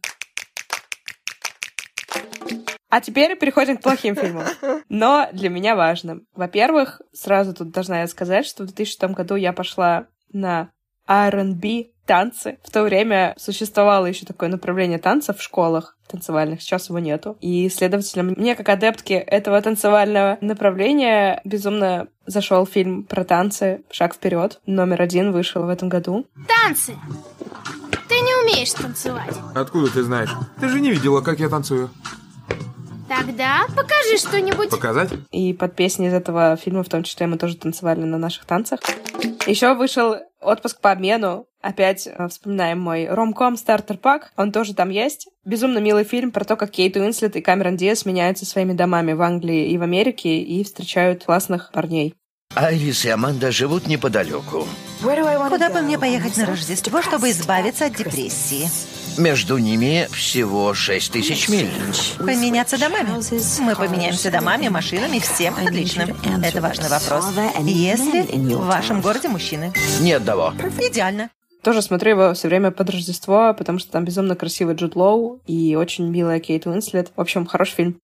А 2.89 3.03
теперь 3.03 3.39
переходим 3.39 3.77
к 3.77 3.83
плохим 3.83 4.17
фильмам. 4.17 4.47
Но 4.89 5.29
для 5.35 5.51
меня 5.51 5.77
важно. 5.77 6.23
Во-первых, 6.35 7.03
сразу 7.13 7.53
тут 7.53 7.73
должна 7.73 8.01
я 8.01 8.07
сказать, 8.07 8.47
что 8.47 8.63
в 8.63 8.69
2006 8.69 9.15
году 9.15 9.35
я 9.35 9.53
пошла 9.53 10.07
на 10.33 10.71
R&B 11.07 11.89
танцы. 12.09 12.59
В 12.65 12.71
то 12.71 12.83
время 12.83 13.35
существовало 13.37 14.07
еще 14.07 14.25
такое 14.25 14.49
направление 14.49 14.99
танцев 14.99 15.37
в 15.39 15.43
школах 15.43 15.95
танцевальных, 16.09 16.63
сейчас 16.63 16.89
его 16.89 16.99
нету. 16.99 17.37
И, 17.41 17.69
следовательно, 17.69 18.35
мне, 18.35 18.57
как 18.57 18.71
адептке 18.71 19.17
этого 19.17 19.61
танцевального 19.61 20.39
направления, 20.41 21.43
безумно 21.45 22.09
зашел 22.27 22.65
фильм 22.67 23.05
про 23.05 23.25
танцы 23.25 23.83
«Шаг 23.91 24.15
вперед». 24.15 24.59
Номер 24.65 25.03
один 25.03 25.33
вышел 25.33 25.65
в 25.65 25.69
этом 25.69 25.91
году. 25.91 26.27
Танцы! 26.49 26.95
Ты 28.09 28.15
не 28.15 28.35
умеешь 28.43 28.73
танцевать. 28.73 29.37
Откуда 29.55 29.93
ты 29.93 30.03
знаешь? 30.03 30.31
Ты 30.59 30.69
же 30.69 30.81
не 30.81 30.91
видела, 30.91 31.21
как 31.21 31.41
я 31.41 31.51
танцую. 31.51 31.91
Тогда 33.09 33.67
покажи 33.69 34.19
что-нибудь. 34.19 34.71
Показать? 34.71 35.11
И 35.31 35.53
под 35.53 35.75
песни 35.75 36.09
из 36.09 36.13
этого 36.13 36.57
фильма, 36.57 36.83
в 36.83 36.89
том 36.89 37.03
числе, 37.03 37.27
мы 37.27 37.39
тоже 37.39 37.57
танцевали 37.57 38.01
на 38.01 38.19
наших 38.19 38.45
танцах. 38.45 38.81
Еще 39.47 39.75
вышел 39.75 40.17
отпуск 40.41 40.81
по 40.81 40.93
обмену. 40.93 41.47
Опять 41.61 42.07
э, 42.07 42.29
вспоминаем 42.29 42.81
мой 42.81 43.09
ромком 43.09 43.57
стартер 43.57 43.97
пак. 43.97 44.33
Он 44.37 44.53
тоже 44.53 44.75
там 44.75 44.91
есть. 44.91 45.29
Безумно 45.45 45.79
милый 45.79 46.05
фильм 46.05 46.31
про 46.31 46.45
то, 46.45 46.57
как 46.57 46.71
Кейт 46.71 46.97
Уинслет 46.97 47.35
и 47.37 47.41
Камерон 47.41 47.77
Диас 47.77 48.05
меняются 48.05 48.47
своими 48.47 48.75
домами 48.75 49.13
в 49.13 49.23
Англии 49.23 49.71
и 49.71 49.79
в 49.79 49.83
Америке 49.83 50.39
и 50.39 50.63
встречают 50.63 51.25
классных 51.25 51.73
парней. 51.73 52.15
Айрис 52.55 53.05
и 53.05 53.09
Аманда 53.09 53.51
живут 53.51 53.87
неподалеку. 53.87 54.67
Куда 55.01 55.71
бы 55.71 55.81
мне 55.83 55.99
поехать 55.99 56.37
на 56.37 56.47
Рождество, 56.47 57.03
чтобы 57.03 57.31
избавиться 57.31 57.87
от 57.87 57.97
депрессии? 57.97 58.69
Между 59.19 59.59
ними 59.59 60.07
всего 60.13 60.75
6 60.75 61.13
тысяч 61.13 61.49
миль. 61.49 61.69
Поменяться 62.19 62.79
домами? 62.79 63.11
Мы 63.61 63.75
поменяемся 63.75 64.31
домами, 64.31 64.69
машинами, 64.69 65.19
всем 65.19 65.55
отлично. 65.57 66.07
Это 66.45 66.61
важный 66.61 66.89
вопрос. 66.89 67.27
Если 67.61 68.23
в 68.23 68.67
вашем 68.67 69.01
городе 69.01 69.29
мужчины? 69.29 69.73
Ни 70.01 70.13
одного. 70.13 70.53
Идеально. 70.81 71.31
Тоже 71.63 71.83
смотрю 71.83 72.13
его 72.13 72.35
все 72.35 72.47
время 72.47 72.71
под 72.71 72.91
Рождество, 72.91 73.53
потому 73.59 73.81
что 73.81 73.91
там 73.91 74.05
безумно 74.05 74.37
красивый 74.37 74.77
Джуд 74.77 74.95
Лоу 74.95 75.41
и 75.47 75.75
очень 75.75 76.09
милая 76.09 76.39
Кейт 76.39 76.67
Уинслет. 76.67 77.11
В 77.17 77.21
общем, 77.21 77.45
хороший 77.45 77.75
фильм. 77.75 78.01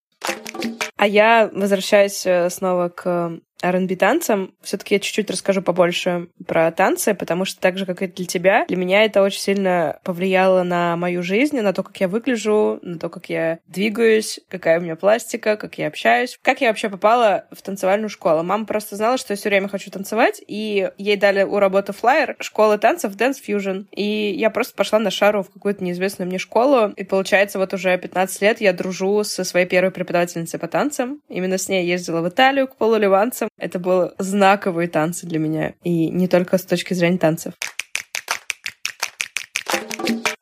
А 0.97 1.07
я 1.07 1.49
возвращаюсь 1.53 2.27
э, 2.27 2.51
снова 2.51 2.89
к 2.89 3.39
R&B 3.65 3.97
танцам. 3.97 4.55
Все-таки 4.63 4.95
я 4.95 5.01
чуть-чуть 5.01 5.31
расскажу 5.31 5.63
побольше 5.63 6.29
про 6.47 6.71
танцы, 6.71 7.15
потому 7.15 7.45
что 7.45 7.61
так 7.61 7.79
же, 7.79 7.87
как 7.87 8.03
и 8.03 8.07
для 8.07 8.27
тебя, 8.27 8.67
для 8.67 8.77
меня 8.77 9.05
это 9.05 9.23
очень 9.23 9.41
сильно 9.41 9.99
повлияло 10.05 10.63
на 10.63 10.97
мою 10.97 11.23
жизнь, 11.23 11.59
на 11.59 11.73
то, 11.73 11.83
как 11.83 11.99
я 12.01 12.09
выгляжу, 12.09 12.79
на 12.83 12.99
то, 12.99 13.09
как 13.09 13.31
я 13.31 13.59
двигаюсь, 13.67 14.41
какая 14.49 14.79
у 14.79 14.83
меня 14.83 14.97
пластика, 14.97 15.57
как 15.57 15.79
я 15.79 15.87
общаюсь. 15.87 16.39
Как 16.43 16.61
я 16.61 16.69
вообще 16.69 16.91
попала 16.91 17.47
в 17.51 17.63
танцевальную 17.63 18.11
школу? 18.11 18.43
Мама 18.43 18.67
просто 18.67 18.97
знала, 18.97 19.17
что 19.17 19.33
я 19.33 19.37
все 19.37 19.49
время 19.49 19.69
хочу 19.69 19.91
танцевать, 19.91 20.43
и 20.47 20.91
ей 20.99 21.17
дали 21.17 21.43
у 21.43 21.59
работы 21.59 21.93
флайер 21.93 22.37
школы 22.41 22.77
танцев 22.79 23.17
Dance 23.17 23.37
Fusion. 23.47 23.87
И 23.93 24.35
я 24.37 24.51
просто 24.51 24.75
пошла 24.75 24.99
на 24.99 25.11
шару 25.11 25.43
в 25.43 25.51
какую-то 25.51 25.83
неизвестную 25.83 26.29
мне 26.29 26.39
школу, 26.39 26.93
и 26.97 27.05
получается, 27.05 27.59
вот 27.59 27.73
уже 27.73 27.97
15 27.97 28.43
лет 28.43 28.61
я 28.61 28.73
дружу 28.73 29.25
со 29.25 29.45
своей 29.45 29.67
первой 29.67 29.91
преподавательницей 29.91 30.61
по 30.61 30.69
танцам. 30.69 31.21
Именно 31.29 31.57
с 31.57 31.69
ней 31.69 31.87
ездила 31.87 32.21
в 32.21 32.29
Италию 32.29 32.69
к 32.69 32.77
полуливанцам, 32.77 33.49
это 33.57 33.79
было 33.79 34.15
знаковые 34.19 34.89
танцы 34.89 35.27
для 35.27 35.39
меня. 35.39 35.75
И 35.83 36.09
не 36.11 36.29
только 36.29 36.59
с 36.59 36.65
точки 36.65 36.95
зрения 36.95 37.19
танцев. 37.19 37.55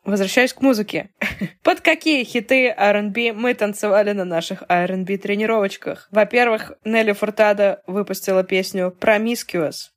Возвращаюсь 0.04 0.52
к 0.52 0.60
музыке. 0.60 1.10
Под 1.62 1.80
какие 1.80 2.24
хиты 2.24 2.68
R&B 2.68 3.32
мы 3.32 3.54
танцевали 3.54 4.12
на 4.12 4.24
наших 4.24 4.64
R&B 4.68 5.16
тренировочках? 5.16 6.08
Во-первых, 6.10 6.72
Нелли 6.84 7.12
Фуртадо 7.12 7.82
выпустила 7.86 8.42
песню 8.42 8.94
«Promiscuous». 9.00 9.92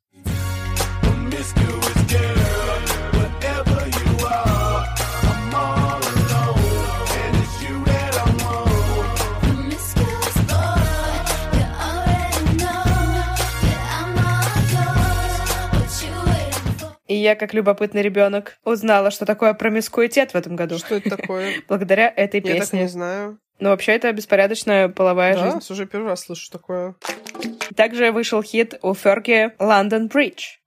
И 17.15 17.17
я, 17.17 17.35
как 17.35 17.53
любопытный 17.53 18.01
ребенок, 18.01 18.57
узнала, 18.65 19.09
что 19.09 19.25
такое 19.25 19.53
промискуитет 19.53 20.33
в 20.33 20.35
этом 20.35 20.57
году. 20.57 20.77
Что 20.77 20.95
это 20.95 21.11
такое? 21.11 21.53
Благодаря 21.69 22.11
этой 22.13 22.41
песне. 22.41 22.57
Я 22.57 22.61
так 22.65 22.73
не 22.73 22.87
знаю. 22.89 23.39
Ну, 23.57 23.69
вообще, 23.69 23.93
это 23.93 24.11
беспорядочная 24.11 24.89
половая 24.89 25.33
да? 25.35 25.51
жизнь. 25.51 25.71
уже 25.71 25.85
первый 25.85 26.09
раз 26.09 26.25
слышу 26.25 26.51
такое. 26.51 26.95
Также 27.73 28.11
вышел 28.11 28.43
хит 28.43 28.77
у 28.81 28.93
Ферги 28.93 29.53
«London 29.59 30.11
Bridge». 30.11 30.59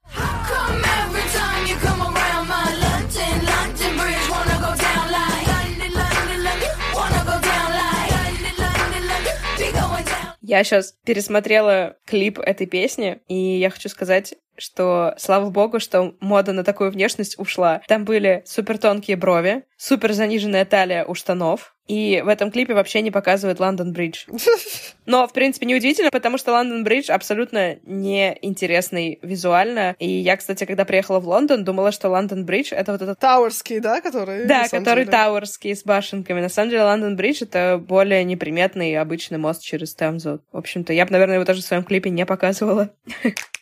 Я 10.40 10.64
сейчас 10.64 10.94
пересмотрела 11.04 11.98
клип 12.06 12.38
этой 12.38 12.66
песни, 12.66 13.20
и 13.28 13.58
я 13.58 13.68
хочу 13.68 13.90
сказать, 13.90 14.32
что 14.58 15.14
слава 15.18 15.50
богу, 15.50 15.80
что 15.80 16.14
мода 16.20 16.52
на 16.52 16.64
такую 16.64 16.90
внешность 16.90 17.38
ушла. 17.38 17.82
Там 17.88 18.04
были 18.04 18.42
супер 18.44 18.78
тонкие 18.78 19.16
брови, 19.16 19.64
супер 19.76 20.12
заниженная 20.12 20.64
талия 20.64 21.04
у 21.04 21.14
штанов, 21.14 21.74
и 21.88 22.20
в 22.22 22.28
этом 22.28 22.50
клипе 22.50 22.74
вообще 22.74 23.00
не 23.00 23.10
показывают 23.10 23.60
Лондон 23.60 23.92
Бридж. 23.94 24.26
Но, 25.06 25.26
в 25.26 25.32
принципе, 25.32 25.64
неудивительно, 25.64 26.10
потому 26.10 26.36
что 26.36 26.52
Лондон 26.52 26.84
Бридж 26.84 27.10
абсолютно 27.10 27.76
неинтересный 27.84 29.18
визуально. 29.22 29.96
И 29.98 30.06
я, 30.06 30.36
кстати, 30.36 30.64
когда 30.64 30.84
приехала 30.84 31.18
в 31.18 31.26
Лондон, 31.26 31.64
думала, 31.64 31.90
что 31.90 32.10
Лондон 32.10 32.44
Бридж— 32.44 32.68
это 32.72 32.92
вот 32.92 33.00
этот... 33.00 33.18
Тауэрский, 33.18 33.80
да, 33.80 34.02
который? 34.02 34.44
Да, 34.44 34.68
который 34.68 35.06
Тауэрский 35.06 35.74
с 35.74 35.82
башенками. 35.82 36.42
На 36.42 36.50
самом 36.50 36.70
деле, 36.70 36.82
Лондон 36.82 37.16
Бридж— 37.16 37.38
это 37.42 37.82
более 37.82 38.22
неприметный 38.22 38.94
обычный 38.96 39.38
мост 39.38 39.62
через 39.62 39.94
Темзу. 39.94 40.40
В 40.52 40.58
общем-то, 40.58 40.92
я 40.92 41.06
бы, 41.06 41.12
наверное, 41.12 41.36
его 41.36 41.46
тоже 41.46 41.62
в 41.62 41.64
своем 41.64 41.84
клипе 41.84 42.10
не 42.10 42.26
показывала. 42.26 42.90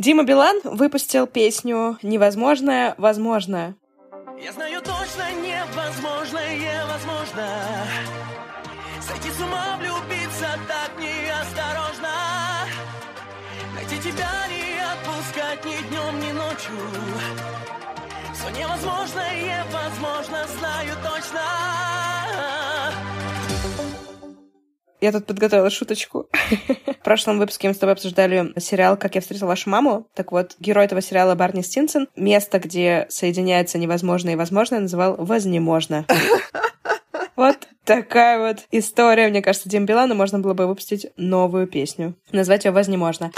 Дима 0.00 0.22
Билан 0.22 0.58
выпустил 0.64 1.26
песню 1.26 1.98
«Невозможное 2.02 2.94
возможно». 2.96 3.76
Я 4.42 4.50
знаю 4.50 4.80
точно 4.80 5.30
невозможное 5.32 6.86
возможно 6.86 7.46
Сойти 9.02 9.28
с 9.30 9.40
ума, 9.42 9.76
влюбиться 9.78 10.58
так 10.66 10.90
неосторожно 10.98 12.08
Найти 13.74 13.98
тебя, 13.98 14.30
не 14.48 14.80
отпускать 14.80 15.62
ни 15.66 15.76
днем, 15.90 16.18
ни 16.18 16.32
ночью 16.32 16.78
Все 18.32 18.48
невозможное 18.58 19.66
возможно, 19.70 20.46
знаю 20.58 20.94
точно 21.04 21.40
Я 25.02 25.12
тут 25.12 25.26
подготовила 25.26 25.68
шуточку. 25.70 26.19
В 26.50 27.04
прошлом 27.04 27.38
выпуске 27.38 27.68
мы 27.68 27.74
с 27.74 27.78
тобой 27.78 27.94
обсуждали 27.94 28.52
сериал 28.58 28.96
«Как 28.96 29.14
я 29.14 29.20
встретил 29.20 29.46
вашу 29.46 29.70
маму». 29.70 30.06
Так 30.14 30.32
вот, 30.32 30.56
герой 30.58 30.84
этого 30.84 31.00
сериала 31.00 31.34
Барни 31.34 31.62
Стинсон 31.62 32.08
место, 32.16 32.58
где 32.58 33.06
соединяется 33.08 33.78
невозможное 33.78 34.34
и 34.34 34.36
возможное, 34.36 34.80
называл 34.80 35.16
«Вознеможно». 35.16 36.06
Вот 37.36 37.56
такая 37.84 38.38
вот 38.38 38.58
история. 38.70 39.28
Мне 39.28 39.40
кажется, 39.40 39.66
Дим 39.66 39.86
Билану 39.86 40.14
можно 40.14 40.40
было 40.40 40.52
бы 40.52 40.66
выпустить 40.66 41.06
новую 41.16 41.66
песню. 41.66 42.14
Назвать 42.32 42.66
ее 42.66 42.70
«Вознеможно». 42.70 43.32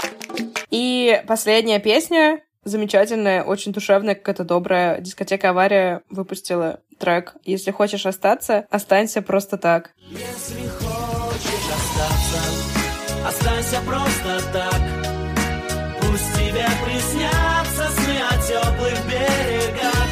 И 0.71 1.23
последняя 1.25 1.79
песня 1.79 2.41
замечательная, 2.65 3.43
очень 3.43 3.71
душевная, 3.71 4.15
какая-то 4.15 4.43
добрая. 4.43 4.99
Дискотека 4.99 5.51
«Авария» 5.51 6.01
выпустила 6.09 6.81
трек 6.99 7.35
«Если 7.43 7.71
хочешь 7.71 8.05
остаться, 8.05 8.65
останься 8.69 9.21
просто 9.21 9.57
так». 9.57 9.91
Если 10.09 10.67
хочешь 10.67 11.69
остаться, 11.69 12.22
останься 13.25 13.79
просто 13.85 14.39
так. 14.51 14.81
Пусть 16.01 16.33
тебе 16.35 16.65
приснятся 16.85 17.87
сны 17.95 18.17
о 18.29 18.37
теплых 18.47 19.05
берегах. 19.05 20.07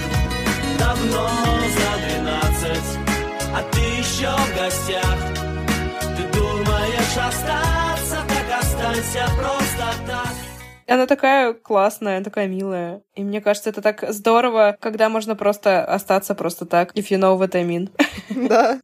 Давно 0.80 1.30
за 1.78 1.92
двенадцать, 2.06 3.00
а 3.54 3.64
ты 3.72 3.80
еще 3.80 4.30
в 4.30 4.56
гостях. 4.58 5.18
Ты 6.18 6.24
думаешь 6.38 7.18
остаться, 7.18 8.18
так 8.28 8.60
останься 8.60 9.26
просто 9.38 9.86
так. 10.08 10.34
Она 10.88 11.06
такая 11.06 11.54
классная, 11.54 12.22
такая 12.22 12.48
милая. 12.48 13.02
И 13.16 13.24
мне 13.24 13.40
кажется, 13.40 13.70
это 13.70 13.82
так 13.82 14.04
здорово, 14.10 14.76
когда 14.80 15.08
можно 15.08 15.36
просто 15.38 15.86
остаться 15.86 16.36
просто 16.36 16.66
так. 16.66 16.94
If 16.98 17.12
you 17.12 17.18
know 17.18 17.38
what 17.38 17.56
I 17.56 17.64
mean. 17.64 17.90
Да. 18.50 18.80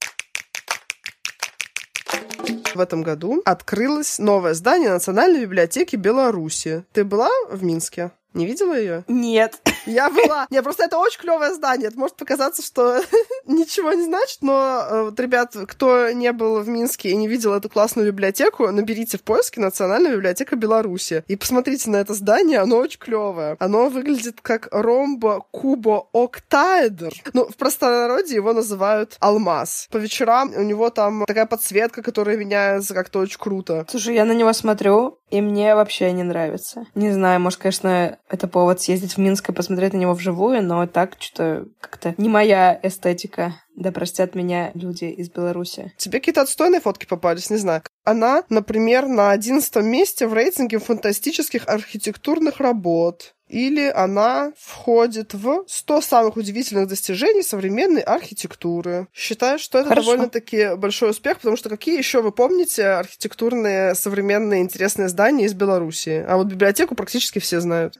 В 2.77 2.79
этом 2.79 3.01
году 3.01 3.41
открылось 3.43 4.19
новое 4.19 4.53
здание 4.53 4.91
Национальной 4.91 5.41
библиотеки 5.41 5.95
Беларуси. 5.95 6.83
Ты 6.93 7.03
была 7.03 7.31
в 7.49 7.63
Минске? 7.63 8.11
Не 8.37 8.45
видела 8.45 8.77
ее? 8.77 9.03
Нет. 9.07 9.59
Я 9.87 10.09
была. 10.11 10.45
Не, 10.51 10.61
просто 10.61 10.83
это 10.83 10.99
очень 10.99 11.19
клевое 11.19 11.53
здание. 11.55 11.87
Это 11.87 11.97
может 11.97 12.15
показаться, 12.17 12.61
что 12.61 13.01
ничего 13.47 13.93
не 13.93 14.03
значит, 14.03 14.39
но 14.41 14.85
э, 14.87 15.03
вот, 15.05 15.19
ребят, 15.19 15.55
кто 15.67 16.11
не 16.11 16.31
был 16.31 16.59
в 16.61 16.67
Минске 16.67 17.09
и 17.09 17.15
не 17.15 17.27
видел 17.27 17.53
эту 17.53 17.67
классную 17.67 18.07
библиотеку, 18.11 18.69
наберите 18.69 19.17
в 19.17 19.23
поиске 19.23 19.59
Национальная 19.59 20.13
библиотека 20.13 20.55
Беларуси 20.55 21.23
и 21.27 21.35
посмотрите 21.35 21.89
на 21.89 21.97
это 21.97 22.13
здание, 22.13 22.59
оно 22.59 22.77
очень 22.77 22.99
клевое. 22.99 23.57
Оно 23.59 23.89
выглядит 23.89 24.39
как 24.41 24.67
ромбо 24.71 25.43
кубо 25.49 26.07
октаэдр. 26.13 27.13
Ну, 27.33 27.47
в 27.47 27.55
простонародье 27.55 28.35
его 28.35 28.53
называют 28.53 29.17
алмаз. 29.19 29.87
По 29.91 29.97
вечерам 29.97 30.53
у 30.55 30.61
него 30.61 30.91
там 30.91 31.25
такая 31.25 31.47
подсветка, 31.47 32.03
которая 32.03 32.37
меняется 32.37 32.93
как-то 32.93 33.19
очень 33.19 33.39
круто. 33.39 33.85
Слушай, 33.89 34.13
я 34.13 34.25
на 34.25 34.33
него 34.33 34.53
смотрю, 34.53 35.17
и 35.29 35.41
мне 35.41 35.75
вообще 35.75 36.11
не 36.11 36.23
нравится. 36.23 36.85
Не 36.95 37.11
знаю, 37.11 37.41
может, 37.41 37.59
конечно, 37.59 38.19
это 38.29 38.47
повод 38.47 38.81
съездить 38.81 39.13
в 39.13 39.17
Минск 39.17 39.49
и 39.49 39.53
посмотреть 39.53 39.93
на 39.93 39.97
него 39.97 40.13
вживую, 40.13 40.63
но 40.63 40.85
так 40.87 41.15
что 41.19 41.65
как-то 41.79 42.13
не 42.17 42.29
моя 42.29 42.79
эстетика. 42.83 43.55
Да 43.75 43.91
простят 43.91 44.33
меня 44.33 44.71
люди 44.73 45.05
из 45.05 45.29
Беларуси. 45.29 45.93
Тебе 45.97 46.19
какие-то 46.19 46.41
отстойные 46.41 46.81
фотки 46.81 47.05
попались, 47.05 47.49
не 47.49 47.57
знаю. 47.57 47.83
Она, 48.03 48.43
например, 48.49 49.07
на 49.07 49.31
одиннадцатом 49.31 49.85
месте 49.85 50.27
в 50.27 50.33
рейтинге 50.33 50.79
фантастических 50.79 51.67
архитектурных 51.67 52.59
работ. 52.59 53.35
Или 53.49 53.87
она 53.87 54.51
входит 54.57 55.33
в 55.33 55.63
100 55.67 56.01
самых 56.01 56.35
удивительных 56.35 56.87
достижений 56.87 57.43
современной 57.43 58.01
архитектуры. 58.01 59.07
Считаю, 59.13 59.57
что 59.57 59.79
это 59.79 59.89
Хорошо. 59.89 60.11
довольно-таки 60.11 60.75
большой 60.75 61.11
успех, 61.11 61.37
потому 61.37 61.55
что 61.55 61.69
какие 61.69 61.97
еще 61.97 62.21
вы 62.21 62.31
помните 62.31 62.85
архитектурные, 62.85 63.95
современные, 63.95 64.61
интересные 64.61 65.07
здания 65.07 65.45
из 65.45 65.53
Беларуси? 65.53 66.25
А 66.27 66.35
вот 66.35 66.47
библиотеку 66.47 66.95
практически 66.95 67.39
все 67.39 67.61
знают. 67.61 67.99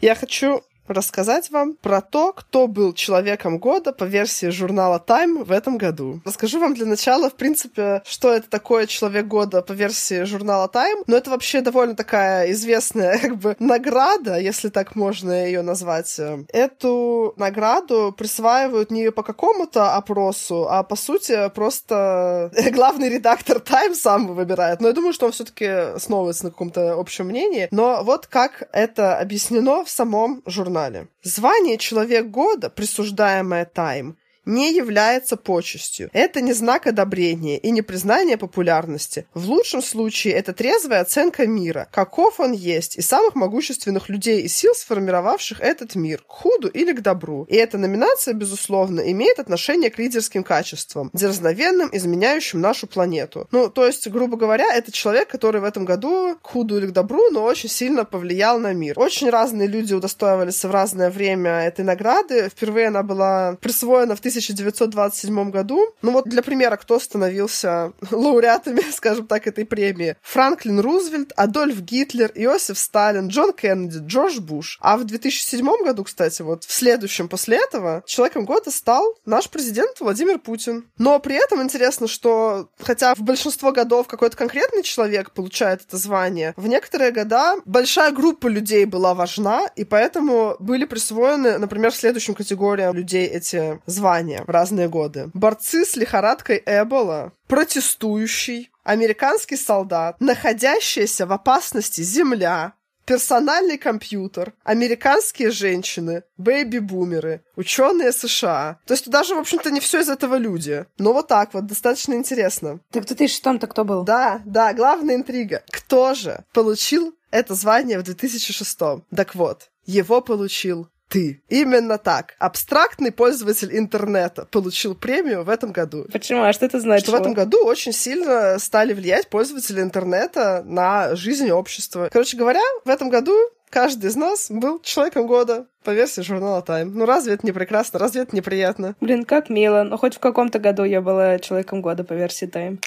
Я 0.00 0.14
хочу 0.14 0.62
рассказать 0.88 1.50
вам 1.50 1.74
про 1.74 2.00
то, 2.00 2.32
кто 2.32 2.66
был 2.66 2.92
человеком 2.92 3.58
года 3.58 3.92
по 3.92 4.04
версии 4.04 4.50
журнала 4.50 5.02
Time 5.04 5.44
в 5.44 5.52
этом 5.52 5.78
году. 5.78 6.20
Расскажу 6.24 6.60
вам 6.60 6.74
для 6.74 6.86
начала, 6.86 7.30
в 7.30 7.34
принципе, 7.34 8.02
что 8.04 8.32
это 8.32 8.48
такое 8.48 8.86
человек 8.86 9.26
года 9.26 9.62
по 9.62 9.72
версии 9.72 10.24
журнала 10.24 10.70
Time. 10.72 11.04
Но 11.06 11.16
это 11.16 11.30
вообще 11.30 11.60
довольно 11.60 11.94
такая 11.94 12.50
известная 12.52 13.18
как 13.22 13.36
бы 13.36 13.56
награда, 13.58 14.38
если 14.38 14.68
так 14.68 14.94
можно 14.94 15.46
ее 15.46 15.62
назвать. 15.62 16.20
Эту 16.48 17.34
награду 17.36 18.14
присваивают 18.16 18.90
не 18.90 19.10
по 19.10 19.22
какому-то 19.22 19.94
опросу, 19.94 20.66
а 20.68 20.82
по 20.82 20.96
сути 20.96 21.48
просто 21.54 22.50
главный 22.72 23.08
редактор 23.08 23.58
Time 23.58 23.94
сам 23.94 24.34
выбирает. 24.34 24.80
Но 24.80 24.88
я 24.88 24.94
думаю, 24.94 25.12
что 25.12 25.26
он 25.26 25.32
все-таки 25.32 25.64
основывается 25.66 26.44
на 26.44 26.50
каком-то 26.50 26.94
общем 26.94 27.26
мнении. 27.26 27.68
Но 27.70 28.02
вот 28.04 28.26
как 28.26 28.68
это 28.72 29.18
объяснено 29.18 29.84
в 29.84 29.90
самом 29.90 30.42
журнале. 30.46 30.73
Звание 31.22 31.78
«Человек 31.78 32.26
года», 32.26 32.68
присуждаемое 32.68 33.70
Time, 33.72 34.16
не 34.46 34.72
является 34.74 35.36
почестью. 35.36 36.10
Это 36.12 36.40
не 36.40 36.52
знак 36.52 36.86
одобрения 36.86 37.58
и 37.58 37.70
не 37.70 37.82
признание 37.82 38.36
популярности. 38.36 39.26
В 39.34 39.48
лучшем 39.48 39.82
случае 39.82 40.34
это 40.34 40.52
трезвая 40.52 41.00
оценка 41.00 41.46
мира, 41.46 41.88
каков 41.92 42.40
он 42.40 42.52
есть, 42.52 42.96
и 42.96 43.02
самых 43.02 43.34
могущественных 43.34 44.08
людей 44.08 44.42
и 44.42 44.48
сил, 44.48 44.74
сформировавших 44.74 45.60
этот 45.60 45.94
мир, 45.94 46.22
к 46.26 46.30
худу 46.30 46.68
или 46.68 46.92
к 46.92 47.00
добру. 47.00 47.44
И 47.48 47.56
эта 47.56 47.78
номинация, 47.78 48.34
безусловно, 48.34 49.00
имеет 49.12 49.38
отношение 49.38 49.90
к 49.90 49.98
лидерским 49.98 50.44
качествам, 50.44 51.10
дерзновенным, 51.12 51.90
изменяющим 51.92 52.60
нашу 52.60 52.86
планету. 52.86 53.48
Ну, 53.50 53.68
то 53.68 53.86
есть, 53.86 54.08
грубо 54.08 54.36
говоря, 54.36 54.74
это 54.74 54.92
человек, 54.92 55.28
который 55.28 55.60
в 55.60 55.64
этом 55.64 55.84
году 55.84 56.36
к 56.42 56.46
худу 56.46 56.78
или 56.78 56.86
к 56.86 56.92
добру, 56.92 57.30
но 57.30 57.44
очень 57.44 57.68
сильно 57.68 58.04
повлиял 58.04 58.58
на 58.58 58.72
мир. 58.72 58.98
Очень 58.98 59.30
разные 59.30 59.68
люди 59.68 59.94
удостоивались 59.94 60.64
в 60.64 60.70
разное 60.70 61.10
время 61.10 61.50
этой 61.50 61.84
награды. 61.84 62.48
Впервые 62.48 62.88
она 62.88 63.02
была 63.02 63.56
присвоена 63.60 64.16
в 64.16 64.20
1927 64.34 65.50
году. 65.50 65.94
Ну 66.02 66.12
вот 66.12 66.24
для 66.24 66.42
примера, 66.42 66.76
кто 66.76 66.98
становился 66.98 67.92
лауреатами, 68.10 68.80
скажем 68.92 69.26
так, 69.26 69.46
этой 69.46 69.64
премии. 69.64 70.16
Франклин 70.22 70.80
Рузвельт, 70.80 71.32
Адольф 71.36 71.80
Гитлер, 71.80 72.30
Иосиф 72.34 72.78
Сталин, 72.78 73.28
Джон 73.28 73.52
Кеннеди, 73.52 73.98
Джордж 74.06 74.40
Буш. 74.40 74.78
А 74.80 74.96
в 74.96 75.04
2007 75.04 75.66
году, 75.84 76.04
кстати, 76.04 76.42
вот 76.42 76.64
в 76.64 76.72
следующем 76.72 77.28
после 77.28 77.58
этого 77.58 78.02
человеком 78.06 78.44
года 78.44 78.70
стал 78.70 79.16
наш 79.24 79.48
президент 79.48 80.00
Владимир 80.00 80.38
Путин. 80.38 80.84
Но 80.98 81.18
при 81.18 81.36
этом 81.36 81.62
интересно, 81.62 82.08
что 82.08 82.68
хотя 82.80 83.14
в 83.14 83.20
большинство 83.20 83.72
годов 83.72 84.06
какой-то 84.06 84.36
конкретный 84.36 84.82
человек 84.82 85.30
получает 85.30 85.82
это 85.86 85.96
звание, 85.96 86.54
в 86.56 86.66
некоторые 86.66 87.10
года 87.10 87.56
большая 87.64 88.12
группа 88.12 88.46
людей 88.46 88.84
была 88.84 89.14
важна, 89.14 89.68
и 89.76 89.84
поэтому 89.84 90.56
были 90.58 90.84
присвоены, 90.84 91.58
например, 91.58 91.92
следующим 91.92 92.34
категориям 92.34 92.94
людей 92.94 93.26
эти 93.26 93.80
звания 93.86 94.23
в 94.46 94.50
разные 94.50 94.88
годы. 94.88 95.30
Борцы 95.34 95.84
с 95.84 95.96
лихорадкой 95.96 96.62
Эбола, 96.66 97.32
протестующий, 97.46 98.70
американский 98.82 99.56
солдат, 99.56 100.20
находящаяся 100.20 101.26
в 101.26 101.32
опасности 101.32 102.02
земля, 102.02 102.74
персональный 103.04 103.78
компьютер, 103.78 104.54
американские 104.64 105.50
женщины, 105.50 106.22
бэйби-бумеры, 106.38 107.42
ученые 107.56 108.12
США. 108.12 108.78
То 108.86 108.94
есть 108.94 109.04
туда 109.04 109.22
же, 109.22 109.34
в 109.34 109.38
общем-то, 109.38 109.70
не 109.70 109.80
все 109.80 110.00
из 110.00 110.08
этого 110.08 110.36
люди. 110.36 110.86
Но 110.98 111.12
вот 111.12 111.28
так 111.28 111.54
вот, 111.54 111.66
достаточно 111.66 112.14
интересно. 112.14 112.80
Так 112.90 113.04
в 113.04 113.10
2006-то 113.10 113.66
кто 113.66 113.84
был? 113.84 114.04
Да, 114.04 114.40
да, 114.44 114.72
главная 114.72 115.16
интрига. 115.16 115.62
Кто 115.70 116.14
же 116.14 116.44
получил 116.52 117.14
это 117.30 117.54
звание 117.54 117.98
в 117.98 118.04
2006? 118.04 118.78
Так 119.14 119.34
вот, 119.34 119.70
его 119.86 120.20
получил 120.20 120.88
ты. 121.08 121.42
Именно 121.48 121.98
так. 121.98 122.34
Абстрактный 122.38 123.12
пользователь 123.12 123.76
интернета 123.76 124.46
получил 124.50 124.94
премию 124.94 125.44
в 125.44 125.48
этом 125.48 125.72
году. 125.72 126.06
Почему? 126.12 126.42
А 126.42 126.52
что 126.52 126.66
это 126.66 126.80
значит? 126.80 127.06
Что 127.06 127.16
в 127.16 127.20
этом 127.20 127.34
году 127.34 127.64
очень 127.64 127.92
сильно 127.92 128.58
стали 128.58 128.92
влиять 128.92 129.28
пользователи 129.28 129.80
интернета 129.80 130.62
на 130.64 131.14
жизнь 131.14 131.50
общества. 131.50 132.08
Короче 132.12 132.36
говоря, 132.36 132.62
в 132.84 132.88
этом 132.88 133.10
году 133.10 133.34
каждый 133.70 134.06
из 134.06 134.16
нас 134.16 134.50
был 134.50 134.80
человеком 134.80 135.26
года 135.26 135.66
по 135.82 135.90
версии 135.90 136.20
журнала 136.22 136.64
Time. 136.66 136.90
Ну 136.94 137.04
разве 137.06 137.34
это 137.34 137.46
не 137.46 137.52
прекрасно? 137.52 137.98
Разве 137.98 138.22
это 138.22 138.34
неприятно? 138.34 138.94
Блин, 139.00 139.24
как 139.24 139.50
мило. 139.50 139.82
Но 139.82 139.96
хоть 139.96 140.14
в 140.14 140.20
каком-то 140.20 140.58
году 140.58 140.84
я 140.84 141.00
была 141.00 141.38
человеком 141.38 141.82
года 141.82 142.04
по 142.04 142.12
версии 142.12 142.48
Time. 142.48 142.78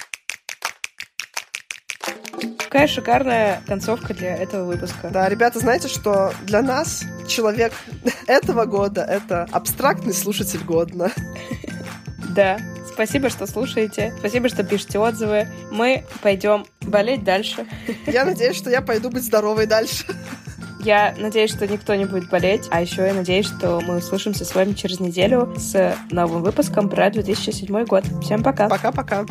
Какая 2.58 2.88
шикарная 2.88 3.62
концовка 3.66 4.14
для 4.14 4.36
этого 4.36 4.66
выпуска. 4.66 5.10
Да, 5.10 5.28
ребята, 5.30 5.60
знаете, 5.60 5.88
что 5.88 6.34
для 6.44 6.62
нас 6.62 7.04
человек 7.28 7.74
этого 8.28 8.66
года— 8.66 9.02
это 9.10 9.48
абстрактный 9.52 10.14
слушатель 10.14 10.64
годно. 10.64 11.12
Да, 12.30 12.60
спасибо, 12.94 13.32
что 13.32 13.48
слушаете. 13.48 14.14
Спасибо, 14.20 14.48
что 14.48 14.64
пишете 14.64 15.00
отзывы. 15.00 15.48
Мы 15.72 16.04
пойдем 16.22 16.68
болеть 16.82 17.24
дальше. 17.24 17.66
Я 18.06 18.26
надеюсь, 18.26 18.56
что 18.56 18.70
я 18.70 18.84
пойду 18.84 19.10
быть 19.10 19.24
здоровой 19.24 19.66
дальше. 19.66 20.06
Я 20.82 21.16
надеюсь, 21.18 21.50
что 21.50 21.66
никто 21.66 21.96
не 21.96 22.06
будет 22.06 22.30
болеть. 22.30 22.68
А 22.70 22.80
еще 22.80 23.08
я 23.08 23.14
надеюсь, 23.14 23.48
что 23.48 23.82
мы 23.82 23.98
услышимся 23.98 24.46
с 24.46 24.54
вами 24.54 24.74
через 24.74 25.00
неделю 25.00 25.54
с 25.58 25.96
новым 26.12 26.44
выпуском 26.44 26.90
про 26.90 27.10
2007 27.10 27.86
год. 27.86 28.06
Всем 28.22 28.44
пока. 28.44 28.70
Пока-пока. 28.70 29.26